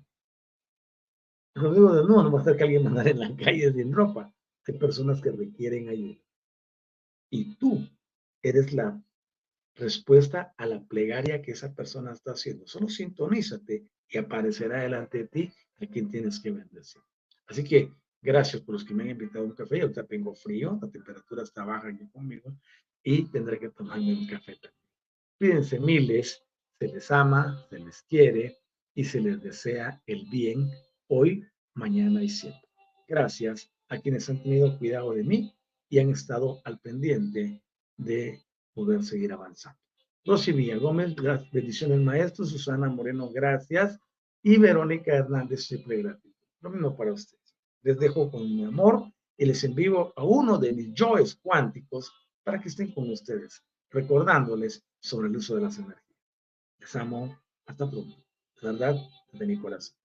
Lo 1.62 1.74
digo 1.74 1.94
de 1.94 2.04
nuevo, 2.04 2.24
no 2.24 2.32
va 2.32 2.42
a 2.42 2.44
ser 2.44 2.56
que 2.56 2.64
alguien 2.64 2.88
andar 2.88 3.08
en 3.08 3.20
la 3.20 3.36
calle 3.36 3.74
sin 3.74 3.92
ropa. 3.92 4.34
Hay 4.66 4.78
personas 4.78 5.22
que 5.22 5.32
requieren 5.32 5.90
ayuda. 5.90 6.22
Y 7.30 7.56
tú 7.56 7.86
eres 8.42 8.72
la 8.74 9.02
respuesta 9.76 10.54
a 10.58 10.66
la 10.66 10.82
plegaria 10.82 11.42
que 11.42 11.52
esa 11.52 11.74
persona 11.74 12.14
está 12.14 12.32
haciendo. 12.32 12.66
Solo 12.66 12.88
sintonízate 12.88 13.86
y 14.08 14.18
aparecerá 14.18 14.82
delante 14.82 15.20
de 15.20 15.28
ti 15.28 15.52
a 15.82 15.86
quien 15.86 16.10
tienes 16.10 16.40
que 16.40 16.52
bendecir. 16.52 17.02
Así 17.48 17.64
que 17.64 17.92
gracias 18.22 18.62
por 18.62 18.74
los 18.74 18.86
que 18.86 18.94
me 18.94 19.04
han 19.04 19.10
invitado 19.10 19.44
a 19.44 19.48
un 19.48 19.56
café. 19.56 19.82
Ahorita 19.82 20.06
tengo 20.06 20.34
frío, 20.34 20.80
la 20.82 20.90
temperatura 20.90 21.44
está 21.44 21.66
baja 21.66 21.90
aquí 21.90 22.08
conmigo 22.10 22.56
y 23.04 23.24
tendré 23.26 23.60
que 23.60 23.70
tomarme 23.70 24.14
un 24.14 24.28
café 24.28 24.56
también. 24.56 24.80
Cuídense 25.38 25.80
miles, 25.80 26.42
se 26.80 26.88
les 26.88 27.12
ama, 27.12 27.66
se 27.70 27.80
les 27.80 28.02
quiere 28.04 28.58
y 28.94 29.04
se 29.04 29.20
les 29.20 29.42
desea 29.42 30.02
el 30.06 30.26
bien 30.30 30.72
hoy, 31.10 31.46
mañana 31.74 32.24
y 32.24 32.30
siempre. 32.30 32.70
Gracias 33.08 33.70
a 33.90 34.00
quienes 34.00 34.30
han 34.30 34.42
tenido 34.42 34.78
cuidado 34.78 35.14
de 35.14 35.24
mí 35.24 35.54
y 35.90 36.00
han 36.00 36.12
estado 36.12 36.62
al 36.64 36.80
pendiente 36.80 37.62
de 37.98 38.42
poder 38.74 39.04
seguir 39.04 39.34
avanzando. 39.34 39.80
Rosy 40.24 40.72
Gómez, 40.76 41.16
bendiciones 41.52 42.00
maestro, 42.00 42.46
Susana 42.46 42.88
Moreno, 42.88 43.30
gracias, 43.30 44.00
y 44.44 44.58
Verónica 44.58 45.16
Hernández, 45.16 45.64
siempre 45.66 46.04
gratis. 46.04 46.34
Lo 46.62 46.70
mismo 46.70 46.96
para 46.96 47.14
ustedes. 47.14 47.56
Les 47.82 47.98
dejo 47.98 48.30
con 48.30 48.44
mi 48.44 48.64
amor 48.64 49.12
y 49.38 49.46
les 49.46 49.64
envío 49.64 50.14
a 50.16 50.24
uno 50.24 50.58
de 50.58 50.74
mis 50.74 50.94
joys 50.96 51.36
cuánticos 51.42 52.12
para 52.44 52.60
que 52.60 52.70
estén 52.70 52.92
con 52.92 53.10
ustedes, 53.10 53.64
recordándoles 53.90 54.86
sobre 55.00 55.30
el 55.30 55.38
uso 55.38 55.56
de 55.56 55.62
las 55.62 55.78
energías. 55.78 56.20
Les 56.80 56.96
amo. 56.96 57.38
Hasta 57.66 57.90
pronto. 57.90 58.16
La 58.62 58.72
verdad, 58.72 58.96
de 59.34 59.46
mi 59.46 59.58
corazón. 59.58 59.99